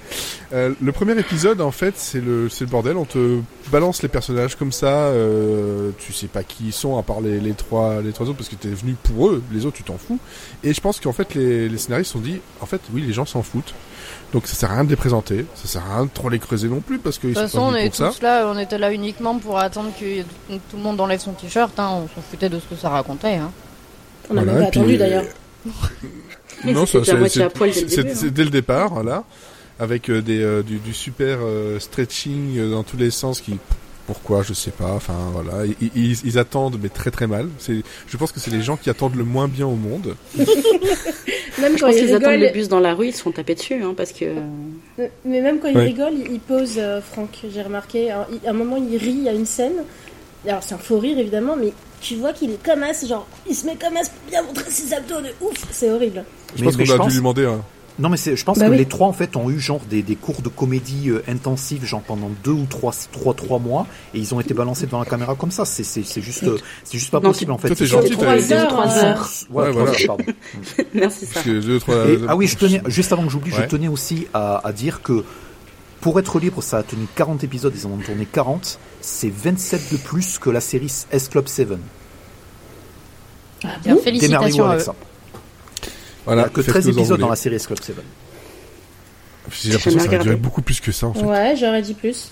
[0.54, 2.98] Euh, le premier épisode, en fait, c'est le c'est le bordel.
[2.98, 3.40] On te
[3.72, 4.88] balance les personnages comme ça.
[5.08, 8.38] Euh, tu sais pas qui ils sont à part les, les trois les trois autres
[8.38, 9.44] parce que t'es venu pour eux.
[9.52, 10.20] Les autres, tu t'en fous.
[10.64, 13.14] Et je pense qu'en fait, les les scénaristes se sont dit, en fait, oui, les
[13.14, 13.74] gens s'en foutent.
[14.34, 16.40] Donc ça sert à rien de les présenter, ça sert à rien de trop les
[16.40, 18.10] creuser non plus parce qu'ils De sont toute façon, pas on est pour ça.
[18.10, 21.78] tous là, on était là uniquement pour attendre que tout le monde enlève son t-shirt.
[21.80, 21.90] Hein.
[22.04, 23.36] On s'en foutait de ce que ça racontait.
[23.36, 23.52] Hein.
[24.30, 25.24] On a Voilà, même pas attendu d'ailleurs.
[26.66, 28.30] Non, ça, à c'est à c'est- hein.
[28.34, 29.24] dès le départ, voilà,
[29.80, 33.58] avec euh, des euh, du, du super euh, stretching euh, dans tous les sens qui
[34.08, 37.78] pourquoi je sais pas enfin voilà ils, ils, ils attendent mais très très mal c'est
[38.08, 41.82] je pense que c'est les gens qui attendent le moins bien au monde Même Je
[41.82, 43.82] quand pense il qu'ils attendent le bus dans la rue, ils se font taper dessus,
[43.82, 44.26] hein, parce que.
[45.24, 45.86] mais même quand il Ouais.
[45.86, 47.30] rigole, il, il pose euh, Franck.
[47.54, 48.12] J'ai remarqué.
[48.12, 49.12] Alors, il- à un moment, il rit.
[49.12, 49.84] Il y a une scène.
[50.46, 51.72] Alors c'est un faux rire évidemment, mais
[52.06, 54.70] tu vois qu'il est comme as, genre il se met comme as pour bien montrer
[54.70, 55.54] ses abdos de ouf.
[55.72, 56.24] C'est horrible.
[56.56, 57.62] je Mais- pense qu'on a pense- dû lui demander un
[57.98, 58.78] Non, mais c'est, je pense Bah que oui.
[58.78, 62.02] les trois en fait ont eu genre des, des cours de comédie euh, intensifs, genre
[62.02, 65.34] pendant deux ou trois, trois, trois mois, et ils ont été balancés devant la caméra
[65.36, 65.64] comme ça.
[65.64, 67.70] C'est, c'est, c'est juste, euh, c'est juste pas Non, possible en fait.
[67.70, 69.30] Ils gentil, Trois heures, trois euh, heures.
[69.50, 69.92] Ouais, voilà.
[69.92, 70.26] heures, pardon.
[70.94, 71.42] Merci, ça.
[71.46, 73.62] deux trois Et- ah oui, je tenais, juste avant que j'oublie, Ouais.
[73.64, 75.24] je tenais aussi à, à dire que
[76.02, 78.78] pour être libre, ça a tenu 40 épisodes, ils en ont tourné 40.
[79.02, 81.70] C'est 27 de plus que la série S Club 7.
[83.66, 84.96] Ah Bien, bon félicitations avec ça.
[86.26, 87.80] voilà a que faites 13 ce que vous en épisodes dans la série S Club
[87.82, 87.96] 7.
[89.52, 90.42] j'ai l'impression que ça durer regardé.
[90.42, 92.32] beaucoup plus que ça en fait Ouais, j'aurais dit plus.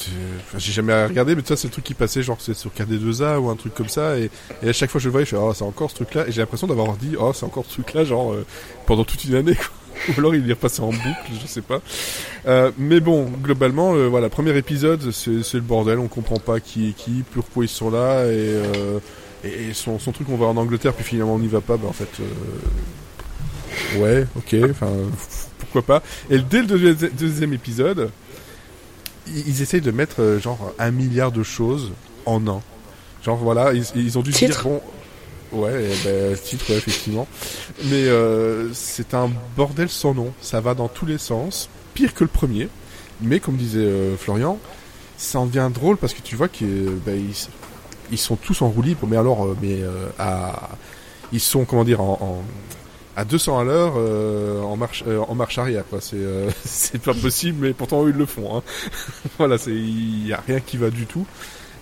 [0.00, 3.38] Enfin, j'ai jamais regardé mais ça c'est le truc qui passait genre c'est sur KD2A
[3.38, 4.30] ou un truc comme ça et,
[4.62, 6.14] et à chaque fois que je le voyais je fais oh c'est encore ce truc
[6.14, 8.46] là et j'ai l'impression d'avoir dit oh c'est encore ce truc là genre euh,
[8.86, 9.66] pendant toute une année quoi.
[10.16, 11.02] ou alors il est repassé en boucle
[11.42, 11.80] je sais pas
[12.46, 16.60] Euh, mais bon globalement euh, voilà premier épisode c'est c'est le bordel on comprend pas
[16.60, 19.00] qui est qui pourquoi ils sont là et euh,
[19.44, 21.76] et et son, son truc on va en Angleterre puis finalement on n'y va pas
[21.76, 24.90] bah en fait euh, ouais ok enfin
[25.58, 28.10] pourquoi pas et dès le deuxi- deuxième épisode
[29.26, 31.92] ils ils essayent de mettre euh, genre un milliard de choses
[32.26, 32.60] en un.
[33.24, 34.80] Genre voilà, ils, ils ont dû se dire bon,
[35.52, 37.26] ouais, eh ben, titre ouais, effectivement,
[37.84, 40.32] mais euh, c'est un bordel sans nom.
[40.40, 42.68] Ça va dans tous les sens, pire que le premier.
[43.20, 44.58] Mais comme disait euh, Florian,
[45.16, 47.20] ça en devient drôle parce que tu vois qu'ils ben,
[48.10, 50.70] ils, sont tous en roue libre, mais alors, euh, mais euh, à,
[51.32, 52.42] ils sont comment dire en,
[53.18, 56.00] à 200 à l'heure euh, en marche euh, en marche arrière quoi.
[56.00, 58.56] C'est euh, c'est pas possible, mais pourtant eux ils le font.
[58.56, 58.62] Hein.
[59.38, 61.26] voilà, c'est il y a rien qui va du tout.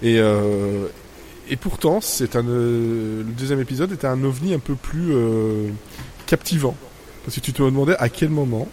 [0.03, 0.87] Et euh,
[1.49, 5.15] et pourtant, c'est un le deuxième épisode était un ovni un peu plus
[6.27, 6.75] captivant
[7.25, 8.67] parce que tu te demandais à quel moment,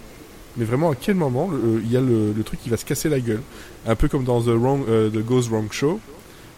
[0.58, 1.51] mais vraiment à quel moment
[1.84, 3.41] il y a le, truc qui va se casser la gueule,
[3.86, 5.99] un peu comme dans The Wrong The Goes Wrong Show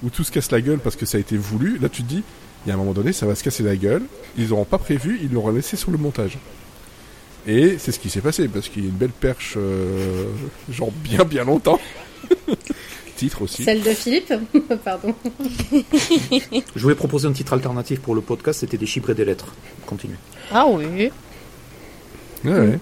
[0.06, 1.80] où tout se casse la gueule parce que ça a été voulu.
[1.80, 2.24] Là, tu te dis,
[2.66, 4.03] il y a un moment donné, ça va se casser la gueule.
[4.38, 6.38] Ils n'auront pas prévu, ils l'auront laissé sur le montage.
[7.47, 10.26] Et c'est ce qui s'est passé parce qu'il y a une belle perche, euh,
[10.72, 11.80] genre bien bien longtemps.
[13.16, 13.64] Titre aussi.
[13.64, 14.34] Celle de Philippe
[14.84, 15.16] Pardon.
[16.76, 19.56] Je voulais proposer un titre alternatif pour le podcast, c'était des chiffres et des lettres.
[19.86, 20.18] Continue.
[20.51, 21.12] Ah oui.
[22.43, 22.80] Ouais, ouais.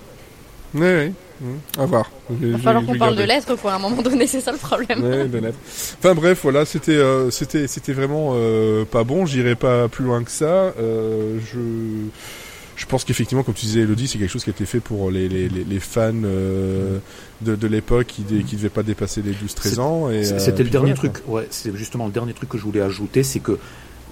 [0.73, 1.13] Ouais, ouais.
[1.43, 1.81] Mmh.
[1.81, 2.09] À voir.
[2.41, 3.73] Il va falloir qu'on parle de lettres, quoi.
[3.73, 5.03] À un moment donné, c'est ça le problème.
[5.03, 5.57] Ouais, de lettres.
[5.99, 9.25] Enfin bref, voilà, c'était euh, c'était c'était vraiment euh, pas bon.
[9.25, 10.45] J'irai pas plus loin que ça.
[10.79, 11.59] Euh, je
[12.75, 15.11] je pense qu'effectivement, comme tu disais, Elodie, c'est quelque chose qui a été fait pour
[15.11, 16.97] les les, les, les fans euh,
[17.41, 20.07] de, de l'époque qui qui devaient pas dépasser les 12-13 ans.
[20.09, 21.27] euh, C'était le dernier voilà, truc.
[21.27, 23.59] Ouais, c'est justement le dernier truc que je voulais ajouter, c'est que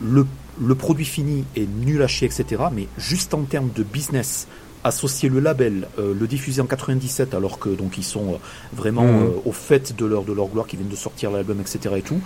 [0.01, 0.25] le,
[0.61, 2.63] le produit fini est nul à chier, etc.
[2.73, 4.47] Mais juste en termes de business,
[4.83, 8.37] associer le label, euh, le diffuser en 97, alors que donc ils sont euh,
[8.73, 9.23] vraiment Mhm.
[9.23, 11.95] euh, au fait de leur de leur gloire, qui viennent de sortir l'album, etc.
[11.97, 12.19] Et tout.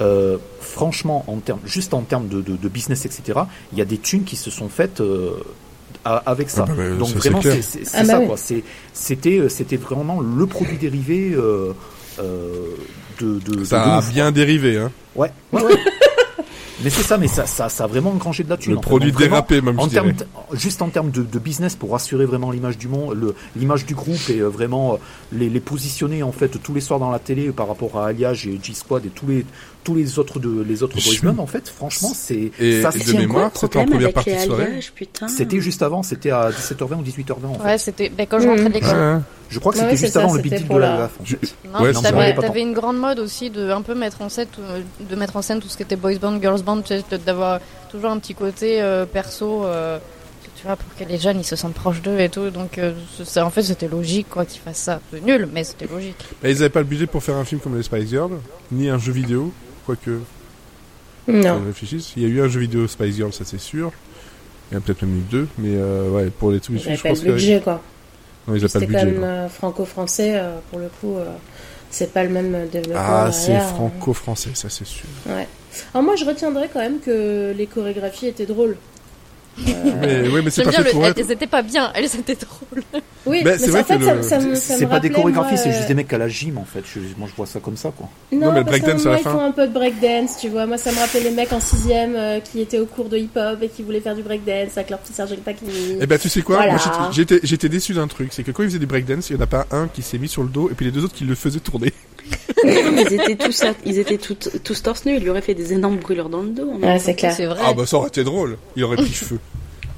[0.00, 3.40] Euh, franchement, en termes, juste en termes de, de, de business, etc.
[3.72, 5.00] Il y a des thunes qui se sont faites.
[5.00, 5.32] euh,
[6.04, 6.64] a- avec ça.
[6.66, 8.26] Ah bah, bah, Donc ça, vraiment, c'est c'est- c'est Ah bah ça oui.
[8.26, 8.36] quoi.
[8.38, 11.72] C'est- C'était euh, c'était vraiment le produit dérivé euh,
[12.18, 12.64] euh,
[13.20, 14.90] de, de, de- Ça de a ouf, bien dérivé, hein.
[15.14, 15.76] Ouais, ouais, ouais.
[16.82, 18.72] Mais c'est ça, mais ça, ça, ça a vraiment engrangé de la thune.
[18.72, 18.86] Le en fait.
[18.88, 20.12] produit vraiment, dérapé, même en je dirais.
[20.14, 20.28] termes,
[20.58, 23.94] juste en termes de, de business pour assurer vraiment l'image du monde, le- l'image du
[23.94, 24.96] groupe et euh, vraiment euh,
[25.32, 28.46] les, les positionner en fait tous les soirs dans la télé par rapport à Alliage
[28.46, 29.44] et G Squad et tous les
[29.82, 31.68] tous les autres de les autres boys bands en fait.
[31.68, 33.60] Franchement, c'est Et- ça et se de tient, mémoire, quoi.
[33.60, 34.80] c'était en première partie les de soirée.
[35.28, 37.64] C'était juste avant, c'était à 17h20 ou 18h20 en fait.
[37.64, 38.90] Ouais, c'était ben, quand je rentrais de l'école.
[39.16, 39.20] Ouais.
[39.48, 40.80] Je crois que Ouais, c'était c'est juste ça, avant le c'était big deal pour de
[40.82, 41.12] la la- gaffe.
[41.20, 41.38] en fait.
[41.72, 41.80] Non,
[42.18, 44.46] Ouais, t'avais, une grande mode aussi de un peu mettre en scène,
[45.00, 47.16] de mettre en scène tout ce qui était boys band, girls band, tu sais, de-
[47.16, 47.58] d'avoir
[47.90, 49.98] toujours un petit côté euh, perso, euh,
[50.56, 52.50] tu vois, pour que les jeunes ils se sentent proches d'eux et tout.
[52.50, 52.92] Donc, euh,
[53.24, 55.00] c'est- en fait, c'était logique quoi qu'ils fassent ça.
[55.12, 56.16] C'est nul, mais c'était logique.
[56.42, 58.32] Bah, ils avaient pas le budget pour faire un film comme les Spice Girls,
[58.70, 59.52] ni un jeu vidéo,
[59.86, 60.20] quoique
[61.28, 61.60] Non.
[61.62, 62.12] on réfléchisse.
[62.16, 63.92] Il y a eu un jeu vidéo Spice Girls, ça c'est sûr.
[64.70, 66.82] Il y en a peut-être même eu deux, mais euh, ouais, pour les trucs, Ils
[66.82, 67.80] je n'avaient pas pense le que budget, quoi.
[68.46, 69.04] non, ils avaient pas le quand budget.
[69.06, 69.26] même non.
[69.26, 71.16] euh, franco-français, euh, pour le coup.
[71.90, 73.02] c'est pas le même développement.
[73.04, 73.60] Ah, c'est euh.
[73.60, 75.06] franco-français, ça c'est sûr.
[75.26, 75.48] Ouais.
[75.94, 78.76] Alors moi, je retiendrai quand même que les chorégraphies étaient drôles.
[79.68, 80.90] Euh, Mais ouais, mais c'est pas bien fait le.
[80.92, 81.18] pour être.
[81.18, 82.82] Elles étaient pas bien, elles étaient drôles.
[83.26, 85.84] Oui, Mais mais, c'est vrai fait, que le- C'est pas des chorégraphies, moi, c'est juste
[85.84, 86.82] euh, des mecs à la gym en fait.
[86.94, 88.08] Je- moi je vois ça comme ça quoi.
[88.32, 89.32] Non, Non, mais le breakdance à la ils fin.
[89.32, 90.66] font un peu de breakdance, tu vois.
[90.66, 93.58] Moi, ça me rappelait les mecs en sixième euh, qui étaient au cours de hip-hop
[93.62, 95.98] et qui voulaient faire du breakdance avec leur petit Serge Pacini.
[96.00, 96.56] Eh ben tu sais quoi?
[96.56, 96.72] Voilà.
[96.72, 96.80] Moi
[97.12, 99.38] j'étais- j'étais j'étais déçu d'un truc, c'est que quand ils faisaient du breakdance, il y
[99.38, 101.14] en a pas un qui s'est mis sur le dos et puis les deux autres
[101.14, 101.92] qui le faisaient tourner.
[102.64, 105.16] ils étaient tous, ils étaient tous, tous torse nu.
[105.16, 106.72] Il lui aurait fait des énormes brûlures dans le dos.
[106.72, 107.32] même c'est clair.
[107.34, 107.60] C'est vrai.
[107.64, 108.58] Ah bah ça aurait été drôle.
[108.76, 109.38] Il aurait pris feu.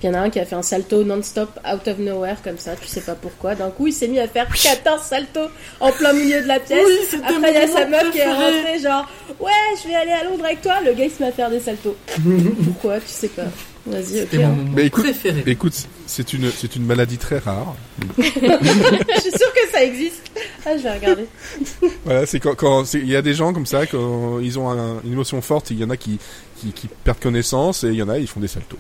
[0.03, 2.59] Il y en a un qui a fait un salto non-stop out of nowhere comme
[2.59, 3.55] ça, tu sais pas pourquoi.
[3.55, 5.49] D'un coup, il s'est mis à faire 14 saltos
[5.79, 6.85] en plein milieu de la pièce.
[6.85, 9.09] Oui, Après, il y a sa meuf qui est rentrée, genre
[9.39, 9.51] Ouais,
[9.81, 10.81] je vais aller à Londres avec toi.
[10.85, 11.97] Le gars, il se met à faire des saltos.
[12.65, 12.99] pourquoi?
[12.99, 13.45] Tu sais pas.
[13.85, 14.07] Vas-y, ok.
[14.31, 15.43] C'était mon moment Mais écoute- préféré.
[15.47, 15.75] Écoute,
[16.07, 17.75] c'est une c'est une maladie très rare.
[18.19, 20.23] je suis sûre que ça existe.
[20.65, 21.27] Ah, je vais regarder.
[22.05, 24.71] Voilà, c'est quand quand c'est- il y a des gens comme ça quand ils ont
[24.71, 26.19] un- une émotion forte, il y en a qui,
[26.61, 28.79] qui qui perdent connaissance et il y en a ils font des saltos.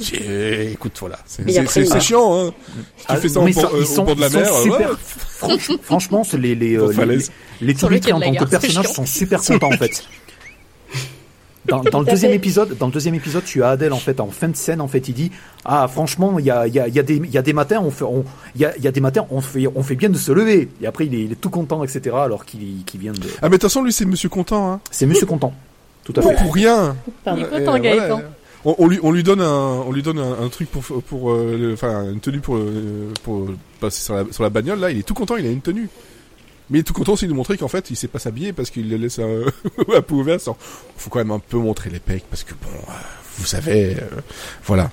[0.00, 2.00] J'ai- Écoute, voilà, c'est Et c'est- après, c'est- il c'est va.
[2.00, 2.54] chiant, hein.
[2.96, 4.32] Si tu Ah, fais ça bord, sont- euh, ils au sont- bord de la ils
[4.32, 4.96] sont mer, super- ouais.
[5.38, 7.18] Franchement, franchement, c'est les les, euh, les,
[7.66, 10.04] les Sur Tubis le quai en tant que personnages sont super contents en fait.
[11.66, 14.28] Dans, dans le deuxième épisode, dans le deuxième épisode, tu as Adèle en fait en
[14.30, 15.30] fin de scène en fait, il dit
[15.64, 17.52] ah franchement il y a, il y, a, y, a des- il y a des
[17.52, 19.82] matins on fait on, il y a, il y a des matins on fait on
[19.82, 22.44] fait bien de se lever et après il est, il est tout content etc alors
[22.46, 24.80] qu'il qu'il vient de Ah mais de toute façon lui c'est Monsieur Content, hein.
[24.90, 25.52] c'est Monsieur content
[26.02, 26.96] tout à Pour, fait pour rien.
[27.24, 27.42] Pardon.
[27.42, 28.22] Il est content, Et Gaëtan.
[28.64, 31.30] On, on lui on lui donne un on lui donne un, un truc pour pour
[31.32, 33.48] euh, enfin une tenue pour euh, pour
[33.80, 35.88] passer sur la sur la bagnole là, il est tout content, il a une tenue.
[36.70, 38.70] Mais il est tout content aussi de montrer qu'en fait il sait pas s'habiller parce
[38.70, 39.42] qu'il le laisse un,
[39.94, 40.40] un peu ouvert.
[40.40, 40.56] Sans...
[40.96, 42.92] Faut quand même un peu montrer les pecs parce que bon, euh,
[43.38, 44.20] vous savez, euh,
[44.64, 44.90] voilà.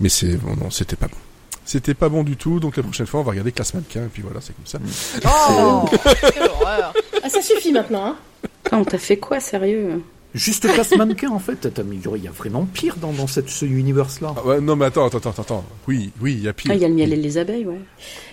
[0.00, 1.16] Mais c'est bon, non, c'était pas bon.
[1.64, 2.60] C'était pas bon du tout.
[2.60, 4.78] Donc la prochaine fois on va regarder classe mannequin et puis voilà, c'est comme ça.
[5.26, 5.84] Oh,
[6.32, 6.92] quelle horreur.
[7.22, 8.16] Ah, ça suffit maintenant, hein.
[8.62, 10.02] Putain, on t'a fait quoi, sérieux?
[10.34, 11.68] Juste classe mannequin en fait
[12.16, 14.86] il y a vraiment pire dans, dans cette ce univers là Ah ouais, non mais
[14.86, 15.64] attends attends attends attends.
[15.88, 16.70] Oui oui il y a pire.
[16.72, 17.78] Ah, il y a le miel et les abeilles, ouais.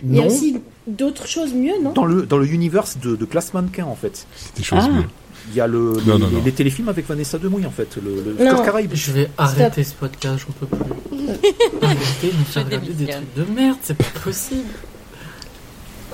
[0.04, 1.94] Il y a aussi d'autres choses mieux, non?
[1.94, 4.90] Dans le dans le univers de, de classe mannequin en fait C'est des choses Ah.
[4.90, 5.04] mieux.
[5.50, 6.42] il y a le Non, les, non, non.
[6.44, 10.44] les téléfilms avec Vanessa Demouy en fait le, le Caraïbes Je vais arrêter ce podcast,
[10.48, 10.92] j'en peux plus.
[11.82, 14.64] Arrêtez de me faire regarder des trucs de merde, c'est pas possible.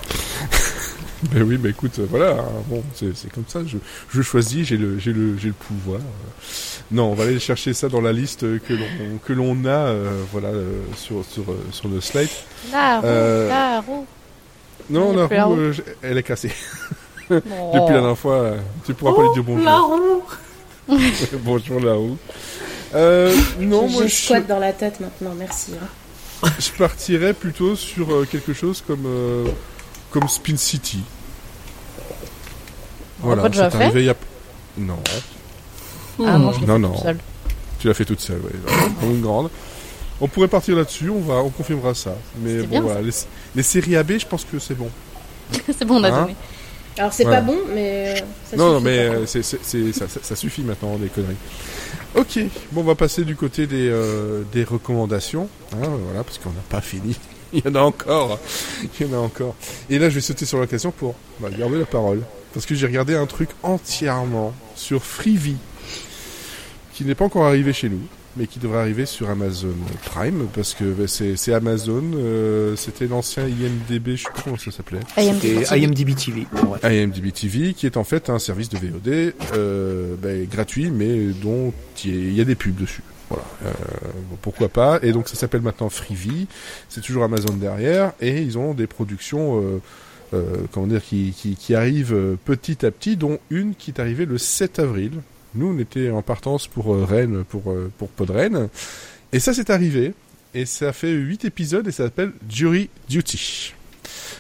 [1.32, 3.78] Ben oui, bah écoute, euh, voilà, hein, bon, c'est c'est comme ça, je,
[4.14, 6.00] je choisis, j'ai le, j'ai le, j'ai le pouvoir.
[6.92, 10.22] Non, on va aller chercher ça dans la liste que l'on, que l'on a, euh,
[10.32, 12.30] voilà, euh, sur, sur, sur le slide.
[12.72, 14.06] La roue, Euh, la roue.
[14.92, 16.52] Non, la roue, euh, elle est cassée.
[17.30, 17.34] Oh.
[17.34, 17.50] Depuis
[17.94, 18.54] la dernière fois,
[18.86, 19.66] tu pourras pas lui dire bonjour.
[19.66, 20.24] La roue
[21.44, 22.18] bonjour la roue.
[22.96, 25.74] Euh, non, Je moi, je, squatte dans la tête maintenant, merci.
[26.44, 26.48] hein.
[26.60, 29.46] je partirais plutôt sur quelque chose comme, euh,
[30.12, 31.00] comme Spin City.
[33.24, 34.16] Déjà c'est fait arrivé il y a...
[34.78, 34.98] Non.
[36.26, 36.92] Ah non, je l'ai Non, fait non.
[36.94, 37.18] toute seule.
[37.80, 38.52] Tu l'as fait toute seule, ouais.
[39.00, 39.50] Comme une grande.
[40.20, 42.16] On pourrait partir là-dessus, on va, on confirmera ça.
[42.42, 43.12] Mais bon, bien, voilà, les,
[43.56, 44.90] les séries AB, je pense que c'est bon.
[45.78, 46.36] C'est bon, on a Hein donné.
[46.98, 47.40] Alors, c'est Voilà.
[47.42, 48.16] pas bon, mais.
[48.18, 51.36] euh, Ça non, non, mais euh, ça suffit maintenant, des conneries.
[52.16, 52.40] Ok,
[52.72, 55.48] bon, on va passer du côté des, euh, des recommandations.
[55.74, 57.16] Hein, voilà, parce qu'on n'a pas fini.
[57.54, 58.40] Il y en a encore.
[59.00, 59.56] Il y en a encore.
[59.90, 62.22] Et là, je vais sauter sur l'occasion pour bah, garder la parole.
[62.54, 65.58] Parce que j'ai regardé un truc entièrement sur Freevee,
[66.94, 68.02] qui n'est pas encore arrivé chez nous,
[68.36, 69.76] mais qui devrait arriver sur Amazon
[70.06, 74.58] Prime, parce que bah, c'est, c'est Amazon, euh, c'était l'ancien IMDB, je sais pas comment
[74.58, 75.00] ça s'appelait.
[75.18, 77.04] IMDb TV ouais.
[77.04, 81.74] IMDb TV, qui est en fait un service de VOD euh, ben, gratuit, mais dont
[82.04, 83.04] il y a- il y a des pubs dessus.
[83.30, 83.72] Voilà, euh,
[84.42, 85.00] pourquoi pas.
[85.02, 86.48] Et donc ça s'appelle maintenant Freevee.
[86.90, 89.82] C'est toujours Amazon derrière, et ils ont des productions, euh,
[90.34, 94.80] euh, comment dire, qui, arrivent petit à petit, dont une qui est arrivée le 7
[94.80, 95.22] avril.
[95.56, 98.70] Nous, on était en partance pour Rennes, pour pour Pod Rennes,
[99.34, 100.14] et ça c'est arrivé.
[100.54, 103.74] Et ça fait 8 épisodes et ça s'appelle Jury Duty.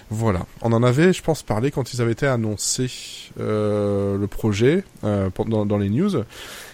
[0.10, 2.90] Voilà, on en avait, je pense, parlé quand ils avaient été annoncés
[3.38, 6.24] le projet dans les news.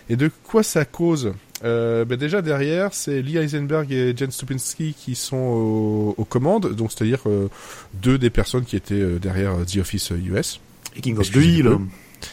[0.09, 1.33] Et de quoi ça cause
[1.63, 6.73] Euh, ben déjà derrière, c'est Lee Eisenberg et Jen Stupinski qui sont aux, aux commandes,
[6.75, 7.47] donc c'est-à-dire euh,
[7.93, 10.59] deux des personnes qui étaient euh, derrière The Office US.
[10.95, 11.77] Et King of the Hill.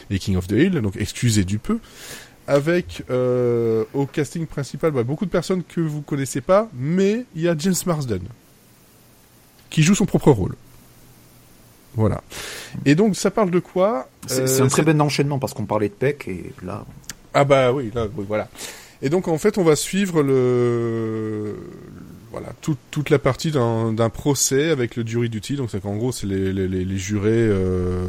[0.09, 1.79] Et King of the Hill, donc excusez du peu.
[2.47, 7.43] Avec euh, au casting principal bah, beaucoup de personnes que vous connaissez pas, mais il
[7.43, 8.21] y a James Marsden
[9.69, 10.55] qui joue son propre rôle.
[11.95, 12.21] Voilà.
[12.85, 14.09] Et donc ça parle de quoi?
[14.27, 16.85] C'est Euh, un très bon enchaînement parce qu'on parlait de Peck et là.
[17.33, 18.49] Ah bah oui, là, oui, voilà.
[19.01, 21.55] Et donc en fait, on va suivre le
[22.31, 25.55] voilà toute toute la partie d'un procès avec le jury duty.
[25.55, 28.05] Donc c'est qu'en gros, c'est les, les, les, les jurés, euh,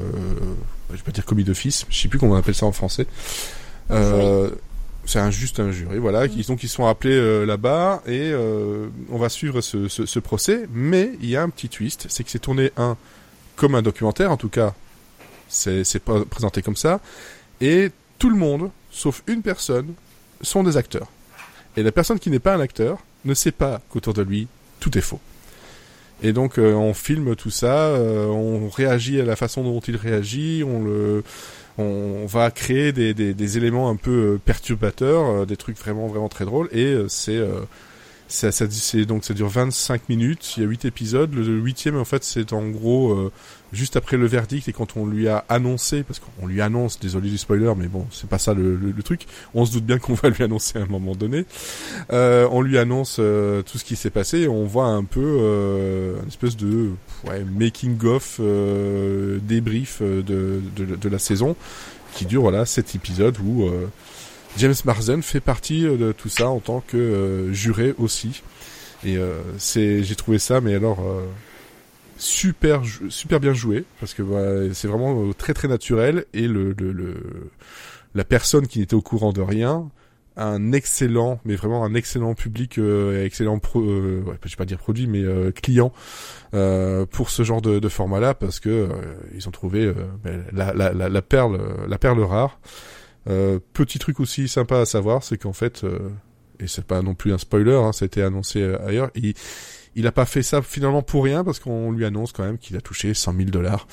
[0.91, 3.07] je vais pas dire commis d'office, je sais plus comment on appelle ça en français.
[3.91, 4.51] Euh,
[5.05, 6.29] c'est un, juste un jury, voilà.
[6.29, 10.19] Qui, donc ils sont appelés euh, là-bas et euh, on va suivre ce, ce, ce
[10.21, 10.67] procès.
[10.73, 12.97] Mais il y a un petit twist, c'est que c'est tourné un
[13.57, 14.75] comme un documentaire, en tout cas,
[15.49, 15.85] c'est
[16.31, 17.01] présenté comme ça.
[17.61, 19.93] Et tout le monde, sauf une personne,
[20.43, 21.09] sont des acteurs.
[21.77, 24.49] Et la personne qui n'est pas un acteur ne sait pas qu'autour de lui,
[24.81, 25.21] tout est faux.
[26.23, 29.97] Et donc euh, on filme tout ça, euh, on réagit à la façon dont il
[29.97, 31.25] réagit, on le,
[31.79, 36.45] on va créer des, des, éléments un peu euh, perturbateurs, des trucs vraiment vraiment très
[36.45, 36.69] drôles.
[36.73, 37.43] Et c'est
[38.29, 38.67] ça,
[39.07, 41.35] donc ça dure 25 minutes, il y a 8 épisodes.
[41.35, 43.33] Le huitième en fait c'est en gros
[43.73, 47.31] juste après le verdict et quand on lui a annoncé, parce qu'on lui annonce, désolé
[47.31, 49.27] du spoiler, mais bon c'est pas ça le, le- le truc.
[49.55, 51.47] On se doute bien qu'on va lui annoncer à un moment donné.
[52.13, 55.21] Euh, on lui annonce euh, tout ce qui s'est passé et on voit un peu
[55.41, 56.91] euh, une espèce de
[57.27, 61.57] ouais, making of euh, débrief euh, de, de, de la saison
[62.15, 63.87] qui dure voilà sept épisodes où euh,
[64.59, 68.43] James Marsden fait partie de tout ça en tant que juré aussi.
[69.05, 69.17] Et
[69.59, 70.99] c'est, j'ai trouvé ça, mais alors
[72.23, 76.73] super, super bien joué parce que bah, c'est vraiment euh, très très naturel et le,
[76.79, 77.15] le, le
[78.15, 79.91] la personne qui n'était au courant de rien
[80.37, 84.79] un excellent, mais vraiment un excellent public, euh, excellent pro, euh, je vais pas dire
[84.79, 85.93] produit, mais euh, client
[86.55, 88.89] euh, pour ce genre de, de format-là parce que euh,
[89.35, 89.93] ils ont trouvé
[90.25, 92.61] ben, la, la, la, la perle, la perle rare.
[93.73, 95.85] Petit truc aussi sympa à savoir, c'est qu'en fait,
[96.61, 99.35] et c'est pas non plus un spoiler, hein, ça a été annoncé ailleurs, il,
[99.95, 102.77] il a pas fait ça finalement pour rien parce qu'on lui annonce quand même qu'il
[102.77, 103.87] a touché 100 000 dollars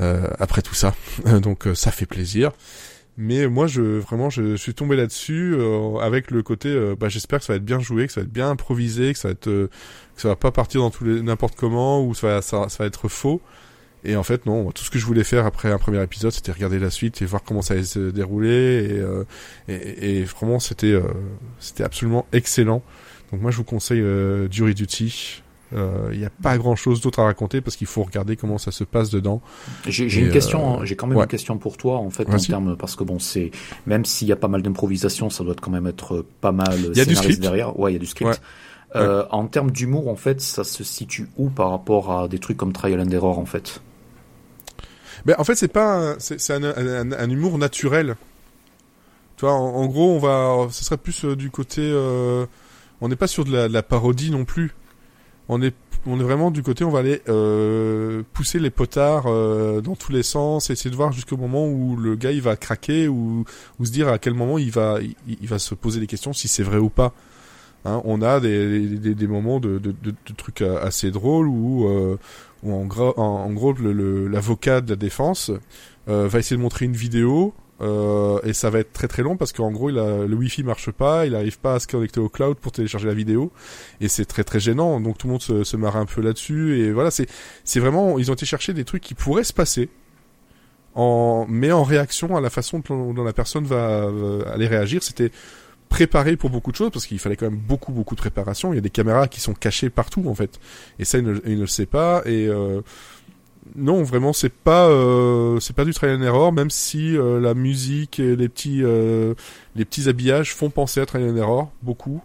[0.00, 0.94] euh, après tout ça,
[1.42, 2.52] donc euh, ça fait plaisir.
[3.18, 7.38] Mais moi, je vraiment, je, suis tombé là-dessus euh, avec le côté, euh, bah, j'espère
[7.38, 9.32] que ça va être bien joué, que ça va être bien improvisé, que ça va
[9.32, 9.70] être, euh,
[10.14, 12.84] que ça va pas partir dans tous les n'importe comment ou ça va, ça, ça
[12.84, 13.40] va être faux.
[14.04, 16.52] Et en fait, non, tout ce que je voulais faire après un premier épisode, c'était
[16.52, 19.02] regarder la suite et voir comment ça allait se dérouler.
[19.68, 20.94] Et, et, et vraiment, c'était
[21.58, 22.82] c'était absolument excellent.
[23.36, 25.42] Donc moi, je vous conseille euh, Jury Duty.
[25.74, 28.70] Euh, Il n'y a pas grand-chose d'autre à raconter parce qu'il faut regarder comment ça
[28.72, 29.42] se passe dedans.
[29.86, 31.24] J'ai une question, euh, j'ai quand même ouais.
[31.24, 33.50] une question pour toi en fait en termes parce que bon c'est
[33.84, 36.96] même s'il y a pas mal d'improvisation, ça doit quand même être pas mal Il
[36.96, 37.40] y a du script.
[37.42, 37.78] derrière.
[37.78, 38.30] Ouais, il y a du script.
[38.30, 38.36] Ouais.
[38.94, 42.56] Euh, En termes d'humour, en fait, ça se situe où par rapport à des trucs
[42.56, 43.82] comme Trial and Error, en fait?
[45.26, 48.16] Ben, en fait, c'est pas un, c'est, un, un, un humour naturel.
[49.36, 52.46] Tu vois, en, en gros, on va, ce serait plus euh, du côté, euh,
[53.00, 54.74] on n'est pas sur de la, de la parodie non plus.
[55.48, 55.74] On est,
[56.06, 60.12] on est vraiment du côté, on va aller euh, pousser les potards euh, dans tous
[60.12, 63.44] les sens, essayer de voir jusqu'au moment où le gars il va craquer ou,
[63.78, 66.48] ou se dire à quel moment il va, il, va se poser des questions si
[66.48, 67.12] c'est vrai ou pas.
[67.84, 72.18] Hein, on a des, des, des moments de, de, de, trucs assez drôles où, euh,
[72.64, 75.52] où en, gros, en, gros l'avocat de la défense
[76.08, 79.36] euh, va essayer de montrer une vidéo euh, et ça va être très très long
[79.36, 82.20] parce qu'en gros il a, le wifi marche pas, il n'arrive pas à se connecter
[82.20, 83.52] au cloud pour télécharger la vidéo.
[84.00, 85.00] Et c'est très très gênant.
[85.00, 86.80] Donc tout le monde se, se marre un peu là-dessus.
[86.80, 87.28] Et voilà c'est
[87.64, 89.90] c'est vraiment ils ont été chercher des trucs qui pourraient se passer
[90.94, 95.02] en mais en réaction à la façon dont, la personne va euh, aller réagir.
[95.02, 95.30] C'était
[95.88, 98.72] préparé pour beaucoup de choses parce qu'il fallait quand même beaucoup beaucoup de préparation.
[98.72, 100.58] Il y a des caméras qui sont cachées partout en fait.
[100.98, 102.22] Et ça il ne, il ne le sait pas.
[102.24, 102.80] Et euh,
[103.74, 107.54] non vraiment c'est pas euh, c'est pas du trial and error même si euh, la
[107.54, 109.34] musique et les petits euh,
[109.74, 112.22] les petits habillages font penser à trial and error beaucoup.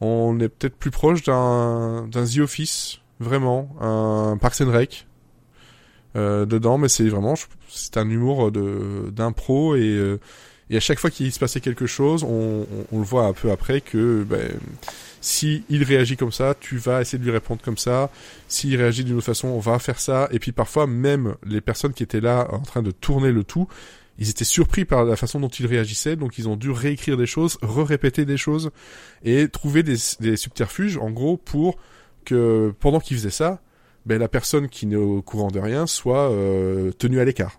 [0.00, 5.06] On est peut-être plus proche d'un d'un The Office vraiment un Parks and Rec
[6.16, 7.34] euh, dedans mais c'est vraiment
[7.68, 10.18] c'est un humour de d'impro et euh,
[10.68, 12.28] et à chaque fois qu'il se passait quelque chose, on,
[12.62, 14.50] on, on le voit un peu après que ben,
[15.26, 18.10] si il réagit comme ça, tu vas essayer de lui répondre comme ça.
[18.46, 20.28] S'il réagit d'une autre façon, on va faire ça.
[20.30, 23.66] Et puis parfois, même les personnes qui étaient là en train de tourner le tout,
[24.18, 27.26] ils étaient surpris par la façon dont il réagissait, donc ils ont dû réécrire des
[27.26, 28.70] choses, re-répéter des choses
[29.24, 31.76] et trouver des, des subterfuges, en gros, pour
[32.24, 33.60] que pendant qu'ils faisaient ça,
[34.06, 37.58] ben, la personne qui n'est au courant de rien soit euh, tenue à l'écart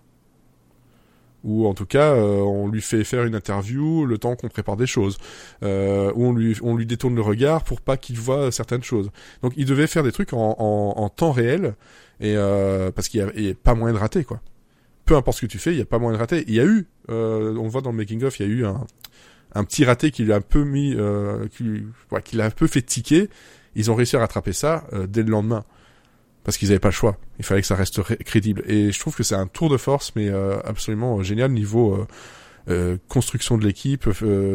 [1.47, 4.77] ou en tout cas euh, on lui fait faire une interview le temps qu'on prépare
[4.77, 5.17] des choses,
[5.63, 9.09] euh, ou on lui on lui détourne le regard pour pas qu'il voit certaines choses.
[9.41, 11.73] Donc il devait faire des trucs en, en, en temps réel
[12.19, 14.41] et euh, parce qu'il y, a pas moyen de rater quoi.
[15.05, 16.43] Peu importe ce que tu fais, il y a pas moyen de rater.
[16.47, 18.65] Il y a eu, euh, on voit dans le making of, il y a eu
[18.65, 18.85] un
[19.53, 22.51] un petit raté qui lui a un peu mis, euh, qui, ouais, qui l'a un
[22.51, 23.29] peu fait tiquer.
[23.75, 25.63] Ils ont réussi à rattraper ça euh, dès le lendemain
[26.47, 27.17] parce qu'ils n'avaient pas le choix.
[27.39, 28.63] Il fallait que ça reste crédible.
[28.67, 32.07] Et je trouve que c'est un tour de force, mais euh, absolument génial niveau euh,
[32.69, 34.07] euh, construction de l'équipe,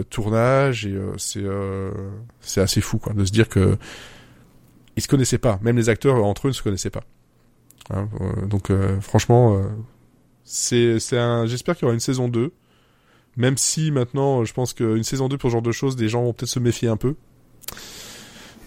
[0.08, 1.44] tournage, et c'est
[2.40, 3.76] c'est assez fou quoi de se dire que
[4.96, 5.58] ils se connaissaient pas.
[5.60, 7.04] Même les acteurs entre eux ne se connaissaient pas.
[7.90, 8.08] Hein,
[8.48, 9.62] donc franchement,
[10.44, 11.44] c'est c'est un.
[11.44, 12.52] J'espère qu'il y aura une saison 2.
[13.36, 16.22] Même si maintenant, je pense qu'une saison 2 pour ce genre de choses, des gens
[16.22, 17.16] vont peut-être se méfier un peu.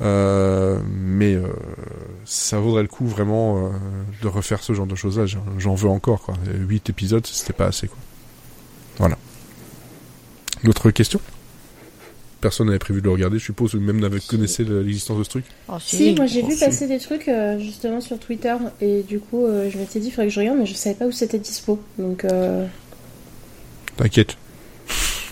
[0.01, 1.47] Euh, mais euh,
[2.25, 3.69] ça vaudrait le coup vraiment euh,
[4.21, 5.25] de refaire ce genre de choses là.
[5.57, 6.35] J'en veux encore quoi.
[6.53, 7.97] 8 épisodes, c'était pas assez quoi.
[8.97, 9.17] Voilà.
[10.63, 11.21] D'autres questions?
[12.41, 15.29] Personne n'avait prévu de le regarder, je suppose, ou même n'avait connaissé l'existence de ce
[15.29, 15.45] truc?
[15.67, 19.47] Oh, si, moi j'ai oh, vu passer des trucs justement sur Twitter et du coup
[19.47, 21.81] je m'étais dit il faudrait que je regarde, mais je savais pas où c'était dispo.
[21.97, 22.25] Donc.
[23.95, 24.37] T'inquiète,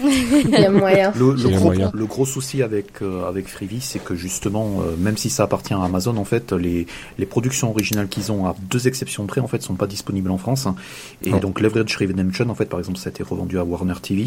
[0.02, 1.12] Il y a moyen.
[1.16, 5.74] Le, gros, souci avec euh, avec Freevee, c'est que justement, euh, même si ça appartient
[5.74, 6.88] à Amazon, en fait, les
[7.18, 10.38] les productions originales qu'ils ont, à deux exceptions près, en fait, sont pas disponibles en
[10.38, 10.66] France.
[10.66, 10.76] Hein.
[11.24, 14.24] Et donc, Leverage Redemption, en fait, par exemple, ça a été revendu à Warner TV.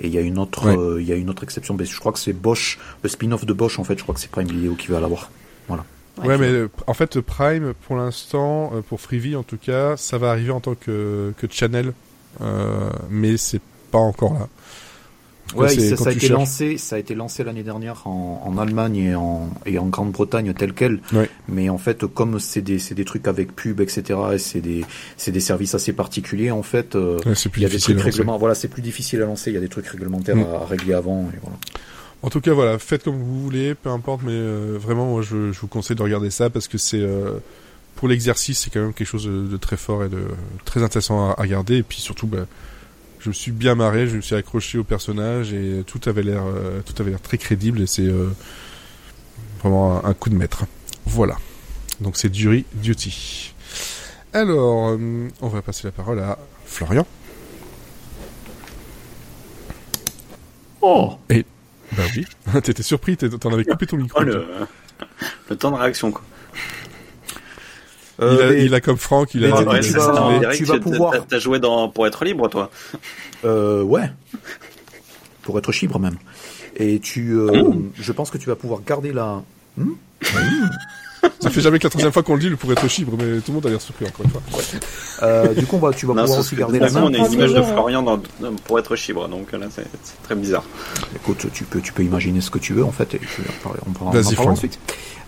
[0.00, 1.74] Et il y a une autre, euh, il y a une autre exception.
[1.78, 4.20] Mais je crois que c'est Bosch, le spin-off de Bosch, en fait, je crois que
[4.20, 5.30] c'est Prime Video qui va l'avoir.
[5.68, 5.84] Voilà.
[6.22, 10.52] Ouais, mais en fait, Prime, pour l'instant, pour Freevee en tout cas, ça va arriver
[10.52, 11.92] en tant que, que channel,
[13.10, 13.60] mais c'est
[13.90, 14.48] pas encore là.
[15.54, 19.14] Ouais, ça, a été lancé, ça a été lancé l'année dernière en, en, Allemagne et
[19.14, 21.00] en, et en Grande-Bretagne tel quel.
[21.48, 24.84] Mais en fait, comme c'est des, des trucs avec pub, etc., et c'est des,
[25.26, 27.18] des services assez particuliers, en fait, euh,
[27.56, 28.38] il y a des trucs réglementaires.
[28.38, 29.50] Voilà, c'est plus difficile à lancer.
[29.50, 30.46] Il y a des trucs réglementaires mm.
[30.62, 31.22] à, régler avant.
[31.32, 31.56] Et voilà.
[32.22, 35.52] En tout cas, voilà, faites comme vous voulez, peu importe, mais euh, vraiment, moi, je,
[35.52, 37.38] je, vous conseille de regarder ça parce que c'est euh,
[37.96, 40.22] pour l'exercice, c'est quand même quelque chose de, très fort et de
[40.64, 41.76] très intéressant à, à regarder.
[41.76, 42.46] Et puis surtout, bah,
[43.24, 46.42] je me suis bien marré, je me suis accroché au personnage et tout avait l'air,
[46.44, 48.28] euh, tout avait l'air très crédible et c'est euh,
[49.60, 50.66] vraiment un, coup de maître.
[51.06, 51.38] Voilà.
[52.02, 53.54] Donc c'est Jury Duty.
[54.34, 57.06] Alors, euh, on va passer la parole à Florian.
[60.82, 61.14] Oh.
[61.30, 61.46] Et
[61.96, 62.26] bah oui,
[62.62, 64.20] t'étais surpris, t'en avais coupé ton micro.
[64.20, 64.46] Oh, le...
[65.48, 66.22] le temps de réaction quoi.
[68.20, 69.50] Euh, il, a, comme Franck, il a.
[69.50, 71.26] dit tu, vas, tu vas pouvoir.
[71.26, 72.70] T'as joué dans pour être libre, toi.
[73.44, 74.10] Euh, ouais.
[75.42, 76.16] Pour être libre même.
[76.76, 79.42] Et tu, euh, je pense que tu vas pouvoir garder la.
[79.76, 79.92] Hmm?
[81.40, 83.40] Ça fait jamais que la troisième fois qu'on le dit, le pour être chibre, mais
[83.40, 84.42] tout le monde a l'air surpris encore une fois.
[85.22, 87.02] Euh, du coup, bah, tu vas pouvoir aussi garder la main.
[87.02, 88.20] On a une image de Florian dans,
[88.64, 89.86] pour être chibre, donc là, c'est
[90.22, 90.64] très bizarre.
[91.14, 93.20] Écoute, tu peux, tu peux imaginer ce que tu veux, en fait, et
[93.86, 94.78] on parlera, en ensuite.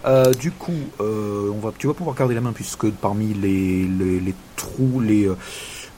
[0.06, 3.84] Euh, du coup, euh, on va, tu vas pouvoir garder la main puisque parmi les,
[3.84, 5.36] les, les trous, les, euh,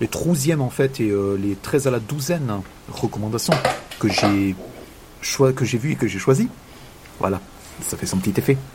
[0.01, 0.09] les
[0.60, 3.52] en fait et euh, les 13 à la douzaine recommandations
[3.98, 4.55] que j'ai
[5.55, 6.48] que j'ai vu et que j'ai choisi.
[7.18, 7.40] Voilà,
[7.82, 8.56] ça fait son petit effet.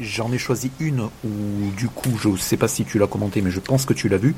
[0.00, 3.50] J'en ai choisi une où du coup, je sais pas si tu l'as commenté, mais
[3.50, 4.36] je pense que tu l'as vu.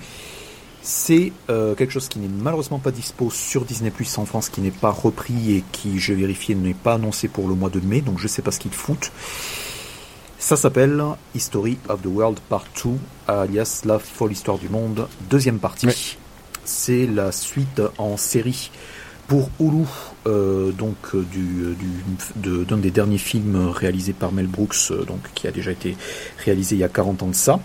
[0.83, 4.63] C'est euh, quelque chose qui n'est malheureusement pas dispo sur Disney Plus en France, qui
[4.63, 8.01] n'est pas repris et qui, je vérifié, n'est pas annoncé pour le mois de mai,
[8.01, 9.13] donc je sais pas ce qu'ils foutent.
[10.39, 11.03] Ça s'appelle
[11.35, 12.93] History of the World Part 2,
[13.29, 16.17] alias La folle histoire du monde, deuxième partie.
[16.65, 18.71] C'est la suite en série
[19.29, 19.85] pour Hulu,
[20.27, 25.47] euh, donc euh, du, du d'un des derniers films réalisés par Mel Brooks, donc qui
[25.47, 25.97] a déjà été
[26.43, 27.61] réalisé il y a 40 ans de ça.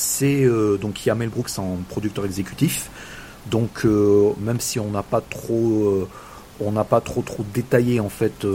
[0.00, 2.90] C'est euh, donc il y a Mel Brooks en producteur exécutif.
[3.50, 6.08] Donc euh, même si on n'a pas trop euh,
[6.58, 8.46] on n'a pas trop trop détaillé en fait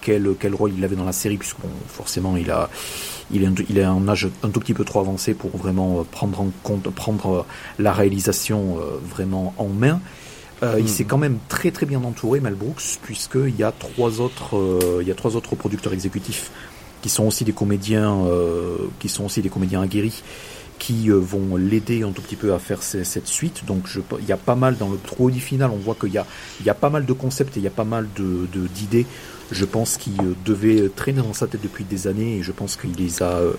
[0.00, 1.58] quel, quel rôle il avait dans la série puisque
[1.88, 2.70] forcément il a
[3.30, 6.40] il est, il est un âge un tout petit peu trop avancé pour vraiment prendre
[6.40, 7.44] en compte prendre
[7.78, 10.00] la réalisation vraiment en main.
[10.62, 10.88] Il hmm.
[10.88, 15.06] s'est quand même très très bien entouré Mel Brooks puisqu'il y a trois autres il
[15.06, 16.50] y a trois autres producteurs exécutifs
[17.02, 18.26] qui sont aussi des comédiens
[18.98, 20.22] qui sont aussi des comédiens aguerris
[20.78, 23.64] qui euh, vont l'aider un tout petit peu à faire cette suite.
[23.66, 26.18] Donc je, il y a pas mal dans le produit final, on voit qu'il y
[26.18, 26.26] a,
[26.60, 29.06] il y a pas mal de concepts et il y a pas mal de, d'idées.
[29.50, 32.76] Je pense qu'il euh, devait traîner dans sa tête depuis des années et je pense
[32.76, 33.54] qu'il les a, euh,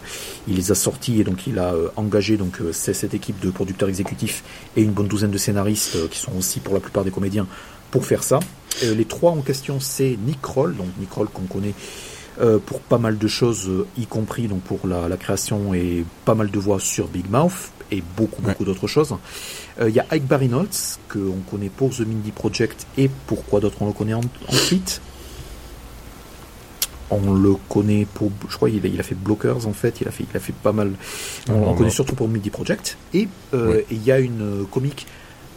[0.48, 4.44] il les a sortis et donc il a engagé donc cette équipe de producteurs exécutifs
[4.76, 7.48] et une bonne douzaine de scénaristes qui sont aussi pour la plupart des comédiens
[7.92, 8.40] pour faire ça.
[8.84, 11.74] les trois en question c'est Nick Roll, donc Nick Roll qu'on connaît
[12.66, 16.60] pour pas mal de choses, y compris donc pour la, création et pas mal de
[16.60, 19.16] voix sur Big Mouth et beaucoup beaucoup d'autres choses.
[19.82, 23.88] Il y a Ike Barinholtz qu'on connaît pour The Mindy Project et pourquoi d'autres on
[23.88, 24.14] le connaît
[24.48, 25.02] ensuite.
[27.12, 30.08] On le connaît pour, je crois, il a, il a, fait Blockers en fait, il
[30.08, 30.94] a fait, il a fait pas mal.
[31.50, 32.98] On, le connaît surtout pour Mindy Project.
[33.14, 35.08] Et il y a une comique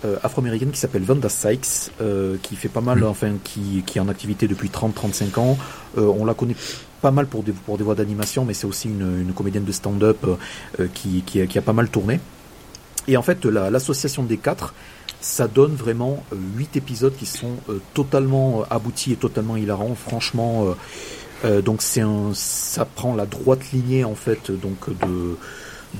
[0.04, 3.04] euh, afro-américaine qui s'appelle Vanda Sykes, euh, qui fait pas mal, mm.
[3.04, 5.58] enfin, qui, qui est en activité depuis 30-35 ans.
[5.96, 6.56] Euh, on la connaît
[7.00, 9.72] pas mal pour des, pour des voix d'animation, mais c'est aussi une, une, comédienne de
[9.72, 10.24] stand-up
[10.94, 12.20] qui, qui, qui, a pas mal tourné.
[13.08, 14.72] Et en fait, l'association des quatre,
[15.20, 16.22] ça donne vraiment
[16.56, 17.56] huit épisodes qui sont
[17.92, 19.96] totalement aboutis et totalement hilarants.
[19.96, 20.76] Franchement,
[21.64, 25.36] donc c'est un, ça prend la droite lignée en fait donc de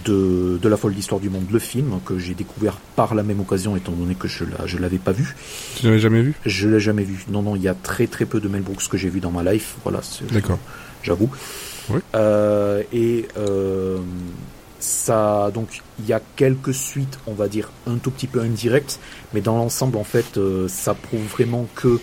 [0.05, 3.41] de, de La folle d'histoire du monde, le film, que j'ai découvert par la même
[3.41, 5.37] occasion, étant donné que je ne l'avais pas vu.
[5.77, 6.35] Tu l'avais jamais vu?
[6.47, 7.25] Je l'ai jamais vu.
[7.29, 9.31] Non, non, il y a très très peu de Mel Brooks que j'ai vu dans
[9.31, 9.77] ma life.
[9.83, 10.01] Voilà.
[10.31, 10.59] D'accord.
[11.03, 11.31] J'avoue.
[11.91, 12.01] Oui.
[12.15, 13.99] Euh, et euh,
[14.79, 19.01] ça, donc, il y a quelques suites, on va dire, un tout petit peu indirectes,
[19.35, 22.01] mais dans l'ensemble, en fait, euh, ça prouve vraiment que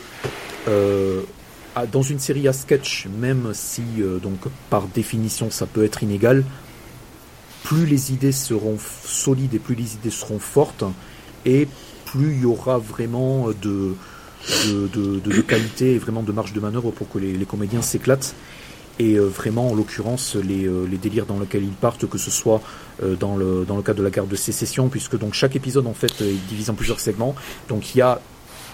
[1.94, 3.82] dans une série à sketch, même si,
[4.22, 4.38] donc,
[4.70, 6.44] par définition, ça peut être inégal,
[7.70, 10.84] plus les idées seront solides et plus les idées seront fortes,
[11.46, 11.68] et
[12.04, 13.94] plus il y aura vraiment de,
[14.68, 18.34] de, qualité et vraiment de marge de manœuvre pour que les, comédiens s'éclatent.
[18.98, 22.32] Et euh, vraiment, en l'occurrence, les, euh, les, délires dans lesquels ils partent, que ce
[22.32, 22.60] soit
[23.04, 25.86] euh, dans, le, dans le cadre de la guerre de sécession, puisque donc chaque épisode
[25.86, 27.36] en fait est divisé en plusieurs segments.
[27.68, 28.20] Donc il y a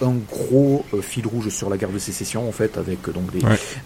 [0.00, 3.30] un gros fil rouge sur la guerre de sécession en fait avec donc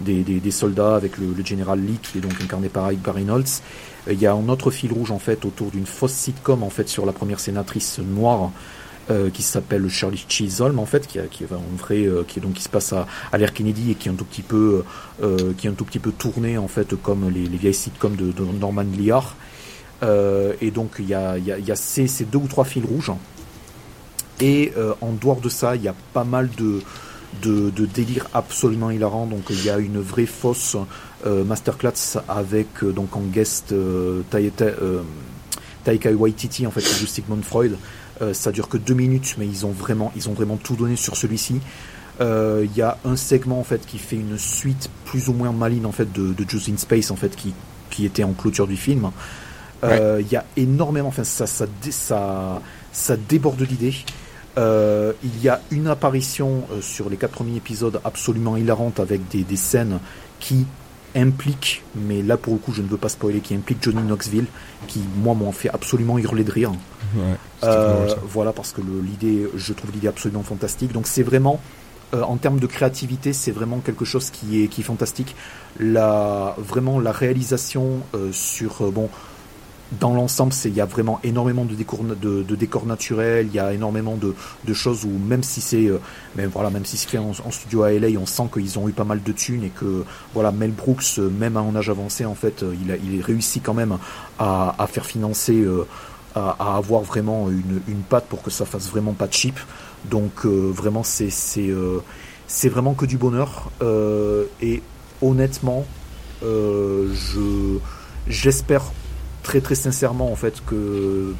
[0.00, 3.62] des, des, des, soldats avec le, général Lee qui est donc incarné par Ike Barinholtz
[4.08, 6.88] il y a un autre fil rouge en fait autour d'une fausse sitcom en fait
[6.88, 8.50] sur la première sénatrice noire
[9.10, 11.22] euh, qui s'appelle Shirley Chisholm en fait qui, est
[11.52, 14.08] un vrai euh, qui est donc qui se passe à, à l'ère Kennedy et qui
[14.08, 14.84] est un tout petit peu
[15.22, 18.14] euh, qui est un tout petit peu tourné en fait comme les, les vieilles sitcoms
[18.14, 19.36] de, Norman Lear.
[20.02, 23.12] Et donc il y a, y a, ces, ces, deux ou trois fils rouges.
[24.40, 26.80] Et en dehors de ça il y a pas mal de
[27.42, 30.84] de, de délire absolument hilarant donc il y a une vraie fausse euh,
[31.26, 37.76] masterclass avec euh, donc en guest euh, Taika Waititi en fait qui joue Sigmund Freud.
[38.32, 41.16] ça dure que deux minutes, mais ils ont vraiment, ils ont vraiment tout donné sur
[41.16, 41.60] celui-ci.
[42.20, 45.86] Il y a un segment en fait qui fait une suite plus ou moins maline
[45.86, 47.54] en fait de, de Juice in Space en fait qui,
[47.88, 49.10] qui était en clôture du film.
[49.82, 52.60] Il y a énormément, enfin ça, ça, ça,
[52.92, 53.94] ça déborde d'idées.
[54.58, 59.44] Euh, il y a une apparition sur les quatre premiers épisodes absolument hilarante avec des,
[59.44, 60.00] des scènes
[60.40, 60.66] qui
[61.16, 64.46] implique, mais là pour le coup je ne veux pas spoiler, qui implique Johnny Knoxville,
[64.86, 66.72] qui moi m'en fait absolument hurler de rire.
[67.64, 70.92] Euh, voilà parce que l'idée, je trouve l'idée absolument fantastique.
[70.92, 71.60] Donc c'est vraiment,
[72.14, 75.34] euh, en termes de créativité, c'est vraiment quelque chose qui est qui est fantastique.
[75.78, 79.08] La vraiment la réalisation euh, sur bon
[79.98, 84.16] dans l'ensemble, il y a vraiment énormément de décors, de, naturels, il y a énormément
[84.16, 85.98] de, choses où même si c'est, euh,
[86.52, 89.04] voilà, même si c'est fait en, studio à LA, on sent qu'ils ont eu pas
[89.04, 92.36] mal de thunes et que voilà, Mel Brooks, euh, même à un âge avancé, en
[92.36, 93.98] fait, euh, il a, il réussi quand même
[94.38, 95.66] à, à faire financer,
[96.36, 99.58] à, à, avoir vraiment une, une patte pour que ça fasse vraiment pas de cheap.
[100.04, 101.70] Donc vraiment, c'est c'est
[102.46, 103.70] c'est vraiment que du bonheur
[104.62, 104.82] et
[105.20, 105.84] honnêtement,
[106.42, 107.78] je
[108.26, 108.84] j'espère
[109.42, 111.34] très très sincèrement en fait que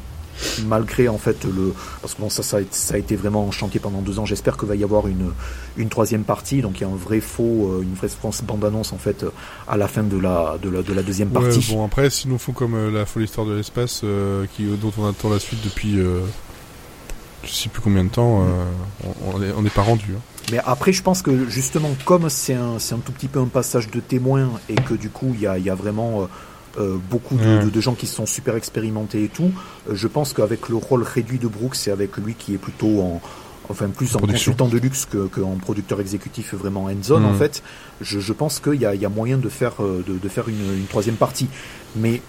[0.63, 4.01] malgré en fait le parce que bon ça ça a, été vraiment en chantier pendant
[4.01, 4.25] deux ans.
[4.25, 5.31] J'espère qu'il va y avoir une
[5.77, 6.61] une troisième partie.
[6.61, 8.09] Donc il y a un vrai faux euh, une vraie
[8.43, 9.25] bande annonce en fait
[9.67, 11.65] à la fin de la de la, de la deuxième partie.
[11.73, 14.91] bon après s'ils nous font comme euh, la folle histoire de l'espace euh, qui dont
[14.97, 15.99] on attend la suite depuis
[17.43, 18.45] je sais plus combien de temps
[19.33, 20.21] on n'est pas rendu hein.
[20.51, 23.89] Mais après, je pense que justement, comme c'est un, un tout petit peu un passage
[23.89, 26.27] de témoin et que du coup, il y a, y a vraiment
[26.77, 29.51] euh, beaucoup de, de, gens qui sont super expérimentés et tout.
[29.89, 33.01] Euh, je pense qu'avec le rôle réduit de Brooks et avec lui qui est plutôt
[33.01, 33.21] en
[33.69, 37.63] enfin plus en, consultant de luxe qu'en producteur exécutif vraiment end zone en fait,
[38.01, 40.49] je, je pense qu'il y a, y a, moyen de faire euh, de, de faire
[40.49, 41.47] une, une, troisième partie.
[41.95, 42.21] Mais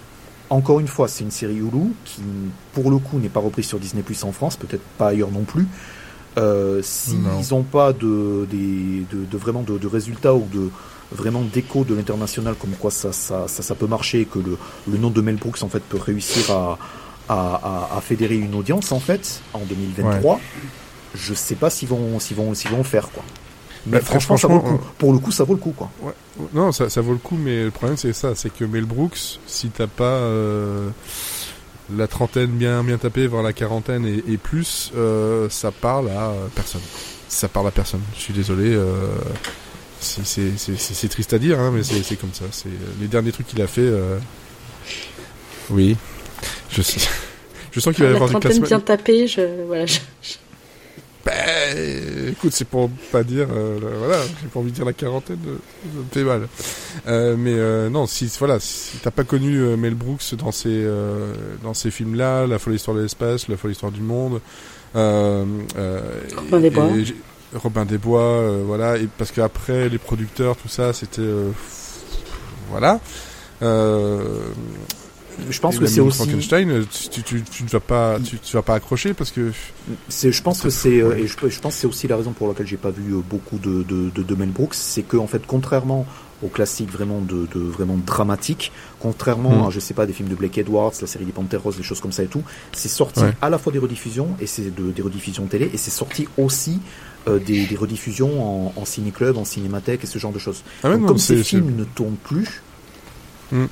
[0.49, 2.21] encore une fois, c'est une série Hulu qui,
[2.73, 5.43] pour le coup, n'est pas reprise sur Disney Plus en France, peut-être pas ailleurs non
[5.43, 5.67] plus.
[6.37, 7.19] Euh, S'ils
[7.51, 10.69] n'ont pas de, de, de, vraiment de, de, résultats ou de,
[11.11, 14.57] vraiment d'écho de l'international, comme quoi ça, ça, ça, peut marcher et que le,
[14.89, 16.77] le, nom de Mel Brooks en fait peut réussir à,
[17.29, 20.39] à, à, fédérer une audience en fait en 2023.
[21.15, 23.23] Je sais pas s'ils vont s'ils vont s'ils vont faire quoi.
[23.85, 24.75] Mais bah, franchement, ça vaut le coup.
[24.75, 25.89] Euh, Pour le coup, ça vaut le coup quoi.
[26.01, 26.13] Ouais.
[26.53, 29.39] Non, ça, ça vaut le coup, mais le problème c'est ça, c'est que Mel Brooks,
[29.45, 30.89] si t'as pas euh,
[31.95, 36.33] la trentaine bien bien tapée, voire la quarantaine et, et plus, euh, ça parle à
[36.55, 36.81] personne.
[37.27, 38.01] Ça parle à personne.
[38.15, 38.77] Je suis désolé
[40.03, 42.45] c'est triste à dire, hein, mais c'est comme ça.
[42.51, 42.69] C'est
[43.01, 43.89] les derniers trucs qu'il a fait.
[45.69, 45.95] Oui,
[46.69, 47.07] je sais.
[47.71, 48.67] Je sens qu'il va y avoir des classements.
[48.67, 49.85] bien tapé, je voilà.
[49.87, 49.99] Je...
[51.25, 55.39] Ben, écoute, c'est pour pas dire, euh, voilà, j'ai pas envie de dire la quarantaine,
[55.47, 56.49] euh, ça me fait mal.
[57.07, 60.85] Euh, mais euh, non, si voilà, si t'as pas connu euh, Mel Brooks dans ces
[61.63, 64.41] dans ces films-là, La folle histoire de l'espace, La folle histoire du monde,
[64.93, 65.45] Robin
[66.59, 66.89] des Bois,
[67.55, 71.21] Robin des Bois, voilà, et parce qu'après les producteurs, tout ça, c'était
[72.69, 72.99] voilà.
[73.61, 74.49] Euh,
[75.49, 78.61] je pense que c'est aussi Frankenstein tu, tu, tu, ne vas pas tu, tu, vas
[78.61, 79.51] pas accrocher parce que
[80.07, 82.47] c'est je pense que c'est euh, et je, je pense c'est aussi la raison pour
[82.47, 85.25] laquelle j'ai pas vu euh, beaucoup de de, de, de Mel Brooks c'est que en
[85.25, 86.05] fait contrairement
[86.43, 89.67] aux classiques vraiment de, de vraiment dramatique contrairement hmm.
[89.67, 91.83] à je sais pas des films de Blake Edwards la série des Panthères Roses des
[91.83, 92.43] choses comme ça et tout
[92.73, 95.91] c'est sorti à la fois des rediffusions et c'est de, des rediffusions télé et c'est
[95.91, 96.79] sorti aussi
[97.27, 100.63] euh, des, des, rediffusions en, en ciné-club, en cinémathèque et ce genre de choses.
[100.83, 102.61] Ah Donc, comme ces films ne tournent plus,
[103.51, 103.65] hmm.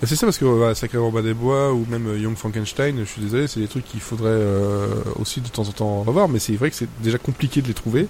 [0.00, 2.98] Bah, c'est ça parce que voilà, Sacré Robin des Bois ou même euh, Young Frankenstein,
[2.98, 6.28] je suis désolé, c'est des trucs qu'il faudrait euh, aussi de temps en temps revoir,
[6.28, 8.06] mais c'est vrai que c'est déjà compliqué de les trouver.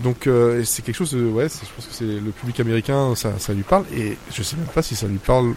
[0.00, 3.38] Donc euh, c'est quelque chose de ouais, je pense que c'est le public américain, ça,
[3.38, 5.54] ça lui parle et je sais même pas si ça lui parle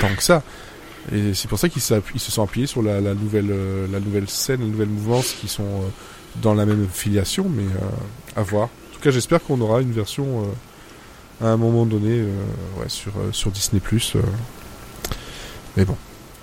[0.00, 0.42] tant que ça.
[1.14, 2.00] Et c'est pour ça qu'ils se
[2.30, 3.52] sont appuyés sur la, la nouvelle
[3.92, 5.82] la nouvelle scène, la nouvelle mouvance qui sont
[6.36, 7.64] dans la même filiation, mais
[8.36, 8.64] à voir.
[8.64, 10.44] En tout cas, j'espère qu'on aura une version
[11.40, 12.20] à un moment donné
[12.78, 13.80] ouais, sur sur Disney.
[15.76, 15.96] Mais bon.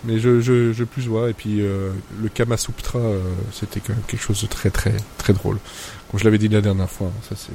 [0.03, 1.29] Mais je, plus vois.
[1.29, 1.91] Et puis euh,
[2.21, 5.57] le Kamasuptra, euh, c'était quand même quelque chose de très très très drôle.
[6.09, 7.53] Comme je l'avais dit la dernière fois, ça c'est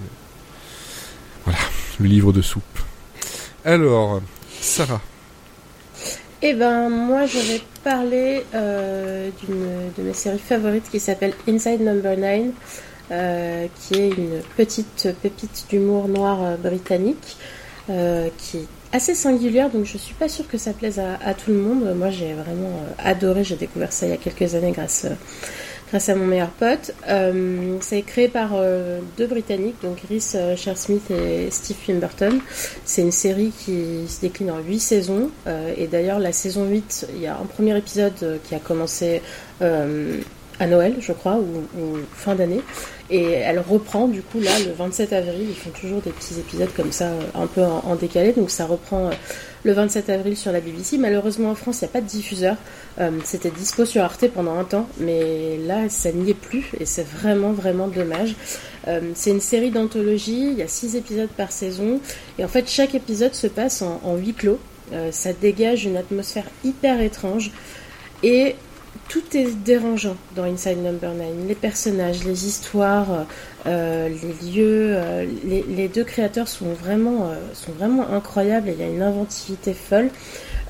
[1.44, 1.58] voilà
[1.98, 2.62] le livre de soupe.
[3.64, 4.20] Alors,
[4.60, 5.00] Sarah.
[6.42, 11.80] Eh ben moi je vais parler euh, d'une de mes séries favorites qui s'appelle Inside
[11.80, 12.44] Number 9,
[13.10, 17.36] euh, qui est une petite pépite d'humour noir britannique
[17.86, 21.58] qui est assez singulière, donc je suis pas sûre que ça plaise à, tout le
[21.58, 21.94] monde.
[21.96, 23.44] Moi, j'ai vraiment euh, adoré.
[23.44, 25.14] J'ai découvert ça il y a quelques années grâce, euh,
[25.96, 26.92] grâce à mon meilleur pote.
[27.08, 28.50] Euh, c'est créé par
[29.16, 30.36] deux Britanniques, donc Rhys
[30.74, 32.38] Smith et Steve Pemberton.
[32.84, 35.30] C'est une série qui se décline en huit saisons.
[35.78, 39.22] et d'ailleurs, la saison 8, il y a un premier épisode qui a commencé
[40.58, 42.60] à Noël, je crois, ou, fin d'année.
[43.08, 45.46] Et elle reprend, du coup, là, le 27 avril.
[45.48, 48.32] Ils font toujours des petits épisodes comme ça, euh, un peu en, décalé.
[48.32, 49.10] Donc ça reprend euh,
[49.66, 50.96] le 27 avril sur la BBC.
[50.96, 52.56] Malheureusement, en France, il n'y a pas de diffuseur.
[53.00, 56.70] Euh, c'était dispo sur Arte pendant un temps, mais là, ça n'y est plus.
[56.78, 58.36] Et c'est vraiment, vraiment dommage.
[59.14, 60.50] c'est une série d'anthologie.
[60.52, 62.00] Il y a six épisodes par saison.
[62.38, 64.60] Et en fait, chaque épisode se passe en, en huis clos.
[65.10, 67.50] ça dégage une atmosphère hyper étrange.
[68.22, 68.54] Et
[69.08, 71.26] tout est dérangeant dans Inside Number 9.
[71.48, 73.26] Les personnages, les histoires,
[73.66, 78.78] euh, les lieux, euh, les, deux créateurs sont vraiment, euh, sont vraiment incroyables et il
[78.78, 80.10] y a une inventivité folle.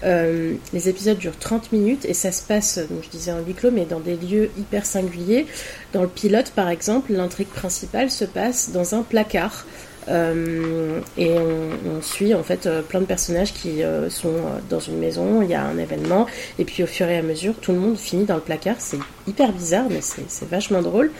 [0.03, 3.85] les épisodes durent 30 minutes et ça se passe, je disais en huis clos, mais
[3.85, 5.47] dans des lieux hyper singuliers.
[5.93, 9.67] Dans le pilote, par exemple, l'intrigue principale se passe dans un placard.
[10.09, 14.35] Euh, et on, suit en fait euh, plein de personnages qui euh, sont
[14.69, 16.27] dans une maison, il y a un événement,
[16.59, 18.77] et puis au fur et à mesure, tout le monde finit dans le placard.
[18.79, 21.11] C'est hyper bizarre, mais c'est vachement drôle.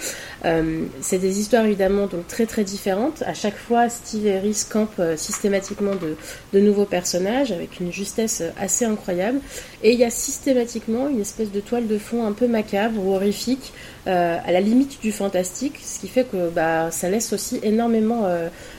[1.01, 3.23] c'est des histoires évidemment donc très très différentes.
[3.23, 6.17] À chaque fois, Steve et Rhys campent systématiquement de,
[6.53, 9.41] de, nouveaux personnages avec une justesse assez incroyable.
[9.83, 13.15] Et il y a systématiquement une espèce de toile de fond un peu macabre ou
[13.15, 13.73] horrifique,
[14.07, 18.25] à la limite du fantastique, ce qui fait que bah, ça laisse aussi énormément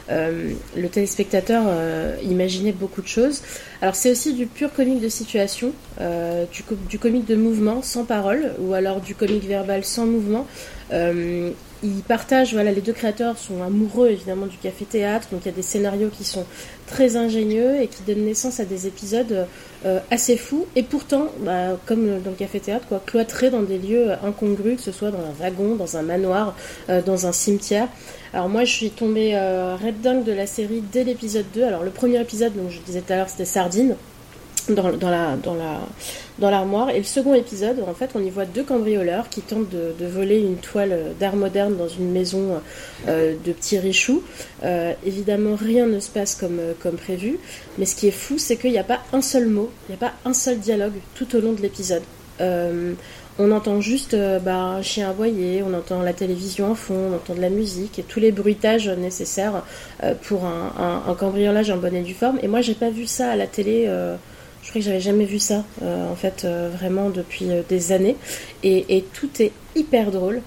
[0.09, 3.41] euh, le téléspectateur euh, imaginait beaucoup de choses.
[3.81, 6.45] Alors c'est aussi du pur comique de situation, euh,
[6.89, 10.47] du, comique de mouvement sans parole, ou alors du comique verbal sans mouvement.
[11.83, 15.55] Ils partagent, voilà, les deux créateurs sont amoureux évidemment du café-théâtre, donc il y a
[15.55, 16.45] des scénarios qui sont
[16.87, 19.45] très ingénieux et qui donnent naissance à des épisodes
[20.11, 24.77] assez fous, et pourtant, bah, comme dans le café-théâtre, quoi, cloîtrés dans des lieux incongrus,
[24.77, 26.55] que ce soit dans un wagon, dans un manoir,
[27.05, 27.87] dans un cimetière.
[28.33, 31.63] Alors moi je suis tombée euh, red dingue de la série dès l'épisode 2.
[31.63, 33.95] Alors le premier épisode, donc je disais tout à l'heure, c'était Sardine.
[34.69, 35.79] Dans, la dans la
[36.39, 39.69] dans l'armoire et le second épisode en fait on y voit deux cambrioleurs qui tentent
[39.69, 42.61] de, voler une toile d'art moderne dans une maison
[43.07, 44.21] euh, de petits richoux
[44.63, 47.39] euh, évidemment rien ne se passe comme comme prévu
[47.77, 49.95] mais ce qui est fou c'est qu'il n'y a pas un seul mot il n'y
[49.95, 52.03] a pas un seul dialogue tout au long de l'épisode
[53.39, 57.15] on entend juste euh, bah, un chien aboyer, on entend la télévision en fond, on
[57.15, 59.63] entend de la musique et tous les bruitages nécessaires
[60.03, 62.39] euh, pour un, cambriolage en bonne et due forme.
[62.41, 63.89] Et moi, j'ai pas vu ça à la télé.
[64.67, 68.15] Euh, je crois que j'avais jamais vu ça, en fait, vraiment depuis des années.
[68.63, 70.41] Et, tout est hyper drôle.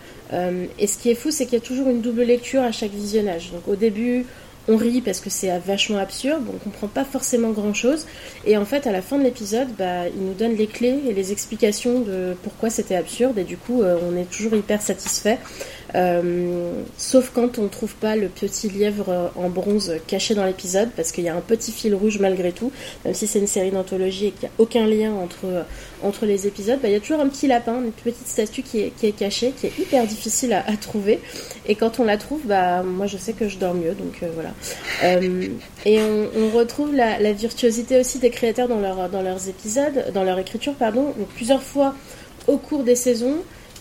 [0.78, 2.92] et ce qui est fou, c'est qu'il y a toujours une double lecture à chaque
[2.92, 3.50] visionnage.
[3.52, 4.26] Donc au début,
[4.68, 8.06] on rit parce que c'est vachement absurde, on comprend pas forcément grand chose.
[8.46, 11.12] Et en fait, à la fin de l'épisode, bah, il nous donne les clés et
[11.12, 15.38] les explications de pourquoi c'était absurde, et du coup, euh, on est toujours hyper satisfait.
[15.94, 21.12] Euh, sauf quand on trouve pas le petit lièvre en bronze caché dans l'épisode, parce
[21.12, 22.72] qu'il y a un petit fil rouge malgré tout,
[23.04, 25.64] même si c'est une série d'anthologie et qu'il n'y a aucun lien entre,
[26.02, 28.80] entre les épisodes, bah, il y a toujours un petit lapin, une petite statue qui
[28.80, 31.20] est, cachée, qui est hyper difficile à, trouver.
[31.66, 34.28] Et quand on la trouve, bah, moi je sais que je dors mieux, donc euh,
[34.34, 34.50] voilà.
[35.04, 35.48] Euh,
[35.84, 40.38] et on, retrouve la, virtuosité aussi des créateurs dans, leur, dans leurs épisodes, dans leur
[40.38, 41.14] écriture, pardon.
[41.36, 41.94] Plusieurs fois
[42.46, 43.36] au cours des saisons,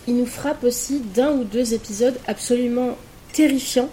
[0.10, 2.98] ils nous frappent aussi d'un ou deux épisodes absolument
[3.32, 3.90] terrifiants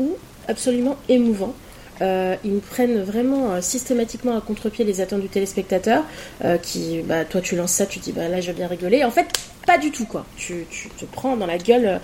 [0.00, 0.16] ou
[0.48, 1.54] absolument émouvants.
[2.00, 6.04] Euh, ils nous prennent vraiment euh, systématiquement à contre-pied les attentes du téléspectateur,
[6.44, 9.04] euh, qui, bah, toi tu lances ça, tu dis, bah là je vais bien rigoler.
[9.04, 9.26] En fait,
[9.66, 10.24] pas du tout quoi.
[10.36, 12.00] Tu, tu te prends dans la gueule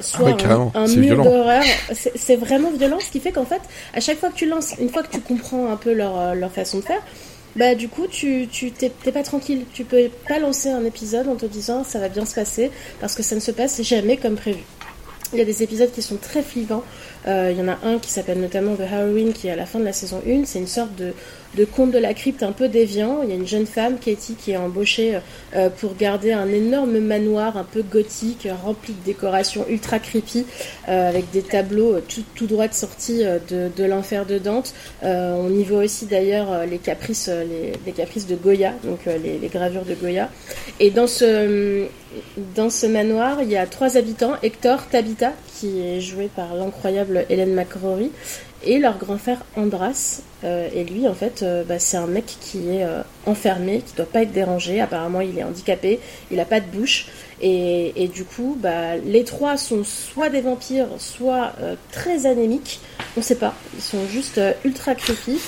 [0.00, 1.62] soit ah un, mur d'horreur.
[1.92, 3.60] C'est vraiment violent, ce qui fait qu'en fait,
[3.94, 6.50] à chaque fois que tu lances, une fois que tu comprends un peu leur, leur
[6.50, 7.02] façon de faire,
[7.56, 9.64] bah du coup tu tu t'es pas tranquille.
[9.72, 12.70] Tu peux pas lancer un épisode en te disant ça va bien se passer
[13.00, 14.62] parce que ça ne se passe jamais comme prévu.
[15.32, 16.84] Il y a des épisodes qui sont très flippants.
[17.26, 19.66] Euh, il y en a un qui s'appelle notamment The Halloween qui est à la
[19.66, 20.44] fin de la saison 1.
[20.44, 23.20] C'est une sorte de, conte de la crypte un peu déviant.
[23.22, 25.18] Il y a une jeune femme, Katie, qui est embauchée
[25.54, 30.46] euh, pour garder un énorme manoir un peu gothique, rempli de décorations ultra creepy,
[30.88, 34.74] euh, avec des tableaux tout, tout droit de sortie de, l'enfer de Dante.
[35.02, 39.84] on y voit aussi d'ailleurs les caprices, les, caprices de Goya, donc les, les, gravures
[39.84, 40.30] de Goya.
[40.78, 41.88] Et dans ce,
[42.54, 47.24] dans ce manoir, il y a trois habitants, Hector, Tabitha, qui est joué par l'incroyable
[47.28, 48.10] Hélène McCrory,
[48.64, 50.22] et leur grand frère Andras.
[50.44, 53.94] Euh, et lui, en fait, euh, bah, c'est un mec qui est euh, enfermé, qui
[53.94, 54.80] doit pas être dérangé.
[54.80, 56.00] Apparemment, il est handicapé,
[56.30, 57.06] il a pas de bouche.
[57.42, 61.52] Et, du coup, bah, les trois sont soit des vampires, soit
[61.90, 62.80] très anémiques.
[63.16, 63.54] On sait pas.
[63.74, 65.38] Ils sont juste ultra creepy.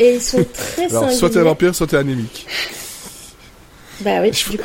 [0.00, 2.46] Et ils sont très Alors, soit t'es vampire, soit t'es anémique.
[4.00, 4.64] Bah oui, du coup,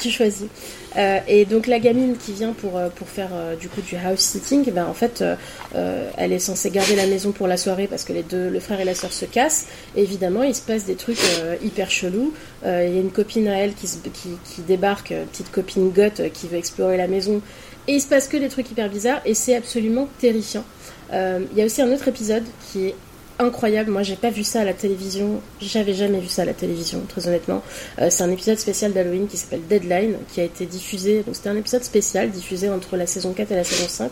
[0.00, 0.46] tu choisis.
[0.96, 3.96] Euh, et donc la gamine qui vient pour, euh, pour faire euh, du coup du
[3.96, 5.24] house sitting, ben, en fait,
[6.16, 8.80] elle est censée garder la maison pour la soirée parce que les deux, le frère
[8.80, 9.66] et la sœur se cassent.
[9.96, 11.18] évidemment, il se passe des trucs
[11.62, 12.32] hyper chelous.
[12.64, 16.48] Il y a une copine à elle qui, qui, qui débarque, petite copine goth qui
[16.48, 17.40] veut explorer la maison.
[17.86, 20.64] Et il se passe que des trucs hyper bizarres et c'est absolument terrifiant.
[21.12, 22.94] Il y a aussi un autre épisode qui est
[23.38, 23.90] incroyable.
[23.90, 25.40] Moi, j'ai pas vu ça à la télévision.
[25.60, 27.62] J'avais jamais vu ça à la télévision, très honnêtement.
[28.00, 31.22] Euh, c'est un épisode spécial d'Halloween qui s'appelle Deadline, qui a été diffusé.
[31.22, 34.10] Donc, c'était un épisode spécial diffusé entre la saison 4 et la saison 5.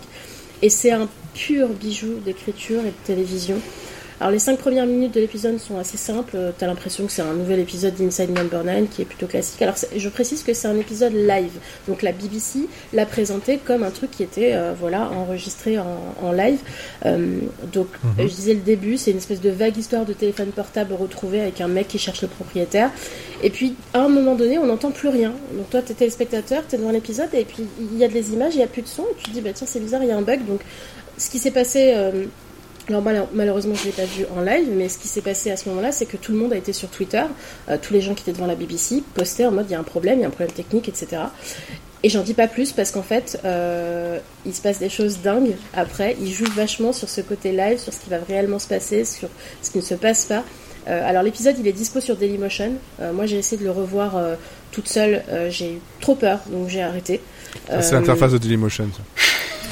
[0.63, 3.57] Et c'est un pur bijou d'écriture et de télévision.
[4.21, 6.37] Alors les cinq premières minutes de l'épisode sont assez simples.
[6.59, 9.61] T'as l'impression que c'est un nouvel épisode d'Inside Number 9 qui est plutôt classique.
[9.63, 11.59] Alors je précise que c'est un épisode live.
[11.89, 16.61] Donc la BBC l'a présenté comme un truc qui était euh, voilà enregistré en, live.
[17.05, 17.41] Euh,
[17.73, 18.29] donc mhm.
[18.29, 21.61] je disais le début, c'est une espèce de vague histoire de téléphone portable retrouvé avec
[21.61, 22.91] un mec qui cherche le propriétaire.
[23.43, 25.33] Et puis à un moment donné, on n'entend plus rien.
[25.55, 28.59] Donc toi t'es téléspectateur, t'es devant l'épisode et puis il y a des images, il
[28.59, 29.03] n'y a plus de son.
[29.03, 30.47] Et tu te dis bah tiens c'est bizarre, il y a un bug.
[30.47, 30.61] Donc
[31.19, 32.25] ce qui s'est passé euh,
[32.89, 35.69] alors malheureusement je l'ai pas vu en live, mais ce qui s'est passé à ce
[35.69, 37.23] moment-là, c'est que tout le monde a été sur Twitter,
[37.69, 39.81] euh, tous les gens qui étaient devant la BBC postaient en mode il y a
[39.81, 41.23] un problème, il y a un problème technique, etc.
[42.05, 45.55] Et j'en dis pas plus parce qu'en fait, euh, il se passe des choses dingues
[45.73, 46.17] après.
[46.21, 49.29] Il joue vachement sur ce côté live, sur ce qui va réellement se passer, sur
[49.63, 50.43] ce qui ne se passe pas.
[50.89, 52.73] Euh, alors l'épisode il est dispo sur Dailymotion.
[53.15, 54.21] moi j'ai essayé de le revoir
[54.73, 57.21] toute seule, j'ai eu trop peur donc j'ai arrêté.
[57.69, 58.89] c'est l'interface de Dailymotion.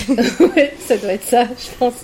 [0.41, 1.95] ouais, ça doit être ça, je pense.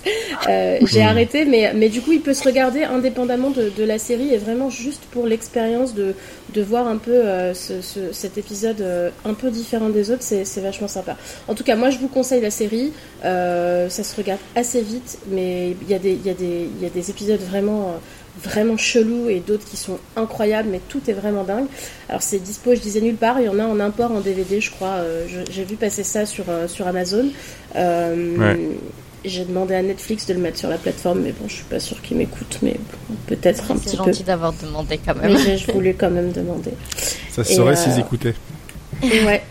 [0.47, 3.97] Euh, j'ai arrêté, mais, mais du coup, il peut se regarder indépendamment de, de la
[3.99, 6.13] série et vraiment juste pour l'expérience de,
[6.53, 10.23] de voir un peu euh, ce, ce, cet épisode euh, un peu différent des autres,
[10.23, 11.17] c'est vachement sympa.
[11.47, 12.91] En tout cas, moi, je vous conseille la série.
[13.23, 16.89] ça se regarde assez vite, mais il y, a des, y, a des, y a
[16.89, 17.99] des épisodes vraiment
[18.43, 21.67] vraiment chelous et d'autres qui sont incroyables, mais tout est vraiment dingue.
[22.09, 24.61] Alors c'est dispo, je disais nulle part, il y en a en import en DVD,
[24.61, 24.97] je crois.
[25.49, 27.25] J'ai vu passer ça sur, sur Amazon.
[27.75, 28.73] Euh,
[29.25, 31.79] j'ai demandé à Netflix de le mettre sur la plateforme, mais bon, je suis pas
[31.79, 32.77] sûre qu'ils m'écoutent, mais
[33.27, 33.89] peut-être un petit peu.
[33.91, 35.37] C'est gentil d'avoir demandé quand même.
[35.45, 36.71] Mais je voulais quand même demander.
[37.31, 38.35] Ça se saurait s'ils euh, écoutaient.
[39.03, 39.43] Ouais.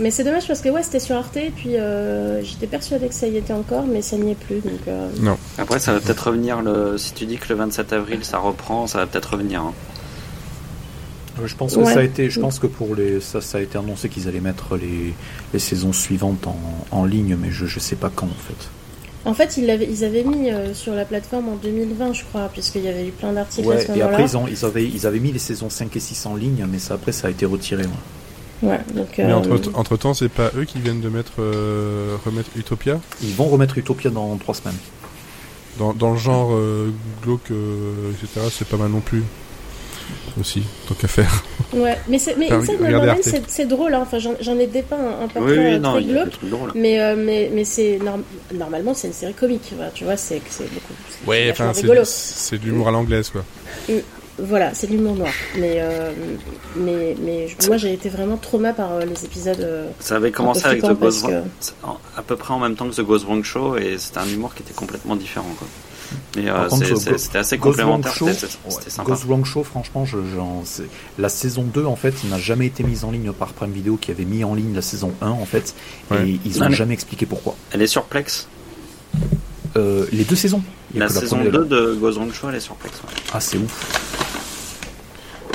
[0.00, 3.14] Mais c'est dommage parce que ouais, c'était sur Arte et puis euh, j'étais persuadée que
[3.14, 4.60] ça y était encore, mais ça n'y est plus.
[4.60, 4.80] Donc,
[5.20, 5.36] Non.
[5.58, 6.62] Après, ça va peut-être revenir.
[6.62, 6.96] Le...
[6.98, 9.60] Si tu dis que le 27 avril ça reprend, ça va peut-être revenir.
[9.60, 9.74] Hein.
[11.46, 13.78] Je pense que ça a été, je pense que pour les, ça, ça a été
[13.78, 15.14] annoncé qu'ils allaient mettre les,
[15.52, 16.58] les saisons suivantes en,
[16.90, 18.68] en, ligne, mais je, je sais pas quand en fait.
[19.24, 22.48] En fait, ils, avaient, ils avaient mis euh, sur la plateforme en 2020, je crois,
[22.48, 24.84] puisqu'il y avait eu plein d'articles ouais, à ce Et après, ils, ont, ils, avaient,
[24.84, 27.30] ils avaient mis les saisons 5 et 6 en ligne, mais ça, après, ça a
[27.30, 27.82] été retiré.
[27.82, 27.88] Ouais.
[28.62, 32.50] Donc, mais euh, entre, entre, temps, c'est pas eux qui viennent de mettre, euh, remettre
[32.56, 33.00] Utopia?
[33.22, 34.76] Ils vont remettre Utopia dans 3 semaines.
[35.78, 36.90] dans, dans le genre euh,
[37.22, 39.22] glauque, euh, etc., c'est pas mal non plus.
[40.40, 41.44] Aussi, tant qu'à faire.
[41.72, 43.18] Ouais, mais, c'est- mais Enfin, Nine, Arte.
[43.22, 44.00] c'est c'est drôle, hein.
[44.02, 46.72] enfin, j'en j'en ai dépeint un, un portrait oui, non, très glauque, drôles.
[46.74, 48.22] mais, euh, mais, mais c'est norm-
[48.52, 50.94] normalement c'est une série comique, voilà, tu vois, c'est c'est beaucoup.
[51.10, 52.00] c'est Ouais, enfin, c'est rigolo.
[52.04, 53.44] c'est de l'humour à l'anglaise, quoi.
[54.42, 55.32] Voilà, c'est de l'humour noir.
[55.58, 56.12] Mais, euh,
[56.76, 59.60] mais, mais je- moi j'ai été vraiment trauma par euh, les épisodes.
[59.60, 61.42] euh, Ça avait commencé avec The Ghost Wrong-
[62.16, 64.54] à peu près en même temps que The Ghost Wrong Show et c'était un humour
[64.54, 65.50] qui était complètement différent.
[65.58, 65.68] Quoi.
[66.36, 66.68] Mais euh,
[67.16, 68.28] c'était assez Ghost complémentaire, Show,
[68.88, 69.10] sympa.
[69.10, 70.16] Ghost Wrong Show, franchement, je,
[71.18, 74.10] la saison 2, en fait, n'a jamais été mise en ligne par Prime Video, qui
[74.10, 75.72] avait mis en ligne la saison 1, en fait,
[76.10, 76.28] Ouais.
[76.28, 77.54] et ils Non, ont mais- jamais expliqué pourquoi.
[77.70, 78.48] Elle est sur Plex.
[79.76, 80.62] Euh, les deux saisons
[80.96, 81.52] La que saison première.
[81.52, 82.92] 2 de Ghost Wrong Show, elle est sur Plex.
[82.96, 83.22] ouais.
[83.32, 84.19] Ah, c'est ouf.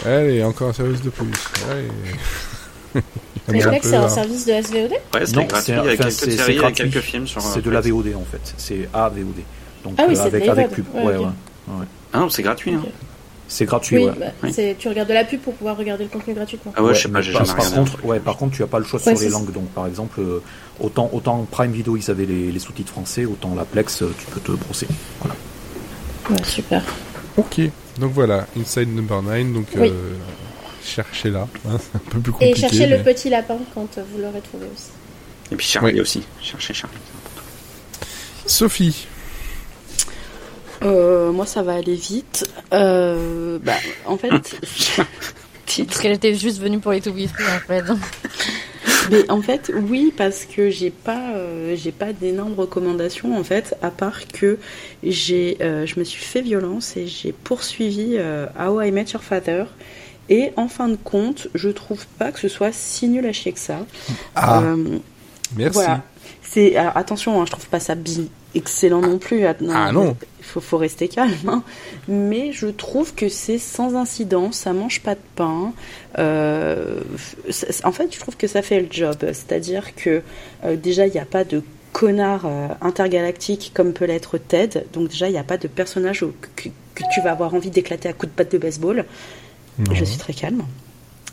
[0.05, 1.25] Allez, encore un service de plus.
[1.25, 3.01] Ouais.
[3.47, 4.97] Mais Un Plex, peu, c'est un service de SVOD Ouais,
[5.33, 5.57] Non, gratuit.
[5.63, 6.89] c'est- Il y a enfin, quelques c'est- c'est séries, il y a gratuit.
[6.89, 7.41] quelques films sur.
[7.41, 7.81] C'est euh, de la.
[7.81, 8.53] VOD, en fait.
[8.57, 9.25] C'est AVOD.
[9.83, 10.85] Donc, Ah oui, euh, c'est avec, avec pub.
[10.95, 11.85] Ouais, Ouais.
[12.13, 12.73] Ah non, c'est gratuit.
[12.73, 12.83] Hein.
[13.47, 14.11] C'est gratuit, Oui, ouais.
[14.19, 14.51] bah, Oui.
[14.53, 16.73] c'est- tu regardes de la pub pour pouvoir regarder le contenu gratuitement.
[16.75, 17.91] Ah ouais, je sais pas, j'ai par, jamais par regardé.
[17.91, 19.51] contre, ouais, par contre, tu as pas le choix Ouais, sur les c'est- langues.
[19.51, 20.41] Donc, par exemple, euh,
[20.79, 24.39] autant, autant Prime Video, ils avaient les, les sous-titres français, autant la Plex, tu peux
[24.39, 24.87] te brosser.
[25.21, 25.35] Voilà.
[26.31, 26.81] Ouais, super.
[27.37, 27.61] Ok,
[27.99, 29.89] donc voilà, Inside Number 9, donc Oui.
[29.89, 30.13] euh,
[30.83, 32.51] cherchez-la, hein, c'est un peu plus compliqué.
[32.51, 34.89] Et cherchez le petit lapin quand vous l'aurez trouvé aussi.
[35.51, 36.01] Et puis Charlie Oui.
[36.01, 36.23] aussi.
[36.41, 36.97] Cherchez Charlie.
[38.45, 39.07] Sophie,
[40.83, 42.47] Euh, moi, ça va aller vite.
[42.73, 43.73] Euh, bah,
[44.05, 44.29] en fait,
[45.87, 47.83] Parce qu'elle était juste venue pour les To Be Free en fait.
[49.11, 53.75] mais en fait, oui, parce que j'ai pas, euh, j'ai pas d'énormes recommandations en fait,
[53.81, 54.57] à part que
[55.03, 59.23] j'ai, euh, je me suis fait violence et j'ai poursuivi euh, How I Met Your
[59.23, 59.65] Father.
[60.27, 63.51] Et en fin de compte, je trouve pas que ce soit si nul à chier
[63.51, 63.85] que ça.
[64.35, 64.61] ah,
[65.55, 65.73] merci.
[65.73, 66.03] Voilà.
[66.41, 69.45] C'est alors, attention, hein, je trouve pas ça bi- excellent non plus.
[69.45, 70.15] Ah, Ah non.
[70.45, 71.33] Il faut, faut rester calme.
[71.47, 71.63] hein.
[72.07, 75.73] Mais je trouve que c'est sans incident, ça mange pas de pain.
[76.19, 76.99] Euh,
[77.83, 79.17] en fait, je trouve que ça fait le job.
[79.21, 80.21] C'est-à-dire que
[80.63, 81.63] euh, déjà, il n'y a pas de
[81.93, 84.85] connard euh, intergalactique comme peut l'être Ted.
[84.93, 86.23] Donc déjà, il n'y a pas de personnage
[86.55, 89.05] que, que tu vas avoir envie d'éclater à coups de patte de baseball.
[89.91, 90.63] Je suis très calme.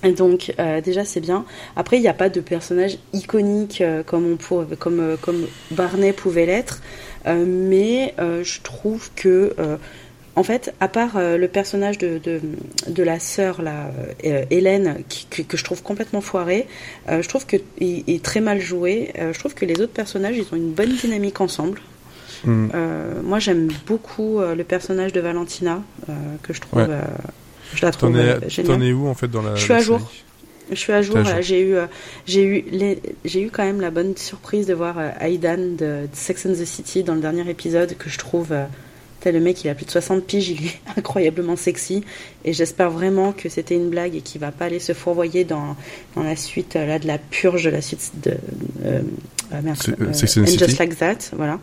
[0.05, 1.45] Et donc euh, déjà c'est bien.
[1.77, 5.47] Après il n'y a pas de personnage iconique euh, comme on pour, comme euh, comme
[5.71, 6.83] Barney pouvait l'être,
[7.27, 9.77] mais euh, je trouve que euh,
[10.35, 12.41] en fait à part euh, le personnage de, de,
[12.89, 13.91] de la sœur là
[14.25, 16.67] euh, Hélène qui, que, que je trouve complètement foiré,
[17.09, 19.13] euh, je trouve que il est très mal joué.
[19.19, 21.81] Euh, je trouve que les autres personnages ils ont une bonne dynamique ensemble.
[22.45, 22.69] Hmm.
[22.75, 26.13] Euh, moi j'aime beaucoup euh, le personnage de Valentina euh,
[26.43, 26.87] que je trouve Ouais.
[26.91, 27.03] euh,
[27.75, 29.99] je la trouve euh, t'en es où en fait dans la Je suis à jour.
[30.01, 30.25] série?
[30.71, 31.17] Je suis à jour.
[31.19, 31.41] Voilà.
[31.41, 31.87] J'ai eu, euh,
[32.27, 35.77] j'ai eu, les- j'ai eu quand même la bonne surprise de voir euh, Aidan de,
[35.77, 38.53] de Sex and the City dans le dernier épisode que je trouve.
[38.53, 38.65] euh,
[39.21, 42.03] tel le mec, il a plus de 60 piges, il est incroyablement sexy.
[42.45, 45.77] Et j'espère vraiment que c'était une blague et qu'il va pas aller se fourvoyer dans,
[46.17, 48.33] dans la suite euh, là de la purge de la suite de
[49.63, 49.77] merde,
[50.15, 51.59] Sex and City Just Like That, voilà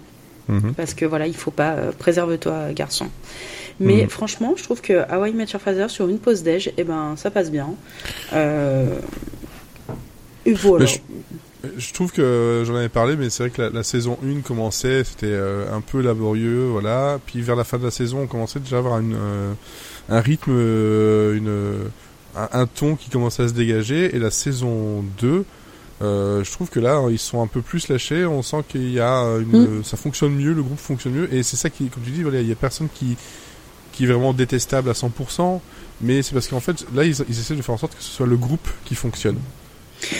[0.48, 0.74] Mhm.
[0.74, 3.06] parce que voilà, il faut pas préserve-toi garçon.
[3.80, 4.10] Mais Mhm.
[4.10, 7.32] franchement, je trouve que Hawaii Met Your Father sur une pause déj, eh ben ça
[7.32, 7.70] passe bien.
[8.34, 8.88] Euh...
[10.46, 10.86] Et voilà.
[11.78, 15.04] Je trouve que j'en avais parlé, mais c'est vrai que la, la saison 1 commençait,
[15.04, 17.20] c'était euh, un peu laborieux, voilà.
[17.26, 19.52] Puis vers la fin de la saison, on commençait déjà à avoir une, euh,
[20.08, 21.90] un rythme, euh, une,
[22.42, 24.16] un, un ton qui commençait à se dégager.
[24.16, 25.44] Et la saison 2,
[26.02, 28.26] euh, je trouve que là, ils sont un peu plus lâchés.
[28.26, 31.34] On sent qu'il y a une, ça fonctionne mieux, le groupe fonctionne mieux.
[31.34, 33.18] Et c'est ça qui, comme tu dis, voilà, il y a personne qui,
[34.00, 35.60] qui est vraiment détestable à 100%.
[36.00, 38.10] Mais c'est parce qu'en fait, là, ils, ils essaient de faire en sorte que ce
[38.10, 39.38] soit le groupe qui fonctionne.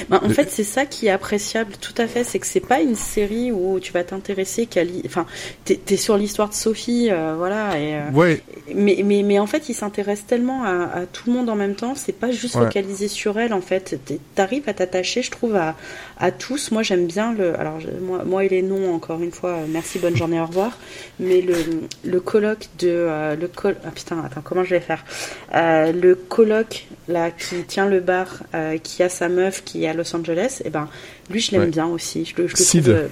[0.10, 2.24] Bah, en fait, c'est ça qui est appréciable, tout à fait.
[2.24, 4.82] C'est que c'est pas une série où tu vas t'intéresser qu'à.
[5.06, 5.26] Enfin,
[5.66, 7.80] t'es es sur l'histoire de Sophie, euh, voilà.
[7.80, 8.42] Et, euh, Ouais,
[8.74, 11.76] mais, mais, mais en fait, il s'intéresse tellement à, à tout le monde en même
[11.76, 11.94] temps.
[11.96, 12.66] C'est pas juste Ouais.
[12.66, 14.00] focalisé sur elle, en fait.
[14.36, 15.76] T'arrives à t'attacher, je trouve, à,
[16.20, 16.72] à tous.
[16.72, 17.58] Moi, j'aime bien le.
[17.60, 20.78] Alors, moi, moi et les noms, encore une fois, euh, merci, bonne journée, au revoir.
[21.20, 21.56] Mais le,
[22.04, 22.90] le colloque de.
[22.90, 23.78] euh, le col...
[23.86, 25.06] Ah putain, attends, comment je vais faire?
[25.54, 28.44] Le colloque, là, qui tient le bar,
[28.84, 30.88] qui a sa meuf qui est à Los Angeles, et ben,
[31.30, 31.68] lui, je l'aime Ouais.
[31.68, 32.26] bien aussi.
[32.26, 32.84] Je le, je le Sid.
[32.84, 32.96] trouve.
[32.96, 33.08] euh,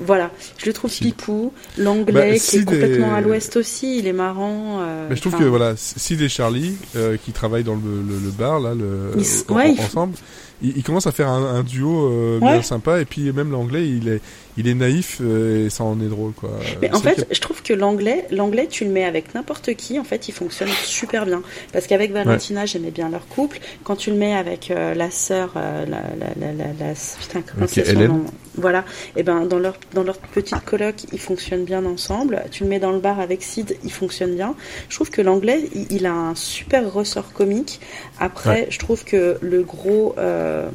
[0.00, 1.06] voilà, je le trouve Sid.
[1.14, 1.52] pipou.
[1.76, 4.78] L'anglais Bah, qui est complètement à l'ouest aussi, il est marrant.
[4.80, 8.18] euh, Mais je trouve que voilà, Sid et Charlie, euh, qui travaillent dans le, le,
[8.24, 10.14] le bar là, le, Ils en- ouais, ils ensemble,
[10.62, 12.52] il, il commence à faire un, un duo Ouais.
[12.52, 14.20] bien sympa et puis même l'anglais il est
[14.58, 16.50] il est naïf euh, et ça en est drôle quoi.
[16.82, 20.04] Mais en fait, je trouve que l'anglais, l'anglais, tu le mets avec n'importe qui, en
[20.04, 21.42] fait, il fonctionne super bien.
[21.72, 23.60] Parce qu'avec Valentina, j'aimais bien leur couple.
[23.84, 27.70] Quand tu le mets avec euh, la sœur, euh, la, la, la, putain, comment Ok,
[27.72, 28.24] c'est son nom
[28.56, 28.84] Voilà.
[29.16, 32.42] Et ben, dans leur, dans leur petite coloc, ils fonctionnent bien ensemble.
[32.50, 34.56] Tu le mets dans le bar avec Sid, il fonctionne bien.
[34.88, 37.80] Je trouve que l'anglais, il, il a un super ressort comique.
[38.18, 40.68] Après, je trouve que le gros, euh,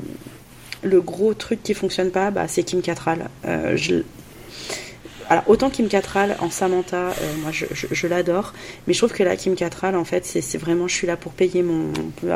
[0.83, 3.29] le gros truc qui fonctionne pas, bah, c'est Kim Cattrall.
[3.45, 4.03] Euh, je,
[5.29, 7.11] alors autant Kim Cattrall en Samantha, euh,
[7.41, 8.53] moi je, je, je l'adore,
[8.85, 11.31] mais je trouve que là Kim Cattrall en fait c'est vraiment je suis là pour
[11.31, 11.93] payer mon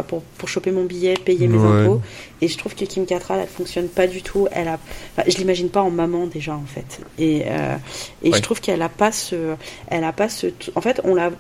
[0.08, 1.82] pour pour choper mon billet, payer mes Ouais.
[1.84, 2.02] impôts
[2.42, 4.80] et je trouve que Kim Cattrall elle fonctionne pas du tout, elle a
[5.18, 7.76] enfin, je l'imagine pas en maman déjà en fait et euh,
[8.24, 8.38] et Ouais.
[8.38, 9.56] je trouve qu'elle a pas ce
[9.90, 11.32] elle a pas ce en fait on la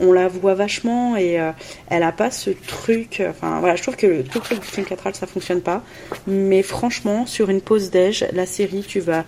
[0.00, 1.52] on la voit vachement et euh,
[1.88, 3.22] elle a pas ce truc.
[3.28, 5.82] Enfin voilà, je trouve que le tout le truc de Kim Cattrall ça fonctionne pas.
[6.26, 9.24] Mais franchement, sur une pause déj, la série, tu vas,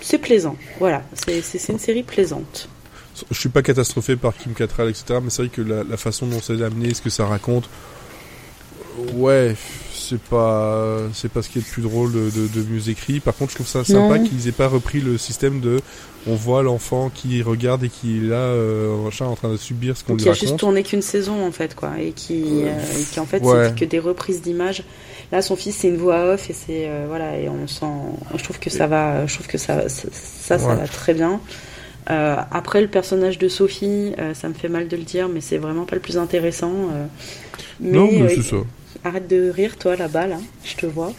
[0.00, 0.56] c'est plaisant.
[0.78, 2.68] Voilà, c'est une série plaisante.
[3.30, 5.20] Je suis pas catastrophé par Kim Cattrall, etc.
[5.22, 7.68] Mais c'est vrai que la, la façon dont c'est amené, ce que ça raconte,
[9.14, 9.56] ouais,
[10.08, 13.20] c'est pas, c'est pas ce qui est le plus drôle de, de, de mieux écrit.
[13.20, 15.80] Par contre, je trouve ça sympa qu'ils aient pas repris le système de,
[16.26, 20.04] on voit l'enfant qui regarde et qui est là, euh, en train de subir ce
[20.04, 20.48] qu'on lui il a raconte.
[20.48, 23.68] juste tourné qu'une saison en fait quoi, et qui, euh, et qui en fait Ouais.
[23.68, 24.82] c'est que des reprises d'images.
[25.32, 27.86] Là, son fils c'est une voix off et c'est euh, voilà et on sent.
[28.36, 30.76] Je trouve que ça va, je trouve que ça, ça, ça, ça Ouais.
[30.76, 31.40] va très bien.
[32.08, 35.40] Euh, après le personnage de Sophie, euh, ça me fait mal de le dire, mais
[35.40, 36.72] c'est vraiment pas le plus intéressant.
[36.92, 37.06] euh.
[37.80, 38.56] mais non, mais euh, c'est ça.
[39.04, 40.38] Arrête de rire, toi, là-bas, là.
[40.64, 41.12] Je te vois.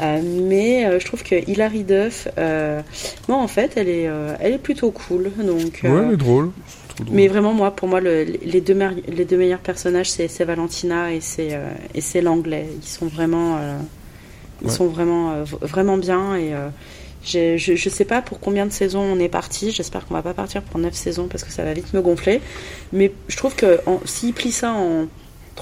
[0.00, 2.80] Euh, mais euh, je trouve que Hilary Duff, euh,
[3.28, 5.30] moi, en fait, elle est, euh, elle est plutôt cool.
[5.38, 6.50] Donc, Ouais, elle est drôle.
[7.10, 8.78] Mais vraiment, moi, pour moi, le- les, deux
[9.08, 12.66] les deux meilleurs personnages, c'est Valentina et c'est l'anglais.
[12.82, 13.58] Ils sont vraiment,
[14.60, 14.72] ils Ouais.
[14.72, 16.36] sont vraiment, vraiment bien.
[16.36, 16.52] Et
[17.24, 19.70] je, je sais pas pour combien de saisons on est parti.
[19.70, 22.40] J'espère qu'on va pas partir pour neuf saisons parce que ça va vite me gonfler.
[22.92, 25.06] Mais je trouve que s'ils plient ça en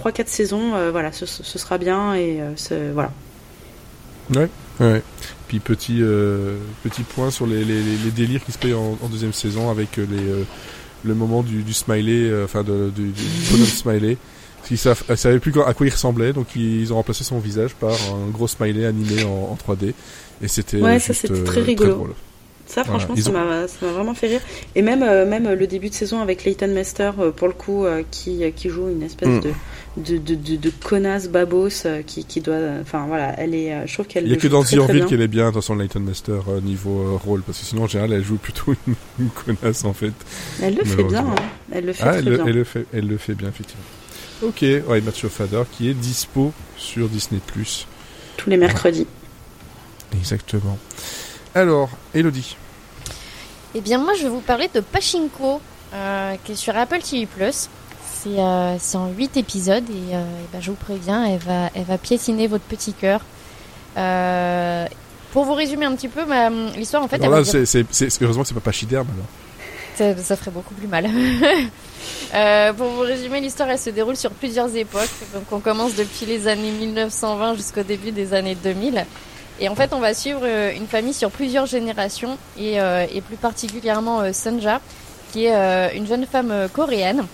[0.04, 3.10] 3-4 saisons, euh, voilà, ce, ce sera bien et euh, voilà.
[4.34, 5.02] Ouais.
[5.48, 7.80] Puis petit euh, petit point sur les, les,
[8.14, 10.44] délires qui se payent en, en deuxième saison avec les
[11.04, 14.16] le moment du, du smiley, enfin de, du, du bonhomme smiley.
[14.70, 18.28] Ils savaient plus à quoi il ressemblait, donc ils ont remplacé son visage par un
[18.30, 19.94] gros smiley animé en, en 3D.
[20.42, 21.94] Et c'était Ouais, ça, juste, c'était très rigolo.
[21.94, 22.14] drôle.
[22.66, 24.40] Ça, franchement, ça ont- m'a ça m'a vraiment fait rire.
[24.74, 27.86] Et même, euh, même le début de saison avec Leighton Mester, euh, pour le coup,
[27.86, 29.40] euh, qui, qui joue une espèce Mm.
[29.40, 29.50] de,
[29.98, 32.56] de, de, de, de connasse babos euh, qui, qui doit.
[32.80, 33.72] Enfin, voilà, elle est.
[33.74, 34.24] euh, je trouve qu'elle.
[34.24, 37.00] Il y a que dans The Orville qu'elle est bien, attention Leighton Master euh, niveau
[37.00, 40.12] euh, rôle, parce que sinon en général elle joue plutôt une, une connasse en fait.
[40.62, 41.26] Elle le fait bien.
[41.26, 41.34] hein.
[41.72, 42.46] Elle le fait Ah, très elle, le- bien.
[42.46, 43.82] elle le fait, elle le fait bien effectivement.
[44.42, 47.40] Ok, ouais, Matthew Fader qui est dispo sur Disney+.
[48.36, 49.06] Tous les mercredis.
[50.16, 50.78] Exactement.
[51.54, 52.56] Alors, Elodie.
[53.74, 55.60] Eh bien, moi, je vais vous parler de Pachinko,
[55.92, 57.26] euh, qui est sur Apple TV+.
[57.40, 57.50] Euh,
[58.22, 60.22] c'est en 8 épisodes et, euh,
[60.52, 63.20] ben, je vous préviens, elle va, elle va piétiner votre petit cœur.
[63.96, 64.86] Euh,
[65.32, 66.22] pour vous résumer un petit peu,
[66.76, 70.16] l'histoire, en fait, alors là, dire- c'est, heureusement que c'est pas pachyderme alors.
[70.16, 71.08] ça, ça ferait beaucoup plus mal.
[72.34, 75.08] Euh, pour vous résumer, l'histoire, elle se déroule sur plusieurs époques.
[75.34, 79.04] Donc, on commence depuis les années 1920 jusqu'au début des années 2000.
[79.60, 83.20] Et en fait, on va suivre euh, une famille sur plusieurs générations et, euh, et
[83.22, 84.80] plus particulièrement euh, Sunja,
[85.32, 87.24] qui est euh, une jeune femme euh, coréenne.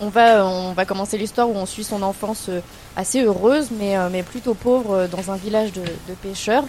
[0.00, 2.60] On va, on va commencer l'histoire où on suit son enfance euh,
[2.96, 6.62] assez heureuse, mais, euh, mais plutôt pauvre euh, dans un village de, de pêcheurs,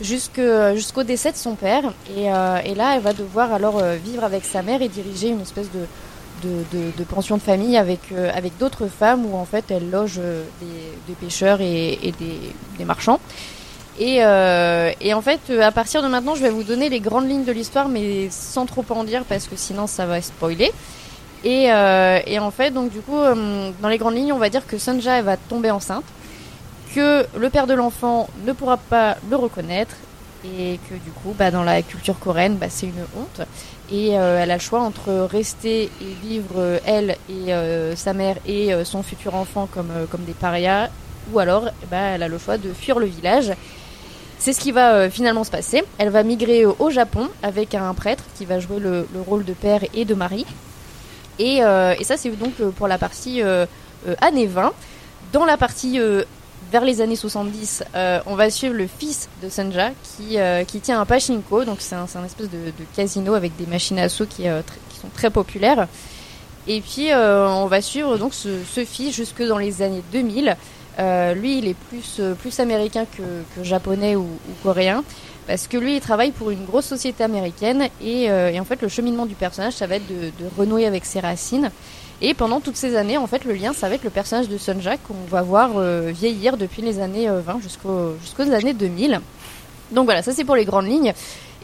[0.00, 1.92] jusqu'au décès de son père.
[2.16, 5.68] Et, et là, elle va devoir alors vivre avec sa mère et diriger une espèce
[5.72, 8.00] de, de, de- de pension de famille avec,
[8.32, 10.20] avec d'autres femmes où en fait elle loge
[10.60, 10.66] des,
[11.08, 12.38] des pêcheurs et, et des,
[12.78, 13.18] des marchands.
[13.98, 17.28] Et, euh, et en fait, à partir de maintenant, je vais vous donner les grandes
[17.28, 20.70] lignes de l'histoire, mais sans trop en dire parce que sinon ça va spoiler.
[21.44, 24.48] Et, euh, et en fait, donc du coup, euh, dans les grandes lignes, on va
[24.48, 24.76] dire que
[25.08, 26.04] elle va tomber enceinte,
[26.94, 29.94] que le père de l'enfant ne pourra pas le reconnaître
[30.44, 33.46] et que du coup, bah, dans la culture coréenne, bah, c'est une honte.
[33.90, 37.52] Et euh, elle a le choix entre rester et vivre elle et
[37.96, 40.88] sa mère et son futur enfant comme, des parias,
[41.32, 43.52] ou alors ben, elle a le choix de fuir le village.
[44.40, 45.82] C'est ce qui va finalement se passer.
[45.98, 49.80] Elle va migrer au Japon avec un prêtre qui va jouer le rôle de père
[49.94, 50.44] et de mari.
[51.38, 53.66] Et, euh, et ça, c'est donc euh, pour la partie euh,
[54.20, 54.72] années 20.
[55.32, 56.00] Dans la partie
[56.72, 61.00] vers les années 70, euh, on va suivre le fils de Sunja qui, qui tient
[61.00, 64.44] un pachinko, donc c'est un, un espèce de, casino avec des machines à sous qui,
[64.44, 65.86] sont très populaires.
[66.66, 70.56] Et puis on va suivre donc ce, fils jusque dans les années 2000,
[71.36, 74.26] lui, il est plus, plus américain que, japonais ou,
[74.62, 75.04] coréen.
[75.48, 77.88] Parce que lui, il travaille pour une grosse société américaine.
[78.00, 81.18] Et, et en fait, le cheminement du personnage, ça va être de, renouer avec ses
[81.18, 81.70] racines.
[82.20, 84.58] Et pendant toutes ces années, en fait, le lien, ça va être le personnage de
[84.58, 89.20] Sunja qu'on va voir euh, vieillir depuis les années 20 jusqu'aux jusqu'aux années 2000.
[89.92, 91.14] Donc voilà, ça c'est pour les grandes lignes.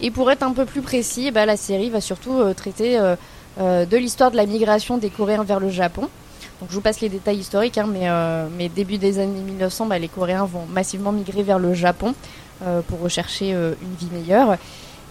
[0.01, 3.17] Et pour être un peu plus précis, bah, la série va surtout euh, traiter euh,
[3.61, 6.09] euh, de l'histoire de la migration des Coréens vers le Japon.
[6.61, 8.09] Donc je vous passe les détails historiques, hein, mais,
[8.57, 12.15] mais début des années 1900, bah, les Coréens vont massivement migrer vers le Japon
[12.89, 14.59] pour rechercher une vie meilleure.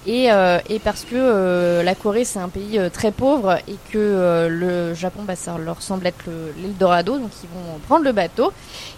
[0.06, 3.76] Et, euh, et, parce que euh, la Corée c'est un pays euh, très pauvre et
[3.92, 6.26] que le Japon bah, ça leur semble être
[6.62, 8.52] l'Eldorado donc ils vont prendre le bateau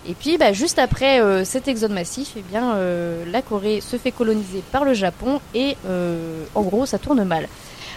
[0.07, 2.75] et puis bah, juste après cet exode massif eh bien
[3.31, 5.77] la Corée se fait coloniser par le Japon et
[6.55, 7.47] en gros ça tourne mal.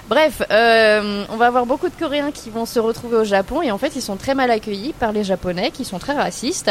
[0.08, 3.78] Bref, on va avoir beaucoup de Coréens qui vont se retrouver au Japon et en
[3.78, 6.70] fait ils sont très mal accueillis par les Japonais qui sont très racistes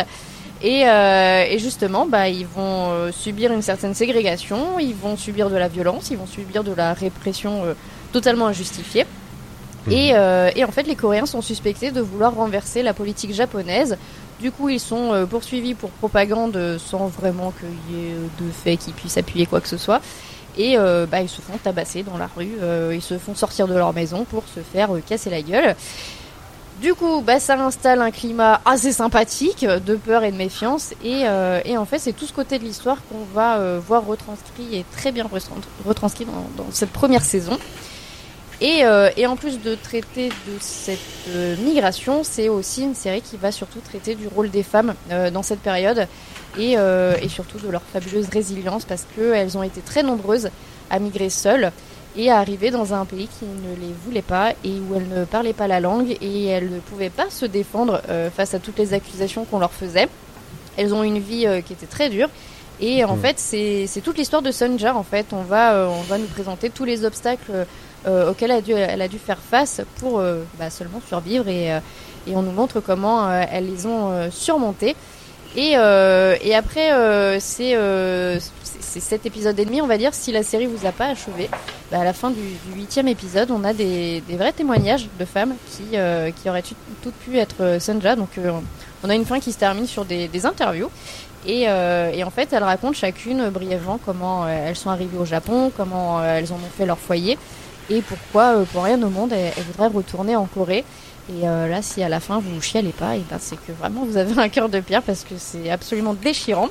[0.62, 5.50] et, euh, et, justement, bah, ils vont euh, subir une certaine ségrégation, ils vont subir
[5.50, 7.74] de la violence, ils vont subir de la répression euh,
[8.12, 9.06] totalement injustifiée.
[9.86, 9.94] Mhm.
[9.94, 13.98] Et, euh, et, en fait, les Coréens sont suspectés de vouloir renverser la politique japonaise.
[14.40, 18.78] Du coup, ils sont euh, poursuivis pour propagande sans vraiment qu'il y ait de fait
[18.78, 20.02] qui puissent appuyer quoi que ce soit.
[20.60, 22.50] Et bah, ils se font tabasser dans la rue,
[22.92, 25.76] ils se font sortir de leur maison pour se faire casser la gueule.
[26.82, 30.94] Du coup, bah, ça installe un climat assez sympathique de peur et de méfiance.
[31.04, 34.06] Et, euh, et en fait, c'est tout ce côté de l'histoire qu'on va euh, voir
[34.06, 35.28] retranscrit et très bien
[35.86, 37.58] retranscrit dans, cette première saison.
[38.60, 41.00] Et, euh, en plus de traiter de cette
[41.30, 45.30] euh, migration, c'est aussi une série qui va surtout traiter du rôle des femmes euh,
[45.30, 46.08] dans cette période
[46.58, 46.76] et,
[47.28, 50.50] surtout de leur fabuleuse résilience parce qu'elles ont été très nombreuses
[50.90, 51.72] à migrer seules
[52.18, 55.24] et à arriver dans un pays qui ne les voulait pas et où elles ne
[55.24, 58.80] parlaient pas la langue et elles ne pouvaient pas se défendre euh, face à toutes
[58.80, 60.10] les accusations qu'on leur faisait.
[60.78, 62.30] Elles ont une vie euh, qui était très dure
[62.80, 65.28] et en fait c'est toute l'histoire de Sunja en fait.
[65.32, 67.66] On va, euh, on va nous présenter tous les obstacles
[68.06, 70.22] auxquels elle a, dû, elle a dû faire face pour
[70.58, 71.78] bah, seulement survivre et,
[72.26, 74.96] et on nous montre comment elles les ont surmontés.
[75.56, 78.40] Et, euh, et après, euh, c'est euh,
[78.88, 80.14] c'est sept épisodes et demi, on va dire.
[80.14, 81.50] Si la série vous a pas achevé,
[81.92, 82.42] bah, à la fin du
[82.74, 86.64] huitième épisode, on a des, vrais témoignages de femmes qui, euh, qui auraient
[87.02, 88.16] toutes pu être euh, Sunja.
[88.16, 88.52] Donc, euh,
[89.04, 90.90] on a une fin qui se termine sur des, interviews.
[91.46, 96.52] Et, en fait, elles racontent chacune brièvement comment elles sont arrivées au Japon, comment elles
[96.52, 97.38] en ont fait leur foyer,
[97.90, 100.84] et pourquoi, pour rien au monde, elles, voudraient retourner en Corée.
[101.30, 104.18] Et là, si à la fin vous chialez pas, et ben c'est que vraiment vous
[104.18, 106.70] avez un cœur de pierre parce que c'est absolument déchirant.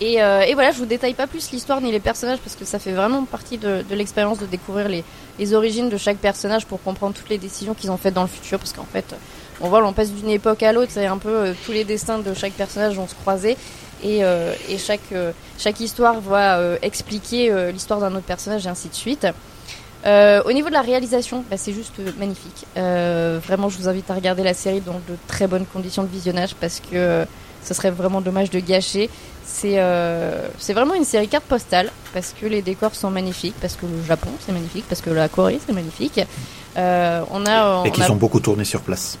[0.00, 2.66] Et, euh, et voilà, je vous détaille pas plus l'histoire ni les personnages parce que
[2.66, 5.04] ça fait vraiment partie de, de l'expérience de découvrir les,
[5.38, 8.28] les origines de chaque personnage pour comprendre toutes les décisions qu'ils ont faites dans le
[8.28, 8.58] futur.
[8.58, 9.14] Parce qu'en fait,
[9.60, 12.18] on voit, on passe d'une époque à l'autre, c'est un peu euh, tous les destins
[12.18, 13.56] de chaque personnage vont se croiser.
[14.04, 18.66] Et, euh, et chaque, euh, chaque histoire va euh, expliquer euh, l'histoire d'un autre personnage
[18.66, 19.26] et ainsi de suite.
[20.04, 22.64] Au niveau de la réalisation, bah, c'est juste magnifique.
[22.76, 26.54] Vraiment, je vous invite à regarder la série dans de très bonnes conditions de visionnage
[26.54, 27.24] parce que
[27.64, 29.10] ce serait vraiment dommage de gâcher.
[29.48, 33.76] C'est euh, c'est vraiment une série carte postale parce que les décors sont magnifiques, parce
[33.76, 36.20] que le Japon c'est magnifique, parce que la Corée c'est magnifique.
[36.76, 39.18] Euh, on a, Et on qu'ils a ont beaucoup tourné sur place.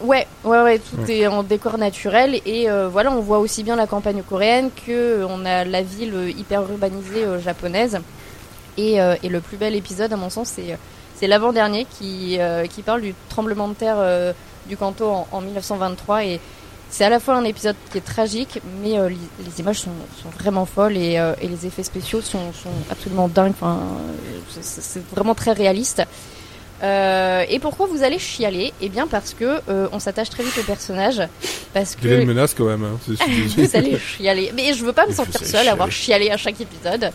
[0.00, 3.76] Ouais, ouais, ouais, tout est en décor naturel et euh, voilà, on voit aussi bien
[3.76, 7.98] la campagne coréenne que euh, on a la ville hyper urbanisée euh, japonaise.
[8.76, 10.78] Et, euh, et le plus bel épisode, à mon sens, c'est
[11.18, 14.32] c'est l'avant-dernier qui euh, qui parle du tremblement de terre euh,
[14.66, 16.40] du Kanto en, en 1923 et
[16.96, 19.90] c'est à la fois un épisode qui est tragique, mais euh, les, images sont,
[20.38, 22.38] vraiment folles et, euh, et les effets spéciaux sont,
[22.90, 23.52] absolument dingues.
[23.62, 23.74] Euh,
[24.62, 26.02] c'est vraiment très réaliste.
[26.82, 30.58] Euh, et pourquoi vous allez chialer Eh bien parce que euh, on s'attache très vite
[30.58, 31.22] au personnage,
[31.72, 32.84] parce que une menace quand même.
[32.84, 32.98] Hein.
[33.06, 34.52] C'est- c'est- vous allez chialer.
[34.54, 37.10] Mais je veux pas me Vous sentir seule à avoir chialé à chaque épisode.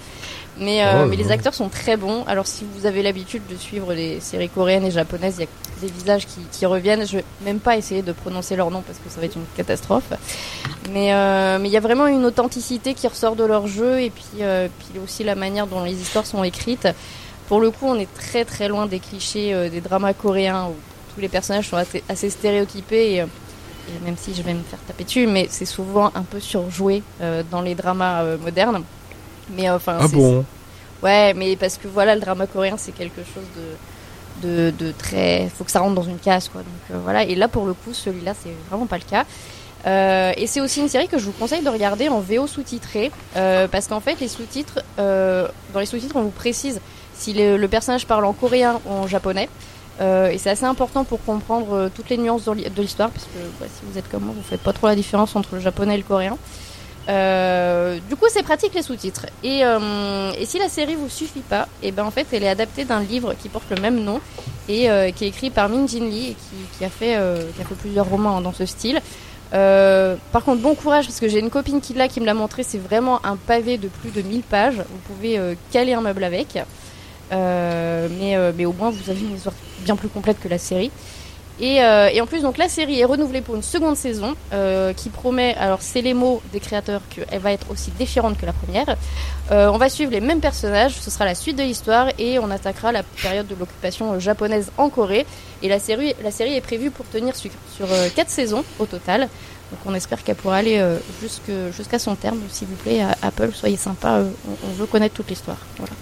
[0.58, 2.24] Mais, euh, Oh, mais les acteurs sont très bons.
[2.28, 5.88] Alors si vous avez l'habitude de suivre les séries coréennes et japonaises, il y a
[5.88, 7.08] des visages qui, qui reviennent.
[7.08, 9.46] Je vais même pas essayer de prononcer leur nom parce que ça va être une
[9.56, 10.12] catastrophe.
[10.92, 14.10] Mais euh, mais il y a vraiment une authenticité qui ressort de leur jeu et
[14.10, 16.88] puis euh, puis aussi la manière dont les histoires sont écrites.
[17.48, 20.76] Pour le coup, on est très très loin des clichés euh, des dramas coréens où
[21.14, 23.26] tous les personnages sont assez, assez stéréotypés et, euh,
[23.90, 27.04] et même si je vais me faire taper dessus, mais c'est souvent un peu surjoué
[27.22, 28.84] euh, dans les dramas modernes.
[29.50, 30.46] Mais enfin, Ah bon?
[31.04, 33.44] Ouais, mais parce que voilà, le drama coréen, c'est quelque chose
[34.42, 35.50] de, de, de très.
[35.50, 36.62] faut que ça rentre dans une case, quoi.
[36.62, 39.26] Donc euh, voilà, et là, pour le coup, celui-là, c'est vraiment pas le cas.
[39.88, 43.12] Euh, et c'est aussi une série que je vous conseille de regarder en VO sous-titré,
[43.36, 46.80] euh, parce qu'en fait, les sous-titres, dans les sous-titres, on vous précise
[47.22, 49.50] si le, le personnage parle en coréen ou en japonais.
[50.00, 53.82] et c'est assez important pour comprendre toutes les nuances de l'histoire, parce que bah, si
[53.86, 56.04] vous êtes comme moi, vous faites pas trop la différence entre le japonais et le
[56.04, 56.38] coréen.
[57.10, 59.26] Euh, du coup, c'est pratique les sous-titres.
[59.44, 62.50] Et, euh, si la série vous suffit pas, et eh ben en fait, elle est
[62.50, 64.20] adaptée d'un livre qui porte le même nom
[64.70, 66.36] et euh, qui est écrit par Min Jin Lee,
[66.78, 67.18] qui, a fait
[67.56, 69.02] qui a fait plusieurs romans dans ce style.
[69.52, 72.64] par contre, bon courage parce que j'ai une copine qui l'a, qui me l'a montré.
[72.64, 74.78] C'est vraiment un pavé de plus de 1000 pages.
[74.78, 75.40] Vous pouvez
[75.72, 76.60] caler un meuble avec.
[77.32, 80.92] Mais, mais au moins, vous avez une histoire bien plus complète que la série.
[81.62, 85.10] Euh, et, en plus, donc la série est renouvelée pour une seconde saison euh, qui
[85.10, 88.96] promet, alors c'est les mots des créateurs, qu'elle va être aussi différente que la première.
[89.52, 92.50] Euh, on va suivre les mêmes personnages, ce sera la suite de l'histoire et on
[92.50, 95.26] attaquera la période de l'occupation japonaise en Corée.
[95.62, 99.22] Et la série, la série est prévue pour tenir sur, sur 4 saisons au total.
[99.72, 100.84] Donc on espère qu'elle pourra aller
[101.22, 102.40] jusqu'à son terme.
[102.50, 105.58] S'il vous plaît, Apple, soyez sympa, on, veut connaître toute l'histoire.
[105.78, 105.94] Voilà.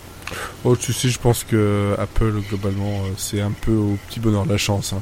[0.63, 4.51] Oh, tu sais, je pense que Apple, globalement, c'est un peu au petit bonheur de
[4.51, 4.93] la chance.
[4.93, 5.01] Hein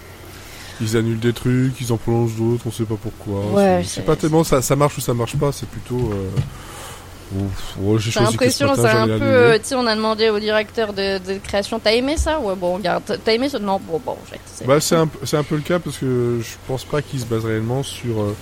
[0.82, 3.84] ils annulent des trucs, ils en prolongent d'autres, on sait pas pourquoi.
[3.84, 6.12] c'est pas tellement ça, ça marche ou ça marche pas, c'est plutôt.
[6.12, 7.98] Euh...
[7.98, 9.20] j'ai l'impression, c'est un peu.
[9.22, 12.40] Euh, tu on a demandé au directeur de, de création, t'as aimé ça?
[12.40, 13.60] Ouais, bon, regarde, t'as aimé ça?
[13.60, 14.18] Non, bon, bon.
[14.66, 17.46] Bah, c'est un, un, peu le cas parce que je pense pas qu'ils se basent
[17.46, 18.22] réellement sur.
[18.22, 18.36] Euh,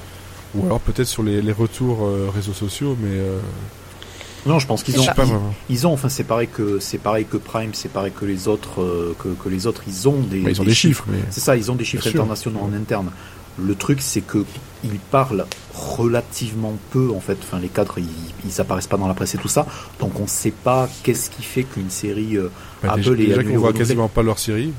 [0.56, 3.20] ou alors peut-être sur les, les retours euh, réseaux sociaux, mais
[4.45, 5.05] non, je pense qu'ils ont,
[5.69, 8.81] ils, ont, enfin c'est pareil que c'est pareil que Prime, c'est pareil que les autres,
[8.81, 11.05] euh, que, que, les autres, ils ont des, ils ont des, chiffres.
[11.07, 11.19] Mais...
[11.31, 13.09] C'est ça, ils ont des chiffres internationaux en interne.
[13.57, 14.45] Le truc, c'est que
[14.84, 17.38] ils parlent relativement peu en fait.
[17.41, 18.05] Enfin, les cadres, ils,
[18.45, 19.65] ils apparaissent pas dans la presse et tout ça,
[19.99, 22.49] donc on sait pas qu'est-ce qui fait qu'une série euh,
[22.84, 24.73] bah, Apple déjà, déjà qu'on voit quasiment pas leur série.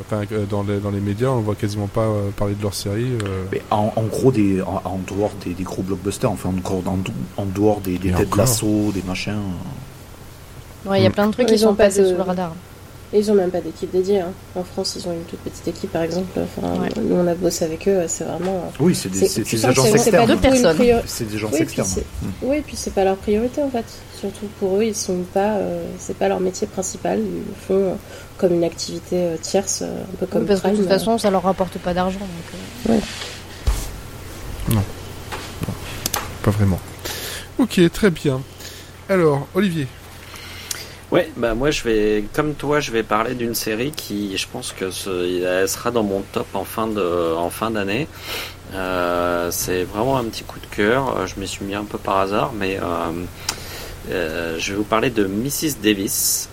[0.00, 2.74] Enfin, euh, dans les, dans les médias, on voit quasiment pas euh, parler de leur
[2.74, 3.12] série.
[3.24, 3.44] Euh.
[3.52, 7.80] Mais en, en, gros, des, en, dehors des, des, gros blockbusters, enfin, en, en dehors
[7.80, 9.40] des, des têtes d'assaut, des machins.
[10.86, 12.54] Ouais, il y a plein de trucs qui sont passés sous le radar.
[13.12, 14.20] Et ils ont même pas d'équipe dédiée.
[14.20, 14.32] Hein.
[14.54, 16.38] En France, ils ont une toute petite équipe, par exemple.
[16.38, 18.02] Enfin, Nous, on a bossé avec eux.
[18.06, 18.70] C'est vraiment.
[18.78, 20.26] Oui, c'est des, des agents externes.
[20.26, 20.76] Deux personnes.
[21.06, 21.88] C'est des gens externes.
[22.42, 23.86] Oui, et puis c'est pas leur priorité en fait.
[24.20, 25.56] Surtout pour eux, ils sont pas.
[25.56, 27.20] Euh, c'est pas leur métier principal.
[27.20, 27.98] Ils le font
[28.36, 30.46] comme une activité euh, tierce, euh, un peu comme.
[30.46, 32.18] parce que de toute façon, ça leur rapporte pas d'argent.
[32.88, 33.00] Ouais.
[34.70, 34.76] Non.
[34.76, 35.74] non.
[36.42, 36.80] Pas vraiment.
[37.58, 38.40] Ok, très bien.
[39.08, 39.86] Alors, Olivier,
[41.10, 44.74] Ouais, bah moi je vais, comme toi, je vais parler d'une série qui, je pense
[44.74, 48.06] que ce, elle sera dans mon top en fin de, en fin d'année.
[48.74, 51.26] Euh, c'est vraiment un petit coup de cœur.
[51.26, 52.78] Je m'y suis mis un peu par hasard, mais
[54.10, 56.48] euh, euh, je vais vous parler de Mrs Davis,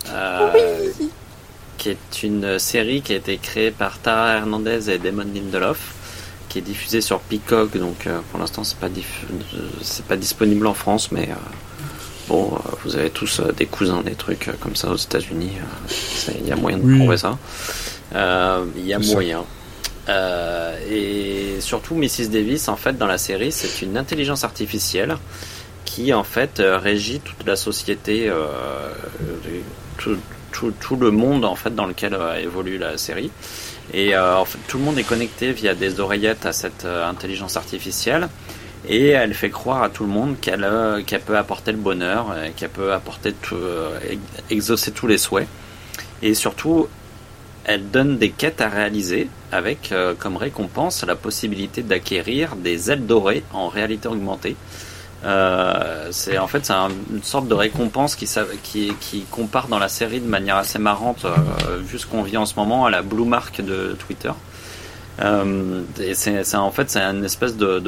[1.77, 5.93] qui est une série qui a été créée par Tara Hernandez et Damon Lindelof,
[6.49, 7.77] qui est diffusée sur Peacock.
[7.77, 8.89] Donc pour l'instant c'est pas
[9.81, 11.29] c'est pas disponible en France, mais
[12.27, 15.51] Bon, euh, vous avez tous euh, des cousins, des trucs euh, comme ça aux États-Unis.
[16.39, 17.37] Il y a moyen de trouver ça.
[18.13, 19.43] Il y a moyen.
[20.89, 22.29] et surtout, Mrs.
[22.31, 25.17] Davis, en fait, dans la série, c'est une intelligence artificielle
[25.85, 28.31] qui, en fait, régit toute la société,
[29.97, 30.17] tout,
[30.79, 33.31] tout, le monde, en fait, dans lequel évolue la série.
[33.93, 38.27] Et en fait, tout le monde est connecté via des oreillettes à cette intelligence artificielle
[38.87, 42.49] et elle fait croire à tout le monde qu'elle euh, peut apporter le bonheur, euh,
[42.55, 43.97] qu'elle peut apporter tout, euh,
[44.49, 45.47] exaucer tous les souhaits.
[46.21, 46.87] Et surtout,
[47.65, 53.43] elle donne des quêtes à réaliser avec comme récompense la possibilité d'acquérir des ailes dorées
[53.53, 54.55] en réalité augmentée.
[56.11, 60.79] C'est en fait une sorte de récompense qui, compare dans la série de manière assez
[60.79, 61.25] marrante,
[61.81, 64.31] vu ce qu'on vit en ce moment, à la blue mark de Twitter.
[65.21, 65.81] Euh,
[66.13, 67.81] c'est en fait c'est une espèce de,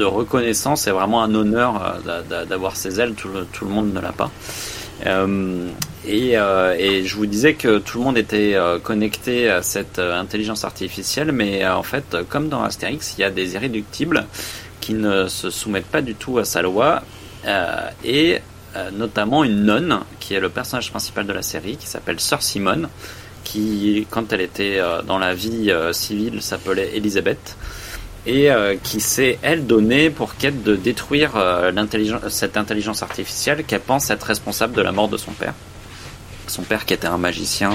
[0.00, 4.30] reconnaissance, c'est vraiment un honneur euh, d'avoir ces ailes, tout le, monde ne l'a pas.
[5.04, 5.68] Euh,
[6.06, 9.98] et, euh, et, je vous disais que tout le monde était euh, connecté à cette
[9.98, 14.26] intelligence artificielle, mais en fait, comme dans Astérix, il y a des irréductibles
[14.86, 17.02] qui ne se soumettent pas du tout à sa loi,
[18.04, 18.38] et
[18.92, 22.88] notamment une nonne, qui est le personnage principal de la série, qui s'appelle Sœur Simone,
[23.46, 27.56] qui, quand elle était euh, dans la vie euh, civile, s'appelait Elisabeth,
[28.26, 31.32] et euh, qui s'est, elle, donnée pour quête de détruire
[32.28, 35.54] cette intelligence artificielle qu'elle pense être responsable de la mort de son père.
[36.48, 37.70] Son père qui était un magicien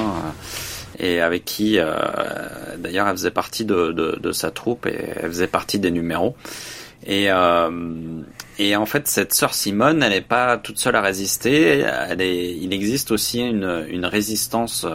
[1.00, 1.80] et avec qui,
[2.78, 6.36] d'ailleurs, elle faisait partie de, de, sa troupe et elle faisait partie des numéros.
[7.06, 7.30] Et,
[8.60, 11.80] et en fait, cette sœur Simone, elle n'est pas toute seule à résister.
[11.80, 14.86] Elle est, il existe aussi une, une résistance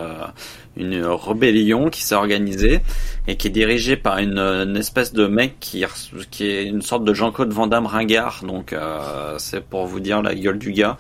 [0.77, 2.81] une rébellion qui s'est organisée
[3.29, 5.85] et qui est dirigée par une, espèce de mec qui,
[6.31, 10.23] qui est une sorte de Jean-Claude Van Damme ringard, donc euh, c'est pour vous dire
[10.23, 10.97] la gueule du gars,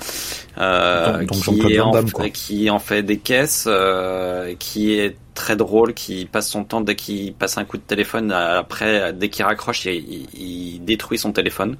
[0.58, 1.92] euh, qui, en,
[2.32, 6.96] qui en fait des caisses, euh, qui est très drôle, qui passe son temps dès
[6.96, 11.76] qu'il passe un coup de téléphone, après dès qu'il raccroche, il, il, détruit son téléphone.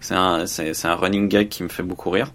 [0.00, 2.32] C'est un, c'est, un running gag qui me fait beaucoup rire.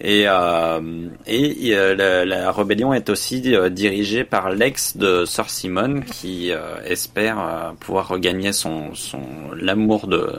[0.00, 5.48] Et, euh, et euh, la, la, rébellion est aussi euh, dirigée par l'ex de Sir
[5.48, 9.20] Simon qui euh, espère pouvoir regagner son, son
[9.56, 10.32] l'amour de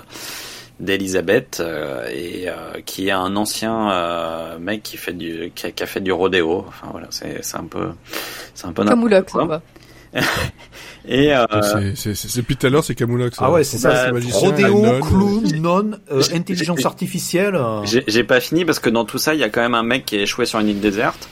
[0.82, 1.64] d'Elisabeth
[2.12, 2.48] et
[2.86, 6.66] qui est un ancien mec qui fait du qui a, qui a, fait du rodéo.
[6.68, 7.92] Enfin voilà, c'est c'est un peu
[8.54, 9.62] c'est un peu Camoulox, quoi.
[11.08, 11.46] Et euh...
[11.96, 13.38] c'est depuis tout à l'heure, c'est Camoulox.
[13.40, 14.12] Ah ouais, c'est ça.
[14.12, 17.56] Bah, Rodéo, clown, non, euh, intelligence artificielle.
[17.56, 17.86] Euh.
[17.86, 20.06] J'ai pas fini parce que dans tout ça, il y a quand même un mec
[20.06, 21.30] qui est échoué sur une île déserte.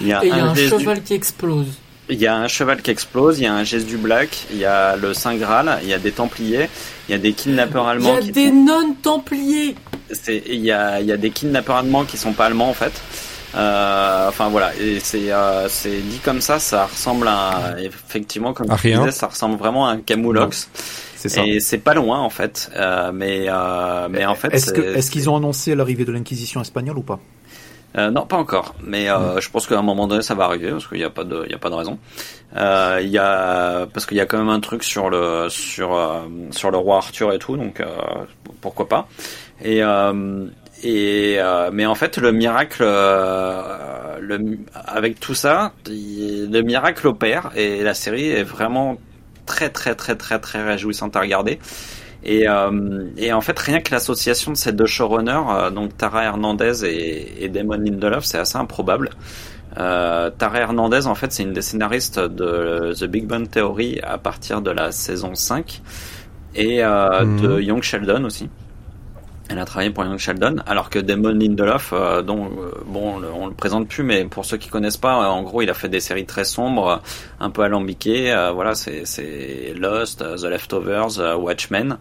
[0.00, 1.66] Il y a, Et un, y a un cheval qui explose.
[2.08, 4.58] Il y a un cheval qui explose, il y a un geste du Black, il
[4.58, 6.68] y a le Saint Graal, il y a des Templiers,
[7.08, 8.16] il y a des kidnappeurs allemands.
[8.20, 9.76] Il y a des non-Templiers.
[10.28, 12.92] Il y a, il y a des kidnappeurs allemands qui sont pas allemands en fait.
[13.54, 18.68] Euh, enfin voilà, et c'est euh, c'est dit comme ça, ça ressemble à effectivement comme
[18.76, 20.68] tu disais, ça ressemble vraiment à un Camoulox.
[21.16, 21.44] C'est ça.
[21.44, 24.54] Et c'est pas loin en fait, euh, mais euh, mais en fait.
[24.54, 27.18] Est-ce que est-ce qu'ils ont annoncé l'arrivée de l'inquisition espagnole ou pas?
[27.98, 30.70] Euh, non, pas encore, mais euh, je pense qu'à un moment donné ça va arriver
[30.70, 31.98] parce qu'il n'y a pas de, il y a pas de raison.
[32.56, 35.98] Euh, il y a parce qu'il y a quand même un truc sur le sur
[36.52, 37.82] sur le roi Arthur et tout, donc
[38.60, 39.08] pourquoi pas.
[39.62, 39.82] Et
[40.82, 47.50] et euh, mais en fait, le miracle, euh, le, avec tout ça, le miracle opère
[47.54, 48.96] et la série est vraiment
[49.46, 51.58] très très très très très réjouissante à regarder.
[52.22, 56.84] Et, euh, et en fait, rien que l'association de ces deux showrunners, donc Tara Hernandez
[56.84, 59.10] et, et Damon Lindelof, c'est assez improbable.
[59.74, 64.60] Tara Hernandez, en fait, c'est une des scénaristes de The Big Bang Theory à partir
[64.60, 65.80] de la saison 5
[66.56, 67.60] et de mhm.
[67.62, 68.50] Young Sheldon aussi.
[69.50, 73.48] Elle a travaillé pour Young Sheldon, alors que Damon Lindelof, euh, dont euh, bon, on
[73.48, 75.88] le présente plus, mais pour ceux qui connaissent pas, euh, en gros, il a fait
[75.88, 77.02] des séries très sombres,
[77.40, 78.32] un peu alambiquées.
[78.54, 81.98] voilà, c'est Lost, The Leftovers, Watchmen.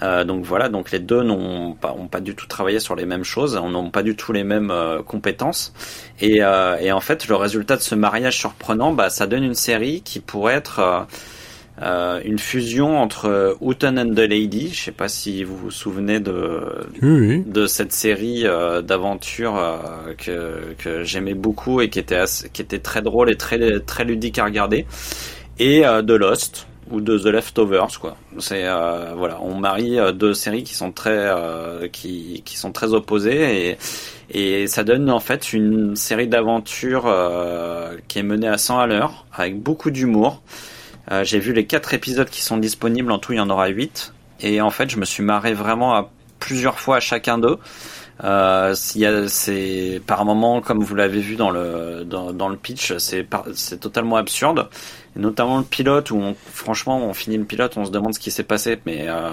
[0.00, 3.24] donc voilà, donc les deux n'ont pas, ont pas du tout travaillé sur les mêmes
[3.24, 4.72] choses, n'ont pas du tout les mêmes
[5.06, 5.74] compétences.
[6.20, 10.00] Et, et, en fait, le résultat de ce mariage surprenant, bah, ça donne une série
[10.02, 11.06] qui pourrait être
[11.82, 14.70] euh, une fusion entre Houghton and the Lady.
[14.72, 16.60] Je sais pas si vous vous souvenez de
[17.02, 22.78] de cette série euh, d'aventures euh, que que j'aimais beaucoup et qui était qui était
[22.78, 24.86] très drôle et très très ludique à regarder.
[25.58, 28.16] Et de Lost ou de The Leftovers quoi.
[28.38, 28.64] C'est
[29.16, 31.30] voilà, on marie deux séries qui sont très
[31.92, 33.78] qui qui sont très opposées et
[34.30, 37.10] et ça donne en fait une série d'aventures
[38.06, 40.42] qui est menée à 100 à l'heure avec beaucoup d'humour.
[41.10, 43.10] Euh, j'ai vu les quatre épisodes qui sont disponibles.
[43.12, 44.12] En tout, il y en aura huit.
[44.40, 47.58] Et en fait, je me suis marré vraiment à plusieurs fois à chacun d'eux.
[48.24, 53.80] Euh, c'est par moment, comme vous l'avez vu dans le dans, le pitch, c'est c'est
[53.80, 54.68] totalement absurde.
[55.16, 58.30] Notamment le pilote où, on, franchement, on finit le pilote, on se demande ce qui
[58.30, 59.30] s'est passé, mais euh,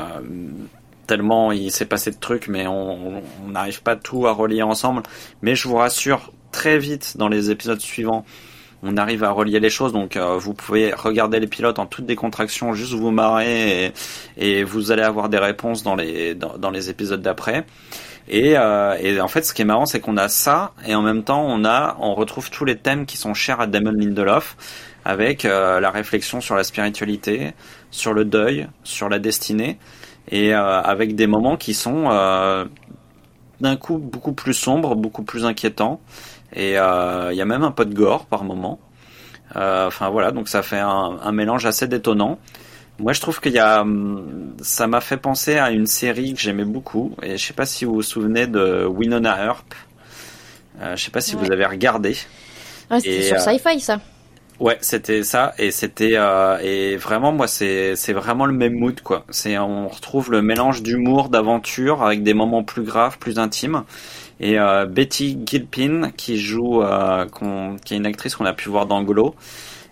[1.07, 5.03] tellement il s'est passé de trucs, mais on n'arrive pas tout à relier ensemble.
[5.41, 8.25] Mais je vous rassure, très vite dans les épisodes suivants,
[8.83, 9.93] on arrive à relier les choses.
[9.93, 13.93] Donc euh, vous pouvez regarder les pilotes en toute décontraction, juste vous marrer
[14.37, 17.65] et, vous allez avoir des réponses dans les épisodes d'après.
[18.29, 21.01] Et, euh, et, en fait, ce qui est marrant, c'est qu'on a ça et en
[21.01, 21.45] même temps,
[21.99, 24.55] on retrouve tous les thèmes qui sont chers à Damon Lindelof,
[25.05, 27.51] avec euh, la réflexion sur la spiritualité,
[27.91, 29.77] sur le deuil, sur la destinée,
[30.31, 32.07] et avec des moments qui sont
[33.59, 35.99] d'un coup beaucoup plus sombres, beaucoup plus inquiétants.
[36.53, 38.79] Et euh, il y a même un peu de gore par moment.
[39.55, 42.39] Euh, enfin voilà, donc ça fait un, mélange assez détonnant.
[42.99, 46.39] Moi, je trouve qu'il y a, hum, ça m'a fait penser à une série que
[46.39, 49.73] j'aimais beaucoup, et je sais pas si vous vous souvenez de Winona Earp.
[50.81, 52.15] Euh, je sais pas si vous avez regardé.
[52.89, 53.99] c'était sur Sci-Fi, ça.
[54.59, 56.15] Ouais, c'était ça, et c'était
[56.61, 59.25] et vraiment moi c'est c'est vraiment le même mood quoi.
[59.31, 63.83] C'est on retrouve le mélange d'humour, d'aventure avec des moments plus graves, plus intimes.
[64.43, 67.25] Et euh, Betty Gilpin, qui joue, euh,
[67.85, 69.35] qui est une actrice qu'on a pu voir dans Glow,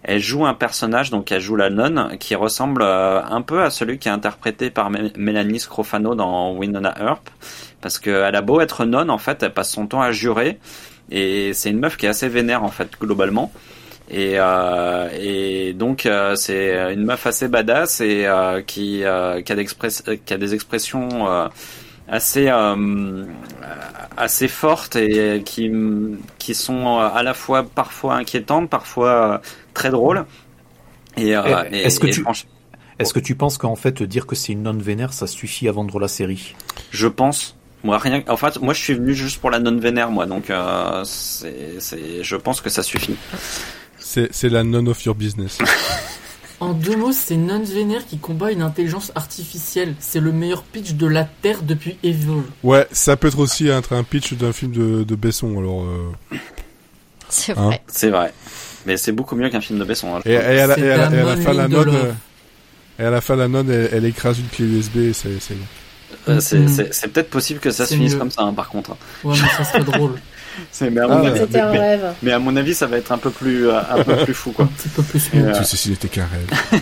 [0.04, 3.70] elle joue un personnage, donc elle joue la nonne, qui ressemble euh, un peu à
[3.70, 7.30] celui qui est interprété par Mélanie Scrofano dans Winona Earp,
[7.80, 10.60] parce qu'elle a beau être nonne, en fait, elle passe son temps à jurer,
[11.10, 13.54] et c'est une meuf qui est assez vénère, en fait, globalement.
[14.10, 18.28] Et, euh, et donc c'est une meuf assez badass et
[18.68, 21.50] qui, qui, a qui, a des expressions
[22.12, 23.26] assez euh,
[24.18, 25.72] assez fortes et qui
[26.38, 29.38] qui sont à la fois parfois inquiétantes, parfois euh,
[29.74, 30.26] très drôles.
[31.18, 32.24] Et, euh, est-ce que tu
[33.00, 35.72] est-ce que tu penses qu'en fait dire que c'est une non vénère ça suffit à
[35.72, 36.54] vendre la série?
[36.92, 37.58] Je pense.
[37.84, 38.22] Moi rien.
[38.28, 40.52] En fait, moi je suis venu juste pour la non vénère moi, donc
[41.06, 43.16] c'est c'est je pense que ça suffit.
[43.98, 45.58] C'est c'est la none of your business.
[46.62, 49.96] En deux mots, c'est Nuns Vénère qui combat une intelligence artificielle.
[50.00, 52.44] C'est le meilleur pitch de la Terre depuis Evil.
[52.64, 55.58] ouais, ça peut être aussi être un pitch d'un film de, de Besson.
[55.58, 56.38] Alors, euh,
[57.30, 57.82] C'est Hein vrai.
[57.88, 58.32] C'est vrai.
[58.86, 60.16] Mais c'est beaucoup mieux qu'un film de Besson.
[60.16, 61.90] hein, et, à la, C'est et à la- un et à la fin, la nonne,
[61.96, 62.12] euh,
[63.00, 64.98] et à la fin, la nonne, elle, elle écrase une clé USB.
[64.98, 65.30] et C'est.
[66.28, 66.68] Euh, c'est Mm.
[66.92, 68.20] c'est- peut-être possible que ça se finisse mieux.
[68.20, 68.92] comme ça, hein, par contre.
[69.24, 70.20] Ouais, mais ça serait drôle.
[70.72, 71.28] C'est mais à Ah, mon ouais.
[71.30, 72.14] avis, C'était un mais, rêve.
[72.24, 74.50] mais à mon avis, ça va être un peu plus euh, un peu plus fou
[74.52, 74.70] Un quoi.
[74.78, 75.46] petit peu plus smooth.
[75.46, 76.82] euh, Tout ceci n'était qu'un rêve.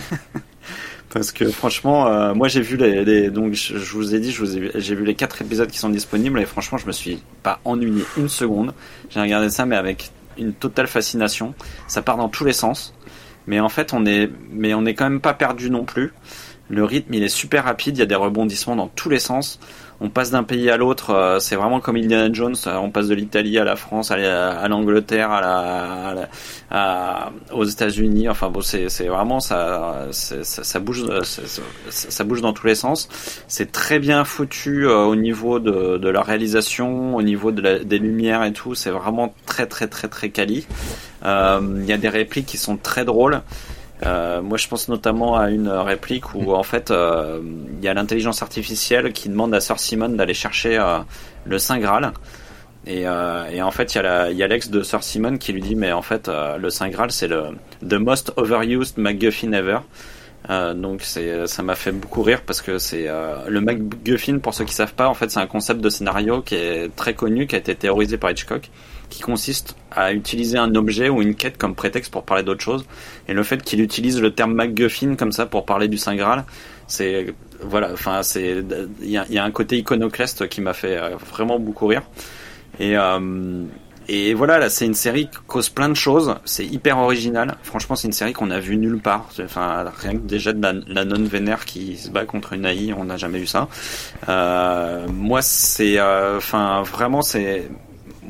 [1.12, 4.30] Parce que franchement, euh, moi j'ai vu les, les- donc je, je vous ai dit,
[4.30, 6.86] je vous ai vu- j'ai vu les quatre épisodes qui sont disponibles et franchement, je
[6.86, 8.72] me suis pas ennuyé une seconde.
[9.10, 11.54] J'ai regardé ça mais avec une totale fascination.
[11.88, 12.94] Ça part dans tous les sens,
[13.48, 16.12] mais en fait on est, mais on est quand même pas perdu non plus.
[16.68, 19.58] Le rythme il est super rapide, il y a des rebondissements dans tous les sens.
[20.02, 22.54] On passe d'un pays à l'autre, euh, c'est vraiment comme Indiana Jones.
[22.66, 26.28] euh, On passe de l'Italie à la France, à la- à l'Angleterre, à la,
[26.70, 28.28] à aux États-Unis.
[28.30, 31.20] Enfin bon, c'est vraiment ça, ça, bouge, euh,
[31.90, 33.08] ça bouge dans tous les sens.
[33.46, 37.98] C'est très bien foutu euh, au niveau de, la réalisation, au niveau de la- des
[37.98, 38.74] lumières et tout.
[38.74, 40.66] C'est vraiment très très très très quali.
[41.24, 43.42] Il y a des répliques qui sont très drôles.
[44.06, 47.40] Euh, moi, je pense notamment à une réplique où en fait, euh,
[47.78, 50.98] il y a l'intelligence artificielle qui demande à Sir Simon d'aller chercher euh,
[51.44, 52.12] le Saint Graal.
[52.86, 56.02] Et, en fait, il y a l'ex de Sir Simon qui lui dit, mais en
[56.02, 57.48] fait, le Saint Graal, c'est le
[57.86, 59.80] the most overused MacGuffin ever.
[60.48, 63.06] Donc ça m'a fait beaucoup rire parce que c'est
[63.46, 64.38] le MacGuffin.
[64.38, 67.12] Pour ceux qui savent pas, en fait, c'est un concept de scénario qui est très
[67.12, 68.70] connu, qui a été théorisé par Hitchcock,
[69.10, 72.86] qui consiste à utiliser un objet ou une quête comme prétexte pour parler d'autre chose.
[73.28, 76.44] Et le fait qu'il utilise le terme MacGuffin comme ça pour parler du Saint Graal,
[76.86, 78.64] c'est voilà, enfin c'est
[79.02, 82.02] il y y a un côté iconoclaste qui m'a fait euh, vraiment beaucoup rire.
[82.78, 83.66] Et euh,
[84.12, 86.34] et voilà, là, c'est une série qui cause plein de choses.
[86.44, 87.56] C'est hyper original.
[87.62, 89.28] Franchement, c'est une série qu'on a vue nulle part.
[89.40, 92.92] Enfin, rien que déjà de la, la nonne vénère qui se bat contre une AI,
[92.92, 93.68] on n'a jamais vu ça.
[94.28, 97.70] Euh, moi, c'est, euh, enfin, vraiment, c'est,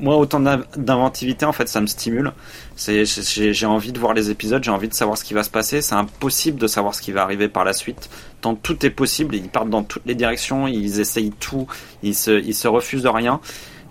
[0.01, 2.33] moi, autant d'inventivité, en fait, ça me stimule.
[2.77, 5.83] J'ai envie de voir les épisodes, j'ai envie de savoir ce qui va se passer.
[5.83, 8.09] C'est impossible de savoir ce qui va arriver par la suite.
[8.41, 11.67] Tant tout est possible, ils partent dans toutes les directions, ils essayent tout,
[12.03, 13.41] ils se, refusent de rien.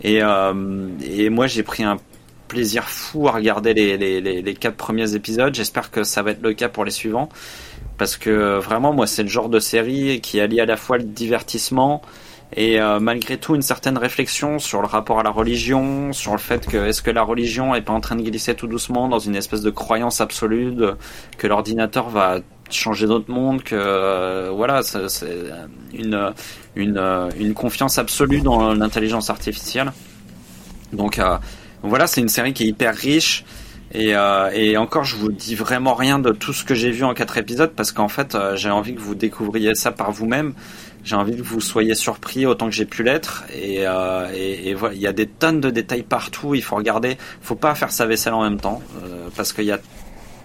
[0.01, 1.97] Et, euh, et moi, j'ai pris un
[2.47, 5.53] plaisir fou à regarder les, les, les quatre premiers épisodes.
[5.53, 7.29] J'espère que ça va être le cas pour les suivants.
[7.99, 11.03] Parce que vraiment, moi, c'est le genre de série qui allie à la fois le
[11.03, 12.01] divertissement
[12.55, 16.39] et euh, malgré tout une certaine réflexion sur le rapport à la religion, sur le
[16.39, 19.19] fait que est-ce que la religion est pas en train de glisser tout doucement dans
[19.19, 20.95] une espèce de croyance absolue de,
[21.37, 22.39] que l'ordinateur va
[22.71, 25.25] changer notre monde, que euh, voilà, c'est
[25.93, 26.33] une,
[26.75, 29.91] une, euh, une confiance absolue dans l'intelligence artificielle.
[30.91, 31.37] Donc euh,
[31.83, 33.45] voilà, c'est une série qui est hyper riche.
[33.91, 37.03] Et, euh, et encore, je vous dis vraiment rien de tout ce que j'ai vu
[37.03, 40.53] en quatre épisodes parce qu'en fait, euh, j'ai envie que vous découvriez ça par vous-même.
[41.03, 43.43] J'ai envie que vous soyez surpris autant que j'ai pu l'être.
[43.53, 46.55] Et, euh, et, il y a des tonnes de détails partout.
[46.55, 47.17] Il faut regarder.
[47.41, 49.79] Faut pas faire sa vaisselle en même temps euh, parce qu'il y a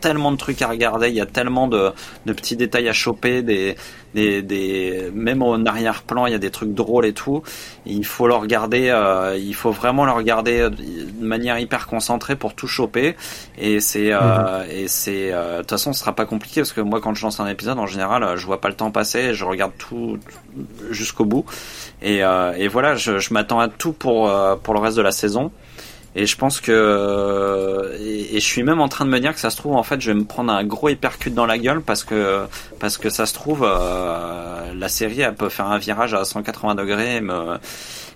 [0.04, 1.90] tellement de trucs à regarder, il y a tellement de,
[2.26, 3.74] de petits détails à choper, des,
[4.14, 7.42] des, des même en arrière-plan, il y a des trucs drôles et tout.
[7.86, 12.54] Il faut le regarder, euh, il faut vraiment le regarder de manière hyper concentrée pour
[12.54, 13.16] tout choper.
[13.56, 16.82] Et c'est, euh, et c'est, euh, de toute façon, ce sera pas compliqué parce que
[16.82, 19.44] moi, quand je lance un épisode, en général, je vois pas le temps passer, je
[19.46, 20.18] regarde tout
[20.90, 21.46] jusqu'au bout.
[22.02, 25.02] Et, euh, et voilà, je, je m'attends à tout pour euh, pour le reste de
[25.02, 25.50] la saison.
[26.16, 29.40] Et je pense que et, et, je suis même en train de me dire que
[29.40, 31.80] ça se trouve en fait je vais me prendre un gros hypercut dans la gueule
[31.80, 32.44] parce que
[32.78, 36.76] parce que ça se trouve euh, la série elle peut faire un virage à 180
[36.76, 37.58] degrés et, me,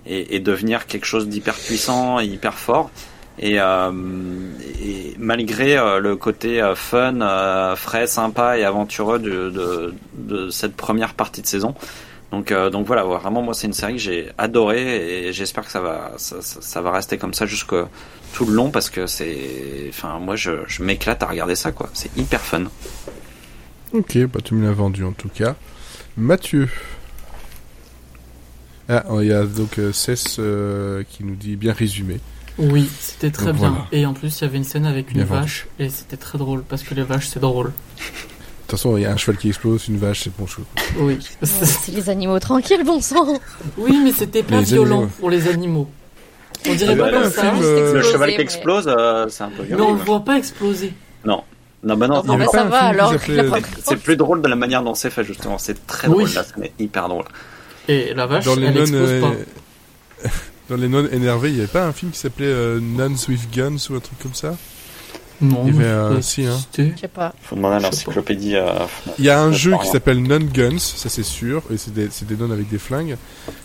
[0.06, 2.90] et, et devenir quelque chose d'hyper puissant et hyper fort.
[3.40, 3.92] Et, euh,
[5.18, 10.74] malgré euh, le côté euh, fun, euh, frais, sympa et aventureux de, de, de cette
[10.74, 11.74] première partie de saison,
[12.30, 15.70] donc, euh, donc voilà, vraiment moi c'est une série que j'ai adorée et j'espère que
[15.70, 17.74] ça va, ça, ça, ça, va rester comme ça jusque
[18.34, 21.88] tout le long parce que c'est, enfin moi je, je m'éclate à regarder ça quoi,
[21.94, 22.64] c'est hyper fun.
[23.92, 25.56] Ok, bah tu me l'as vendu en tout cas.
[26.18, 26.68] Mathieu.
[28.90, 32.20] Ah, il y a donc euh, Cess euh, qui nous dit bien résumé.
[32.58, 33.70] Oui, c'était très donc, bien.
[33.70, 33.86] Voilà.
[33.92, 36.38] Et en plus, il y avait une scène avec une Bien vache et c'était très
[36.38, 37.72] drôle parce que les vaches c'est drôle.
[38.68, 40.60] De toute façon, il y a un cheval qui explose, une vache, c'est bon chou.
[40.98, 41.18] Oui.
[41.42, 43.40] c'est les animaux tranquilles, bon sang.
[43.78, 45.10] Oui, mais c'était pas Les violent animaux.
[45.18, 45.88] pour les animaux.
[46.68, 47.40] On dirait Ah pas bah, comme le ça.
[47.50, 49.86] film, euh, Le Exploser, cheval qui mais- explose, euh, c'est un peu Mais violent.
[49.88, 50.92] on le voit pas exploser.
[51.24, 51.44] Non,
[51.82, 53.12] non bah non, Non, avait bah, pas ça va alors.
[53.14, 55.56] pas c'est plus drôle de la manière dont c'est fait justement.
[55.56, 56.24] C'est très Oui.
[56.24, 57.24] drôle là, c'est hyper drôle.
[57.88, 60.28] Et la vache, Dans les elle non, explose euh, pas.
[60.68, 63.50] dans les non énervés, il y avait pas un film qui s'appelait euh, Nuns with
[63.50, 64.56] Guns ou un truc comme ça?
[65.40, 66.50] Non, Il y mais avait, euh, si, hein.
[66.52, 66.92] existait.
[66.96, 67.32] Je sais pas.
[67.42, 68.56] Faut demander à l'encyclopédie.
[68.56, 68.70] euh,
[69.18, 71.94] Il y a un Je jeu qui s'appelle Non Guns, ça c'est sûr, et c'est
[71.94, 73.16] des, c'est des nonnes avec des flingues.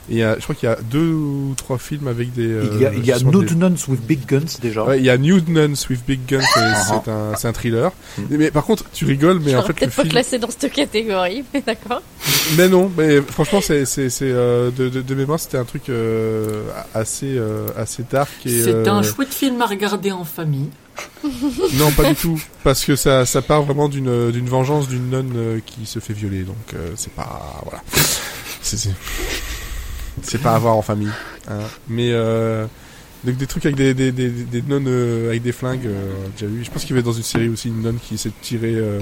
[0.09, 2.45] Et il y a, je crois qu'il y a deux ou trois films avec des.
[2.47, 4.83] euh, Il y a, il y a justement Nude des- Nuns with Big Guns déjà.
[4.83, 7.91] Ouais, il y a Nude Nuns with Big Guns, et c'est un, c'est un thriller.
[8.29, 10.11] Mais par contre, tu rigoles, mais en fait le peut-être pas film.
[10.11, 12.01] classé dans cette catégorie, mais d'accord.
[12.57, 15.89] Mais non, mais franchement, c'est, c'est, c'est euh, de, de, de mémoire, c'était un truc
[15.89, 16.63] euh,
[16.93, 18.67] assez, euh, assez dark et.
[18.67, 20.69] Euh, un chouette film à regarder en famille.
[21.73, 25.33] Non, pas du tout, parce que ça, ça part vraiment d'une, d'une vengeance d'une nonne
[25.35, 27.81] euh, qui se fait violer, donc euh, c'est pas, voilà,
[28.61, 28.89] c'est, c'est,
[30.21, 31.09] c'est pas à voir en famille,
[31.49, 31.59] hein.
[31.87, 32.65] Mais euh,
[33.23, 36.45] donc des trucs avec des, des, des, des nonnes euh, avec des flingues, euh, déjà
[36.51, 36.63] vu.
[36.63, 38.99] Je pense qu'il y avait dans une série aussi une nonne qui s'est tirée, euh,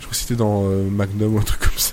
[0.00, 1.92] je crois que c'était dans euh, Magnum ou un truc comme ça.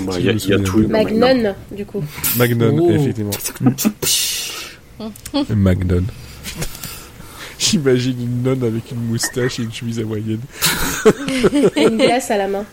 [0.00, 0.86] bah, Il y il y a tout.
[0.88, 2.02] Magnon, du coup.
[2.36, 2.90] Magnum, Oh.
[2.90, 3.30] effectivement.
[5.54, 6.06] Magnum.
[7.58, 10.40] J'imagine une nonne avec une moustache et une chemise hawaïenne.
[11.76, 12.64] Et une glace à la main.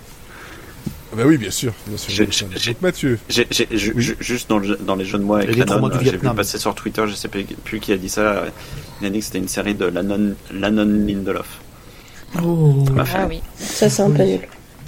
[1.14, 1.74] Ah Bah oui, bien sûr.
[1.88, 2.26] Bien sûr
[2.56, 5.56] J'ai- Mathieu, J'ai, j'ai- ju- ju- juste dans, le- dans les jeux de mots avec
[5.58, 8.46] la nonne, j'ai vu passer sur Twitter, je sais plus, qui a dit ça.
[9.02, 11.60] Il a dit que c'était une série de la nonne, la nonne Lindelof.
[12.42, 12.86] Oh.
[12.98, 13.42] Ah oui.
[13.58, 14.40] Ça, c'est un peu nul.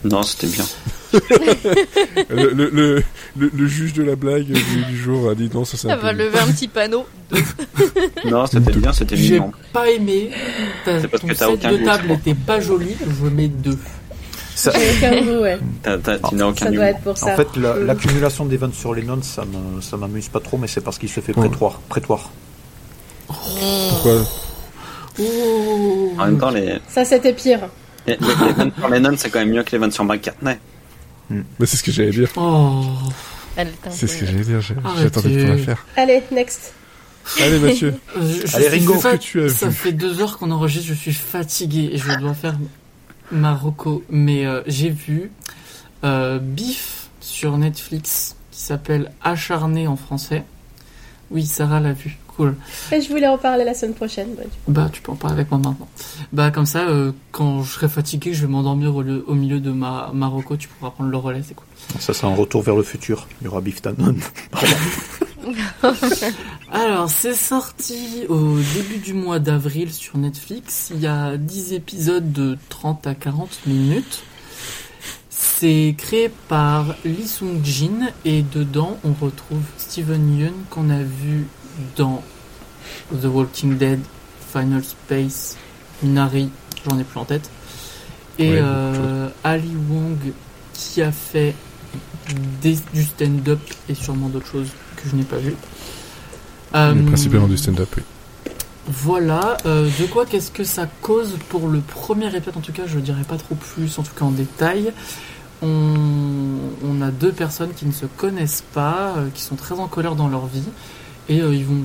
[0.05, 0.65] Non, c'était bien.
[2.29, 3.03] le, le, le,
[3.37, 4.53] le- le juge de la blague du,
[4.85, 7.05] du jour a dit non, ça c'est Ça peu va lever un petit panneau.
[8.25, 9.41] Non, c'était bien, c'était J'ai
[9.73, 10.29] pas aimé.
[10.85, 12.17] C'est parce ton que t'as aucun de goût, table je crois.
[12.17, 12.95] était pas joli.
[12.99, 13.77] Je mets deux.
[14.55, 15.59] Ça- J'ai aucun goût, ouais.
[15.81, 17.33] T'as, t'as- tu n'as aucun Ça doit être pour ça.
[17.33, 20.57] en fait, la- l'accumulation des ventes sur les nonnes, ça me, ça m'amuse pas trop,
[20.57, 21.79] mais c'est parce qu'il se fait prétoire.
[21.89, 22.31] prétoire.
[23.27, 24.21] Pourquoi
[25.19, 26.11] Oh.
[26.17, 27.59] En même temps, les, Ça, c'était pire.
[28.07, 30.03] les, les, les vannes sur les nonnes, c'est quand même mieux que les vannes sur
[30.05, 30.55] McCartney.
[31.29, 32.29] Mais c'est ce que j'allais dire.
[32.35, 32.83] Oh.
[33.91, 34.61] C'est ce que j'allais dire.
[34.61, 35.85] J'attendais pour la faire.
[35.95, 36.73] Allez, next.
[37.41, 37.95] Allez, Mathieu.
[38.19, 40.89] Je, je Allez, Ringo, fa- que tu as Ça vu fait deux heures qu'on enregistre,
[40.89, 42.57] je suis fatigué et je dois faire
[43.31, 44.03] Marocco.
[44.09, 45.31] Mais euh, j'ai vu
[46.03, 50.43] euh, Beef sur Netflix qui s'appelle Acharné en français.
[51.31, 52.17] Oui, Sarah l'a vu.
[52.35, 52.55] Cool.
[52.91, 54.29] Et je voulais en parler la semaine prochaine.
[54.35, 54.43] bah.
[54.67, 55.87] Bah, tu peux en parler avec moi maintenant.
[56.31, 59.59] Bah, comme ça, euh, quand je serai fatigué, je vais m'endormir au, lieu- au milieu
[59.59, 60.57] de ma Marocco.
[60.57, 61.67] Tu pourras prendre le relais, c'est cool.
[61.99, 63.27] Ça, c'est un retour vers le futur.
[63.41, 64.15] Il y aura Tannen.
[64.51, 64.67] Pardon.
[66.71, 70.91] Alors, c'est sorti au début du mois d'avril sur Netflix.
[70.93, 74.23] Il y a 10 épisodes de 30 à 40 minutes.
[75.29, 81.45] C'est créé par Lee Sung-jin et dedans on retrouve Steven Yeun qu'on a vu
[81.95, 82.23] dans
[83.21, 83.99] The Walking Dead,
[84.51, 85.57] Final Space,
[86.01, 86.49] Minari,
[86.89, 87.49] j'en ai plus en tête.
[88.39, 90.17] Et Ouais, euh, Ali Wong
[90.73, 91.53] qui a fait
[92.61, 93.59] des- du stand-up
[93.89, 95.55] et sûrement d'autres choses que je n'ai pas vues.
[96.75, 98.03] Euh, Mais principalement du stand-up, oui.
[98.87, 102.57] voilà, euh, de quoi qu'est-ce que ça cause pour le premier épisode?
[102.57, 104.91] En tout cas, je dirais pas trop plus, en tout cas en détail.
[105.61, 109.87] On, on a deux personnes qui ne se connaissent pas, euh, qui sont très en
[109.87, 110.63] colère dans leur vie,
[111.29, 111.83] et euh, ils vont,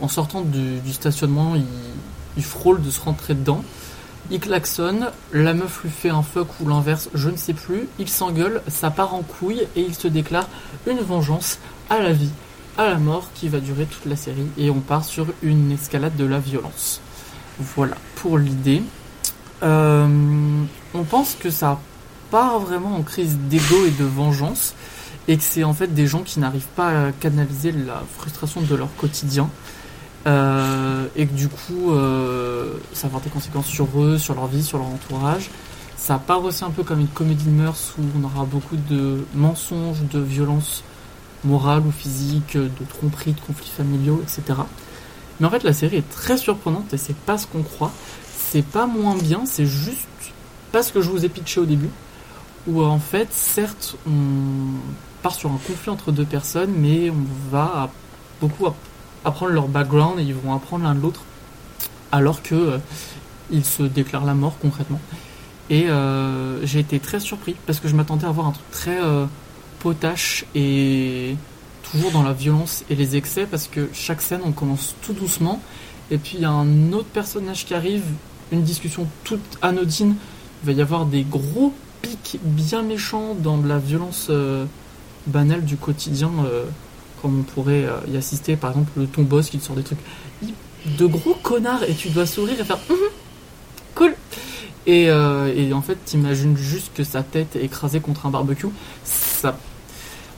[0.00, 1.64] en sortant du, stationnement, ils,
[2.36, 3.62] ils frôlent de se rentrer dedans.
[4.30, 7.88] Ils klaxonnent, la meuf lui fait un fuck ou l'inverse, je ne sais plus.
[7.98, 10.48] Ils s'engueulent, ça part en couille et ils se déclarent
[10.86, 11.58] une vengeance
[11.90, 12.30] à la vie
[12.76, 16.16] à la mort qui va durer toute la série et on part sur une escalade
[16.16, 17.00] de la violence.
[17.58, 18.82] Voilà pour l'idée.
[19.62, 20.06] Euh,
[20.94, 21.78] on pense que ça
[22.30, 24.74] part vraiment en crise d'ego et de vengeance
[25.28, 28.74] et que c'est en fait des gens qui n'arrivent pas à canaliser la frustration de
[28.74, 29.48] leur quotidien
[30.26, 34.46] euh, et que du coup euh, ça va avoir des conséquences sur eux, sur leur
[34.46, 35.50] vie, sur leur entourage.
[35.96, 39.24] Ça part aussi un peu comme une comédie de mœurs où on aura beaucoup de
[39.34, 40.84] mensonges, de violences
[41.44, 44.60] morale ou physique, de tromperies, de conflits familiaux, etc.
[45.38, 47.92] Mais en fait, la série est très surprenante et c'est pas ce qu'on croit.
[48.36, 50.06] C'est pas moins bien, c'est juste
[50.72, 51.90] pas ce que je vous ai pitché au début.
[52.66, 54.12] Où en fait, certes, on
[55.24, 57.90] part sur un conflit entre deux personnes, mais on va
[58.42, 58.74] beaucoup app-
[59.24, 61.22] apprendre leur background et ils vont apprendre l'un de l'autre,
[62.12, 62.78] alors que euh,
[63.50, 65.00] ils se déclarent la mort concrètement.
[65.70, 69.00] Et euh, j'ai été très surpris parce que je m'attendais à voir un truc très
[69.02, 69.24] euh,
[69.80, 71.36] potache et
[71.90, 75.62] toujours dans la violence et les excès parce que chaque scène on commence tout doucement
[76.10, 78.04] et puis il y a un autre personnage qui arrive,
[78.52, 80.16] une discussion toute anodine,
[80.62, 81.72] il va y avoir des gros
[82.02, 84.26] pics bien méchants dans de la violence
[85.26, 86.64] banale du quotidien euh,
[87.22, 89.82] comme on pourrait euh, y assister par exemple le ton boss qui te sort des
[89.82, 89.98] trucs
[90.98, 92.96] de gros connards et tu dois sourire et faire Mhm,
[93.94, 94.14] cool
[94.86, 98.66] et, euh, et en fait t'imagines juste que sa tête est écrasée contre un barbecue
[99.04, 99.56] ça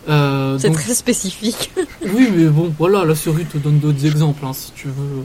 [0.07, 1.73] C'est très spécifique.
[2.05, 5.25] oui, mais bon, voilà, la série te donne d'autres exemples, hein, si tu veux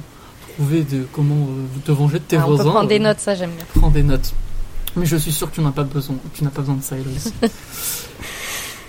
[0.55, 1.47] trouver de comment
[1.85, 2.63] te venger de tes Ah, on voisins.
[2.63, 3.65] peut prendre des notes, ça j'aime bien.
[3.75, 4.33] Prends des notes.
[4.95, 6.97] Mais je suis sûr que tu n'as pas besoin, tu n'as pas besoin de ça,
[6.97, 7.31] Héloïse.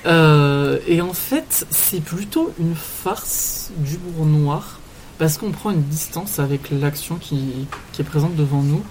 [0.07, 4.81] Euh, et en fait, c'est plutôt une farce d'humour noir
[5.19, 7.67] parce qu'on prend une distance avec l'action qui,
[7.99, 8.83] est présente devant nous.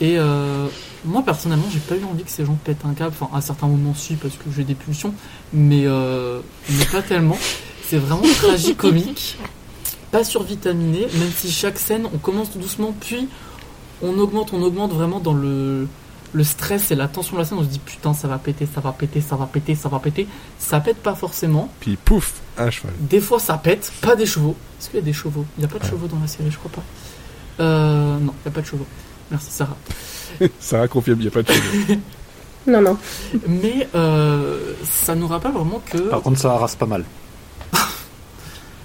[0.00, 0.66] Et euh,
[1.04, 3.14] moi, personnellement, j'ai pas eu envie que ces gens pètent un câble.
[3.18, 5.14] Enfin, à certains moments, si, parce que j'ai des pulsions,
[5.52, 6.40] mais, euh,
[6.90, 7.38] pas tellement.
[7.84, 9.38] C'est vraiment tragique-comique,
[10.10, 13.28] pas survitaminé, même si chaque scène, on commence doucement, puis
[14.02, 15.88] on augmente, on augmente vraiment dans le,
[16.32, 17.58] le stress et la tension de la scène.
[17.58, 19.98] On se dit putain, ça va péter, ça va péter, ça va péter, ça va
[19.98, 20.26] péter.
[20.58, 21.70] Ça pète pas forcément.
[21.80, 22.92] Puis pouf, un cheval.
[23.00, 24.56] Des fois, ça pète, pas des chevaux.
[24.80, 25.44] Est-ce qu'il y a des chevaux?
[25.56, 26.82] Il n'y a pas de chevaux dans la série, je crois pas.
[27.60, 28.86] Euh, non, il n'y a pas de chevaux.
[29.30, 29.76] Merci Sarah.
[30.60, 31.98] Sarah confirme, il n'y a pas de cheveux.
[32.66, 32.98] Non, non.
[33.48, 37.02] Mais euh, ça nous rappelle vraiment que Par contre, ça rase pas mal.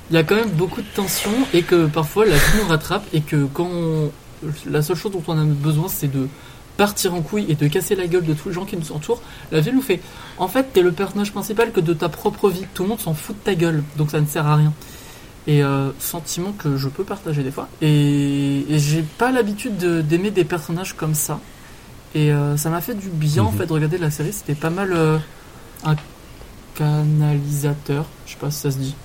[0.10, 3.04] il y a quand même beaucoup de tension et que parfois la vie nous rattrape
[3.14, 4.12] et que quand on-
[4.70, 6.28] la seule chose dont on a besoin c'est de
[6.78, 9.22] partir en couille et de casser la gueule de tous les gens qui nous entourent,
[9.52, 10.00] la vie nous fait
[10.38, 13.14] en fait t'es le personnage principal que de ta propre vie, tout le monde s'en
[13.14, 14.74] fout de ta gueule donc ça ne sert à rien.
[15.46, 17.68] Et euh, sentiment que je peux partager des fois.
[17.82, 21.40] Et, et j'ai pas l'habitude de- d'aimer des personnages comme ça.
[22.16, 23.58] Et euh, ça m'a fait du bien en Mhm.
[23.58, 24.32] fait de regarder la série.
[24.32, 25.18] C'était pas mal euh,
[25.84, 25.96] un
[26.76, 28.96] canalisateur, je sais pas si ça se dit.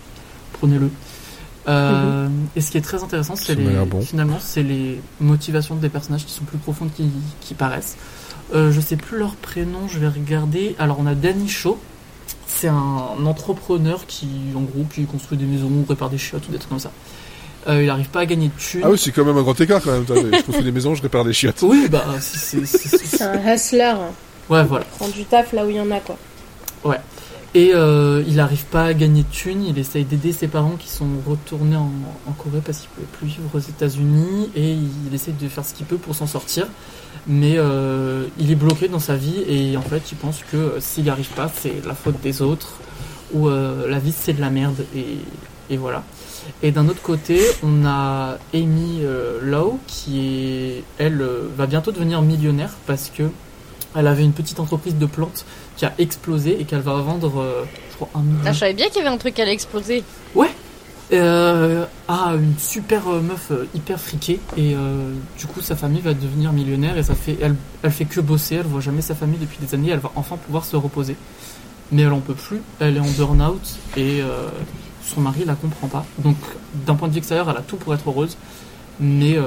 [0.54, 0.90] Prenez-le.
[1.68, 4.00] Euh, Et ce qui est très intéressant, c'est les, bon.
[4.00, 7.96] finalement, c'est les motivations des personnages qui sont plus profondes qui, qui paraissent.
[8.54, 10.74] Euh, je sais plus leur prénom, je vais regarder.
[10.78, 11.78] Alors on a Danny Shaw,
[12.46, 16.58] c'est un entrepreneur qui, en gros, qui construit des maisons, répare des chiottes ou des
[16.58, 16.90] trucs comme ça.
[17.68, 18.80] Euh, il n'arrive pas à gagner de thunes.
[18.84, 20.04] Ah oui, c'est quand même un grand écart quand même.
[20.08, 21.60] Je construis des maisons, je répare des chiottes.
[21.62, 23.92] Oui, bah, c'est- un hustler.
[24.48, 24.86] Ouais, voilà.
[24.96, 26.16] Prend du taf là où il y en a, quoi.
[27.54, 30.88] Et euh, il n'arrive pas à gagner de thunes, il essaye d'aider ses parents qui
[30.88, 31.90] sont retournés en,
[32.36, 34.50] Corée parce qu'il ne pouvait plus vivre aux États-Unis.
[34.54, 36.66] Et il essaye de faire ce qu'il peut pour s'en sortir.
[37.26, 39.42] Mais euh, il est bloqué dans sa vie.
[39.48, 42.74] Et en fait il pense que s'il n'y arrive pas, c'est la faute des autres.
[43.32, 44.84] Ou euh, la vie c'est de la merde.
[44.94, 46.02] Et, voilà.
[46.62, 49.02] Et d'un autre côté, on a Amy
[49.42, 51.22] Lau qui elle,
[51.56, 53.24] va bientôt devenir millionnaire parce que
[53.96, 55.44] elle avait une petite entreprise de plantes
[55.76, 58.40] qui a explosé et qu'elle va vendre, euh, je crois, un million.
[58.44, 60.02] Ah, je savais bien qu'il y avait un truc qui allait exploser.
[61.10, 64.40] Euh, à une super euh, meuf hyper friquée.
[64.58, 68.04] Et euh, du coup sa famille va devenir millionnaire et ça fait elle, elle fait
[68.04, 68.56] que bosser.
[68.56, 69.88] Elle voit jamais sa famille depuis des années.
[69.88, 71.16] Elle va enfin pouvoir se reposer.
[71.92, 72.60] Mais elle en peut plus.
[72.78, 73.62] Elle est en burn out
[73.96, 74.20] et
[75.02, 76.04] son mari la comprend pas.
[76.18, 76.36] Donc
[76.86, 78.36] d'un point de vue extérieur elle a tout pour être heureuse.
[79.00, 79.38] Mais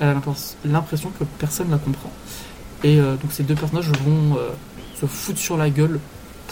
[0.00, 2.12] elle a l'impres- l'impression que personne la comprend
[2.82, 4.50] et euh, donc ces deux personnages vont euh,
[4.98, 5.98] se foutre sur la gueule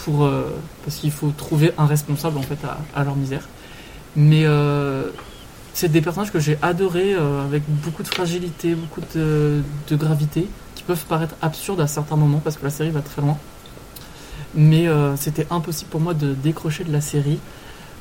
[0.09, 0.51] euh,
[0.85, 2.59] parce qu'il faut trouver un responsable en fait
[2.95, 3.49] à, leur misère
[4.17, 4.47] mais
[5.75, 11.05] c'est des personnages que j'ai adorés avec beaucoup de fragilité, beaucoup de, gravité, qui peuvent
[11.05, 13.39] paraître absurdes à certains moments parce que la série va très loin.
[14.57, 17.39] Mais c'était impossible pour moi de décrocher de la série.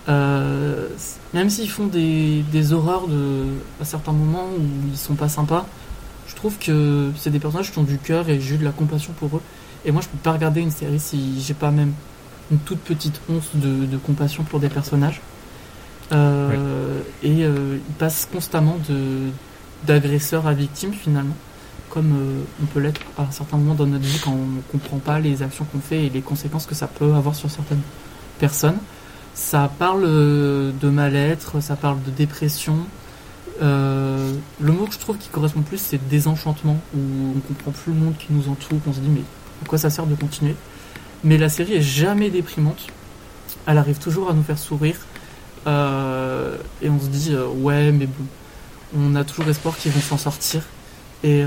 [0.07, 3.43] Même s'ils font des, horreurs de,
[3.79, 5.67] à certains moments où ils sont pas sympas,
[6.37, 9.13] trouve que c'est des personnages qui ont du cœur et j'ai eu de la compassion
[9.13, 9.41] pour eux.
[9.85, 11.93] Et moi, je peux pas regarder une série si j'ai pas même
[12.51, 15.21] une toute petite once de, de compassion pour des personnages.
[16.11, 19.29] Euh, Et euh, ils passent constamment de
[19.85, 21.35] d'agresseur à victime finalement,
[21.91, 24.97] comme euh, on peut l'être à un certain moment dans notre vie quand on comprend
[24.97, 27.83] pas les actions qu'on fait et les conséquences que ça peut avoir sur certaines
[28.39, 28.77] personnes.
[29.35, 32.77] Ça parle de mal-être, ça parle de dépression.
[33.61, 36.99] Euh, le mot que je trouve qui correspond plus, c'est désenchantement, où
[37.35, 39.21] on comprend plus le monde qui nous entoure, on se dit mais
[39.63, 40.55] à quoi ça sert de continuer?
[41.23, 42.87] Mais la série est jamais déprimante.
[43.65, 44.97] Elle arrive toujours à nous faire sourire.
[45.65, 48.25] Euh, et on se dit euh, ouais mais bon
[48.97, 50.61] on a toujours espoir qu'ils vont s'en sortir
[51.25, 51.41] et,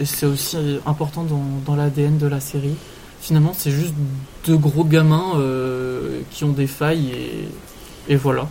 [0.00, 2.74] et c'est aussi important dans, dans l'ADN de la série
[3.22, 3.94] finalement c'est juste
[4.44, 5.40] deux gros gamins
[6.30, 8.48] qui ont des failles et, et voilà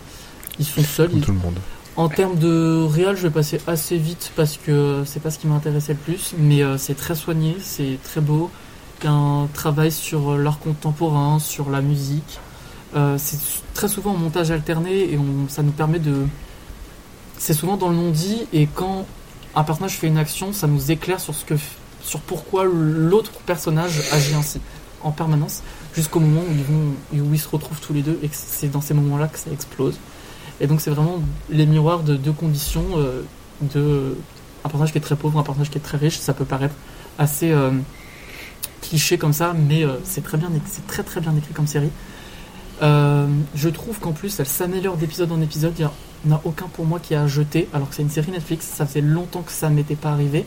[0.58, 1.60] ils sont seuls Comme ils- tout le monde.
[1.98, 5.48] En termes de réal, je vais passer assez vite parce que c'est pas ce qui
[5.48, 8.52] m'intéressait le plus, mais euh, c'est très soigné, c'est très beau.
[9.02, 12.40] Il y a un travail sur euh, l'art contemporain, sur la musique.
[12.96, 13.40] Euh, c'est
[13.74, 15.20] très souvent en montage alterné et
[15.50, 16.28] ça nous permet de.
[17.40, 19.08] C'est souvent dans le non-dit et quand
[19.56, 21.56] un personnage fait une action, ça nous éclaire sur ce que,
[22.02, 24.62] sur pourquoi l'autre personnage agit ainsi
[25.02, 25.64] en permanence
[25.96, 28.94] jusqu'au moment où ils où ils se retrouvent tous les deux et c'est dans ces
[28.94, 29.98] moments-là que ça explose.
[30.60, 33.22] Et donc c'est vraiment les miroirs de deux conditions, euh,
[33.62, 34.18] de
[34.64, 36.18] un personnage qui est très pauvre, un personnage qui est très riche.
[36.18, 36.76] Ça peut paraître
[37.18, 37.72] assez euh,
[38.82, 41.92] cliché comme ça, mais euh, c'est très bien, c'est très bien écrit comme série.
[42.82, 45.74] Je trouve qu'en plus elle s'améliore d'épisode en épisode.
[45.78, 45.88] Il
[46.26, 48.66] n'y en a aucun pour moi qui a jeté, alors que c'est une série Netflix.
[48.66, 50.46] Ça faisait longtemps que ça m'était pas arrivé.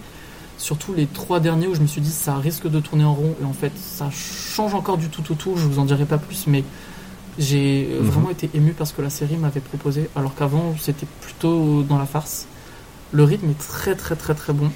[0.59, 3.35] Surtout les trois derniers où je me suis dit ça risque de tourner en rond
[3.41, 5.55] et en fait ça change encore du tout au tout.
[5.57, 6.65] Je vous en dirai pas plus, mais
[7.41, 8.07] j'ai Mhm.
[8.09, 12.07] vraiment été ému parce que la série m'avait proposé, alors qu'avant c'était plutôt dans la
[12.07, 12.47] farce.
[13.13, 14.71] Le rythme est très très très très bon.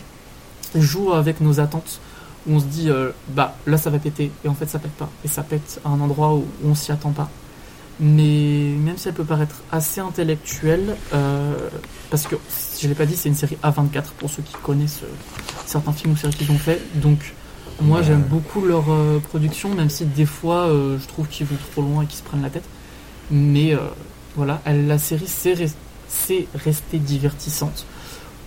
[0.74, 2.00] Il joue avec nos attentes
[2.48, 4.90] où on se dit euh, bah là ça va péter et en fait ça pète
[4.92, 7.30] pas et ça pète à un endroit où on s'y attend pas.
[8.00, 11.52] Mais même si elle peut paraître assez intellectuelle, euh,
[12.10, 12.34] parce que
[12.80, 15.12] je l'ai pas dit, c'est une série A24 pour ceux qui connaissent euh,
[15.64, 16.80] certains films ou séries qu'ils ont fait.
[16.96, 17.34] Donc
[17.82, 21.56] moi j'aime beaucoup leur euh, production, même si des fois euh, je trouve qu'ils vont
[21.72, 22.64] trop loin et qu'ils se prennent la tête.
[23.30, 23.78] Mais euh,
[24.36, 25.74] voilà, la série c'est res-
[26.08, 27.84] c'est restée divertissante,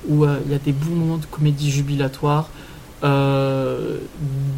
[0.09, 2.49] où il y a des bons moments de comédie jubilatoire,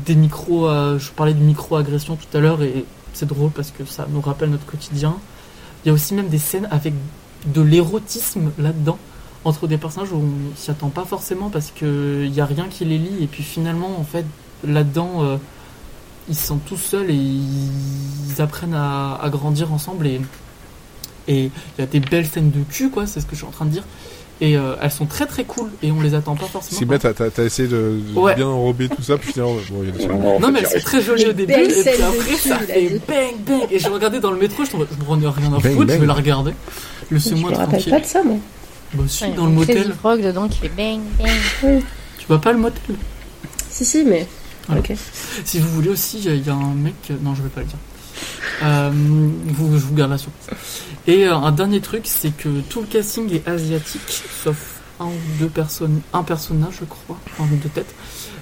[0.05, 3.85] des micros, euh, je parlais de micro-agression tout à l'heure et c'est drôle parce que
[3.85, 5.15] ça nous rappelle notre quotidien.
[5.83, 6.93] Il y a aussi même des scènes avec
[7.45, 8.97] de l'érotisme là-dedans
[9.45, 12.67] entre des personnages où on s'y attend pas forcément parce que il y a rien
[12.69, 14.25] qui les lie et puis finalement en fait
[14.67, 15.37] là-dedans euh,
[16.27, 20.21] ils se sentent tous seuls et ils apprennent à, à grandir ensemble et
[21.27, 23.45] et il y a des belles scènes de cul quoi c'est ce que je suis
[23.47, 23.83] en train de dire
[24.41, 26.97] et euh, elles sont très très cool et on les attend pas forcément Si bien
[26.97, 28.35] t'as, essayé de, de Ouais.
[28.35, 30.39] bien enrober tout ça, puis finalement, bon, il y a des scènes.
[30.39, 33.79] Non mais c'est très joli au début et puis après ça fait bang bang et
[33.79, 35.97] je regardais dans le métro je, me- je me rendais rien à Bang, foutre je
[35.97, 36.53] vais la regarder
[37.09, 38.37] Je laissez-moi me rappelle tranquille pas de ça, moi.
[38.93, 41.81] bah si Ouais, dans le il y a motel Frog dedans qui fait bang bang.
[42.17, 42.95] tu vois pas le motel?
[43.69, 44.25] Si, si, mais.
[44.69, 44.81] Voilà.
[44.81, 44.93] Ok.
[45.45, 46.95] Si vous voulez aussi, il y a- un mec.
[47.21, 47.77] Non, je vais pas le dire.
[48.63, 50.49] Euh, vous, je vous garde la surprise.
[51.07, 55.11] Et euh, un dernier truc, c'est que tout le casting est asiatique, sauf un ou
[55.39, 57.95] deux personnes, un personnage, je crois, enfin deux têtes,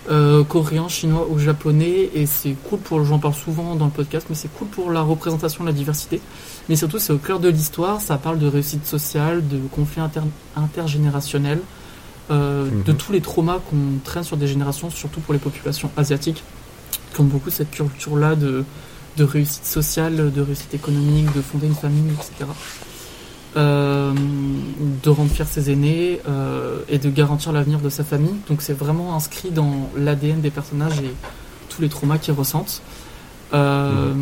[0.10, 2.10] euh, coréen, chinois ou japonais.
[2.16, 3.06] Et c'est cool pour.
[3.06, 6.20] J'en parle souvent dans le podcast, mais c'est cool pour la représentation de la diversité.
[6.68, 8.02] Mais surtout, c'est au cœur de l'histoire.
[8.02, 10.22] Ça parle de réussite sociale, de conflits inter-
[10.56, 11.62] intergénérationnels,
[12.30, 12.98] euh, de Mhm.
[12.98, 16.44] tous les traumas qu'on traîne sur des générations, surtout pour les populations asiatiques,
[17.14, 18.64] qui ont beaucoup cette culture-là de,
[19.18, 22.50] de réussite sociale, de réussite économique, de fonder une famille, etc.
[23.56, 24.14] Euh,
[25.04, 28.36] de rendre fier ses aînés euh, et de garantir l'avenir de sa famille.
[28.50, 31.12] Donc c'est vraiment inscrit dans l'ADN des personnages et
[31.70, 32.82] tous les traumas qu'ils ressentent.
[33.54, 34.14] Euh,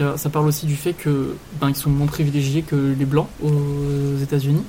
[0.00, 3.28] a- ça parle aussi du fait que ben, ils sont moins privilégiés que les blancs
[3.42, 4.64] aux États-Unis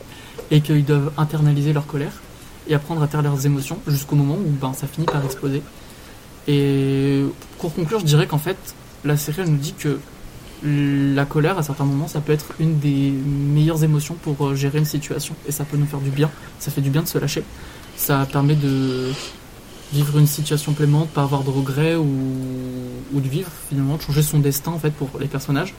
[0.51, 2.13] et qu'ils doivent internaliser leur colère
[2.69, 5.61] et apprendre à taire leurs émotions jusqu'au moment où ben, ça finit par exploser.
[6.47, 7.23] Et
[7.57, 8.57] pour conclure, je dirais qu'en fait,
[9.03, 9.99] la série nous dit que
[10.63, 14.77] la colère, à certains moments, ça peut être une des meilleures émotions pour euh, gérer
[14.77, 16.29] une situation et ça peut nous faire du bien.
[16.59, 17.43] Ça fait du bien de se lâcher.
[17.95, 19.11] Ça permet de
[19.93, 22.07] vivre une situation plaisante, pas avoir de regrets ou,
[23.13, 25.73] ou de vivre finalement, de changer son destin en fait pour les personnages,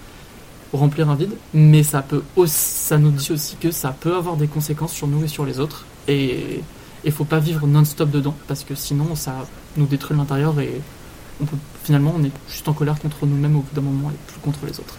[0.70, 1.32] pour remplir un vide.
[1.52, 5.06] Mais ça peut aussi, ça nous dit aussi que ça peut avoir des conséquences sur
[5.06, 5.84] nous et sur les autres.
[6.08, 6.62] Et
[7.04, 9.46] il faut pas vivre non-stop dedans parce que sinon ça
[9.76, 10.80] nous détruit l'intérieur et
[11.40, 14.16] on peut, finalement on est juste en colère contre nous-mêmes au bout d'un moment et
[14.30, 14.96] plus contre les autres.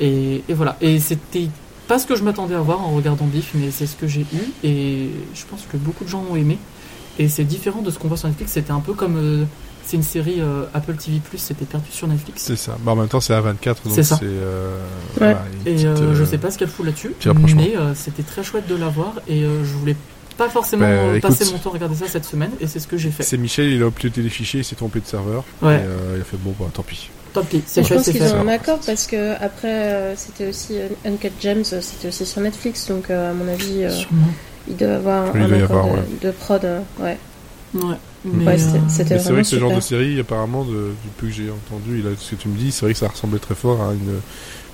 [0.00, 0.76] Et, et voilà.
[0.80, 1.48] Et c'était
[1.88, 4.22] pas ce que je m'attendais à voir en regardant Biff, mais c'est ce que j'ai
[4.22, 6.58] eu et je pense que beaucoup de gens ont aimé.
[7.18, 8.52] Et c'est différent de ce qu'on voit sur Netflix.
[8.52, 9.44] C'était un peu comme euh,
[9.84, 12.42] c'est une série euh, Apple TV+, c'était perdu sur Netflix.
[12.42, 12.78] C'est ça.
[12.82, 14.16] Bah, en même temps, c'est A24, donc C'est ça.
[14.18, 14.24] c'est.
[14.24, 14.78] Euh,
[15.20, 15.34] Ouais.
[15.34, 17.14] voilà, une Et petite, euh, je sais pas ce qu'elle fout là-dessus,
[17.54, 19.94] mais euh, c'était très chouette de la voir et euh, je voulais
[20.36, 21.30] pas forcément Bah, écoute.
[21.36, 23.22] passer mon temps à regarder ça cette semaine et c'est ce que j'ai fait.
[23.22, 25.44] C'est Michel, il a uploadé les fichiers, il s'est trompé de serveur.
[25.62, 27.10] Ouais, Et, euh, il a fait bon, bah tant pis.
[27.32, 30.78] tant pis, c'est Je pense qu'ils ont un accord parce que après euh, c'était aussi
[30.78, 34.28] euh, Uncut Gems, c'était aussi sur Netflix, donc euh, à mon avis euh, Sûrement.
[34.68, 36.64] il doit avoir Oui, il un doit accord avoir, de, de prod.
[36.64, 37.18] euh, ouais.
[37.74, 37.96] Ouais,
[38.26, 41.50] mais, Ouais, c'est vrai que ce genre de série, apparemment, de- du peu que j'ai
[41.50, 43.80] entendu, et là, ce que tu me dis, c'est vrai que ça ressemblait très fort
[43.82, 44.20] à une,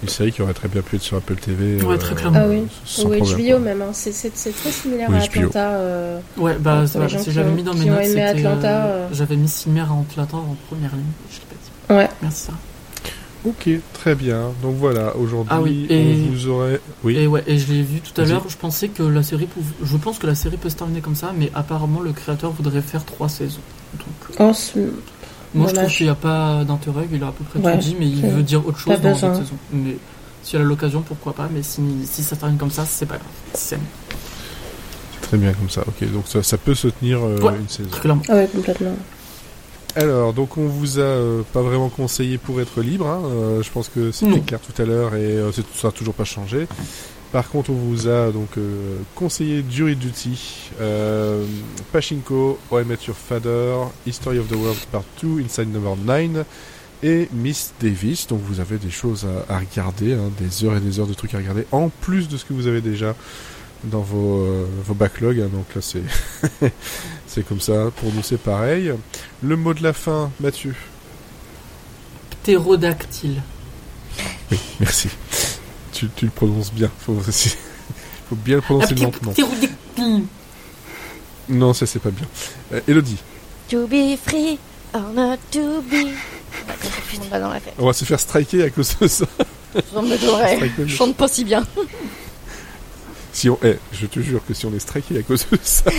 [0.02, 1.82] une série qui aurait très bien pu être sur Apple TV.
[1.82, 2.38] Ouais, très clairement.
[2.42, 2.62] Ah oui.
[3.04, 3.90] Ou HBO même, hein.
[3.92, 5.22] c'est c'est- c'est très similaire Oui, à.
[5.22, 5.70] Atlanta.
[5.72, 9.08] euh, Ouais, bah, ça j'avais mis dans mes notes, aimé c'était, Atlanta, euh, euh.
[9.12, 11.02] j'avais mis Silmer à Atlanta en première ligne.
[11.30, 11.96] Je l'ai pas dit.
[11.98, 12.08] Ouais.
[12.22, 12.58] Merci Sarah.
[13.46, 14.50] Ok, très bien.
[14.62, 16.80] Donc voilà, aujourd'hui, Ah oui, et- on vous aurait.
[17.04, 17.16] Oui.
[17.16, 18.32] Et ouais, et je l'ai vu tout à Vas-y.
[18.32, 18.44] l'heure.
[18.48, 21.14] Je pensais que la série pouvait, je pense que la série peut se terminer comme
[21.14, 23.60] ça, mais apparemment le créateur voudrait faire trois saisons.
[23.94, 24.90] Donc, euh,
[25.54, 27.08] moi je trouve qu'il n'y a pas d'intérêt.
[27.12, 29.10] Il a à peu près Ouais, tout dit, mais il veut dire autre chose dans
[29.12, 29.34] besoin.
[29.34, 29.56] cette saison.
[29.72, 29.96] Mais
[30.42, 31.48] si elle a l'occasion, pourquoi pas.
[31.52, 33.26] Mais si, si ça termine comme ça, c'est pas grave.
[33.54, 33.78] C'est
[35.22, 35.82] Très bien comme ça.
[35.86, 37.52] Ok, donc ça, ça peut se tenir euh, Ouais.
[37.60, 37.90] une saison.
[38.00, 38.22] clairement.
[38.28, 38.96] ah ouais, complètement.
[39.96, 43.06] Alors, donc on vous a euh, pas vraiment conseillé pour être libre.
[43.08, 46.14] hein, euh, je pense que c'était clair tout à l'heure et euh, ça n'a toujours
[46.14, 46.66] pas changé.
[47.32, 51.44] Par contre, on vous a donc euh, conseillé Jury Duty, euh,
[51.92, 53.74] Pachinko, I Met Your Father,
[54.06, 56.44] History of the World Part 2, Inside Number 9,
[57.02, 58.26] et Miss Davis.
[58.28, 61.12] Donc vous avez des choses à, à regarder, hein, des heures et des heures de
[61.12, 63.14] trucs à regarder, en plus de ce que vous avez déjà
[63.84, 65.38] dans vos, euh, vos backlogs.
[65.40, 65.50] hein.
[65.52, 66.02] donc là, c'est
[67.26, 67.90] c'est comme ça.
[67.96, 68.92] Pour nous, c'est pareil.
[69.42, 70.74] Le mot de la fin, Mathieu.
[72.42, 73.42] Ptérodactyle.
[74.50, 75.08] Oui, merci.
[75.98, 76.88] Tu, tu le prononces bien.
[77.04, 77.56] Faut, aussi-
[78.28, 79.32] faut bien le prononcer lentement.
[81.48, 82.26] Non, ça c'est pas bien.
[82.72, 83.16] Euh, Elodie,
[83.70, 84.58] To be free
[84.94, 86.06] or not to be.
[87.78, 89.24] On va se faire striker à cause de ça.
[89.92, 90.54] J'en me devrais.
[90.56, 91.66] Strike Je chante pas si bien.
[93.32, 95.90] Si on, eh, je te jure que si on est striké à cause de ça,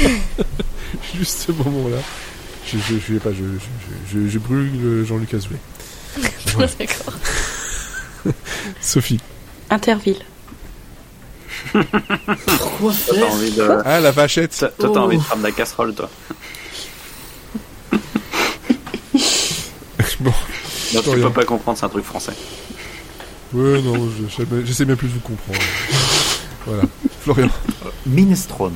[1.16, 1.98] juste ce moment-là,
[2.66, 3.38] je, je, je pas, je,
[4.14, 5.60] je, je, je brûle Jean-Luc Azoulay.
[6.54, 6.70] Voilà.
[6.80, 7.14] D'accord.
[8.82, 9.20] Sophie.
[9.70, 10.20] Interville.
[11.72, 14.58] Pourquoi faire envie de, Ah, la vachette.
[14.58, 14.98] toi, t'as Oh.
[14.98, 16.10] envie de faire de la casserole, toi.
[20.20, 20.34] bon,
[20.94, 21.28] Non, tu rien.
[21.28, 22.34] peux pas comprendre, c'est un truc français.
[23.54, 24.10] ouais, non,
[24.66, 25.60] j'essaie même plus de vous comprendre.
[26.66, 26.84] Voilà.
[27.22, 27.50] Florian.
[28.06, 28.76] Minestrone.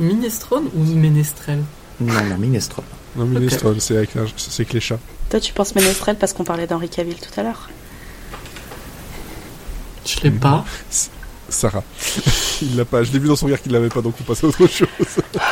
[0.00, 1.62] Minestrone ou ménestrel
[2.00, 2.84] Non, non, minestrone.
[3.16, 4.98] Non, minestrone, c'est avec, avec les chats.
[5.28, 7.68] Toi, tu penses Ménestrel parce qu'on parlait d'Henri Cavill tout à l'heure.
[10.04, 10.64] Je l'ai pas.
[11.48, 11.84] Sarah.
[12.62, 13.02] Il l'a pas.
[13.02, 14.88] Je l'ai vu dans son regard qu'il l'avait pas, donc on passe à autre chose.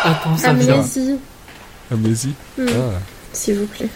[0.04, 0.74] Attends, ça vient.
[0.74, 1.18] Amnésie,
[1.90, 2.34] Amnésie.
[2.58, 2.66] Hmm.
[2.68, 2.98] Ah.
[3.32, 3.88] s'il vous plaît.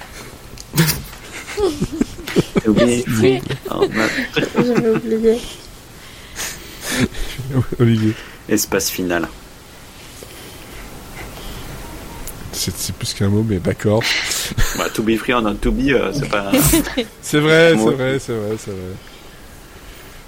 [2.62, 3.04] T'as oublié.
[3.20, 3.40] Oui.
[3.70, 3.84] Oh,
[4.56, 5.40] J'avais oublié.
[7.80, 8.14] Olivier.
[8.48, 9.28] Espace final.
[12.52, 14.02] C'est plus qu'un mot, mais d'accord.
[14.78, 16.50] Bah, to be free or not to be, euh, c'est pas.
[17.20, 18.94] C'est vrai, c'est vrai, c'est vrai, c'est vrai.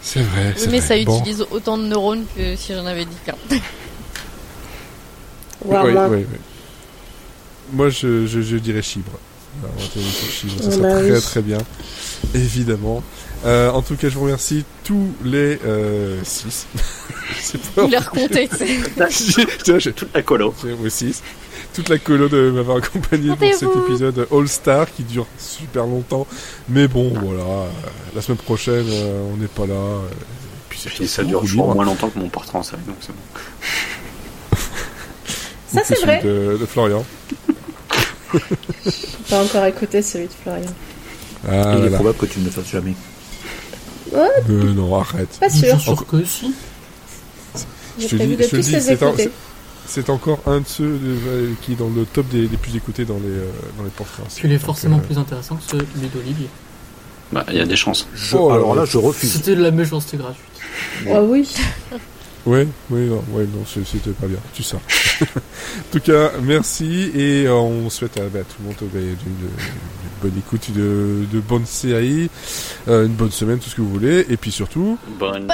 [0.08, 0.86] C'est vrai, Oui, mais vrai.
[1.00, 1.18] ça Bon.
[1.18, 3.34] utilise autant de neurones que si j'en avais dit qu'un.
[5.64, 6.38] Voire Oui, oui, oui.
[7.72, 9.10] Moi, je, je, je dirais chibre.
[9.60, 11.58] Voilà, on va terminer sur chibre, ça serait bah très très bien.
[12.34, 13.02] Évidemment.
[13.44, 16.66] Euh, en tout cas, je vous remercie tous les euh, six.
[17.40, 18.00] C'est pas Il a
[18.48, 18.48] sais.
[19.10, 20.54] J'ai- j'ai- j'ai- Toute la colo.
[20.62, 21.22] j'ai- ouais, six.
[21.77, 26.27] Toute la colo de m'avoir accompagné pour cet épisode All Star qui dure super longtemps.
[26.70, 27.43] Mais bon, voilà.
[27.43, 27.69] euh,
[28.15, 29.74] la semaine prochaine, euh, on n'est pas là.
[29.74, 30.09] euh,
[30.70, 31.74] puis Et ça tout, dure toujours libre.
[31.74, 34.59] moins longtemps que mon portrait en série, donc c'est bon.
[35.74, 36.23] Ça, c'est vrai.
[36.24, 37.05] De, de Florian.
[39.28, 40.62] Pas encore écouté celui de Florian.
[41.47, 41.97] Ah, Il est voilà.
[41.97, 42.94] probable que tu ne le fasses jamais.
[44.15, 44.28] Euh,
[44.73, 45.36] non, arrête.
[45.40, 45.74] Pas Je sûr.
[45.78, 46.55] suis sûr que si.
[47.98, 49.31] Je te dis, de je te tous dis, les c'est écouter.
[49.86, 52.77] C'est encore un de ceux de- euh, qui est dans le top des, des plus
[52.77, 54.36] écoutés dans les, euh, dans les podcasts.
[54.36, 56.48] Tu l'es forcément Donc, euh, plus intéressant que celui d'Olivier.
[57.32, 58.06] Bah, il y a des chances.
[58.14, 58.85] Je- Oh alors là.
[58.85, 59.32] je refuse.
[59.32, 60.44] C'était de la méchanceté gratuite.
[61.11, 61.48] Ah oui.
[62.46, 64.38] Ouais, oui, non, ouais, non, c'était pas bien.
[64.54, 64.77] Tu sais.
[65.20, 65.27] en
[65.90, 69.48] tout cas, merci et euh, on souhaite à, bah, tout le monde bah, d'une
[70.22, 72.30] bonne écoute, de, de bonnes séries,
[72.86, 75.48] euh, une bonne semaine, tout ce que vous voulez, et puis surtout, Bonne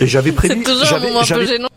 [0.00, 0.54] Et j'avais prévu.
[0.64, 1.68] C'est toujours un j'avais- moment un peu j'avais- gênant.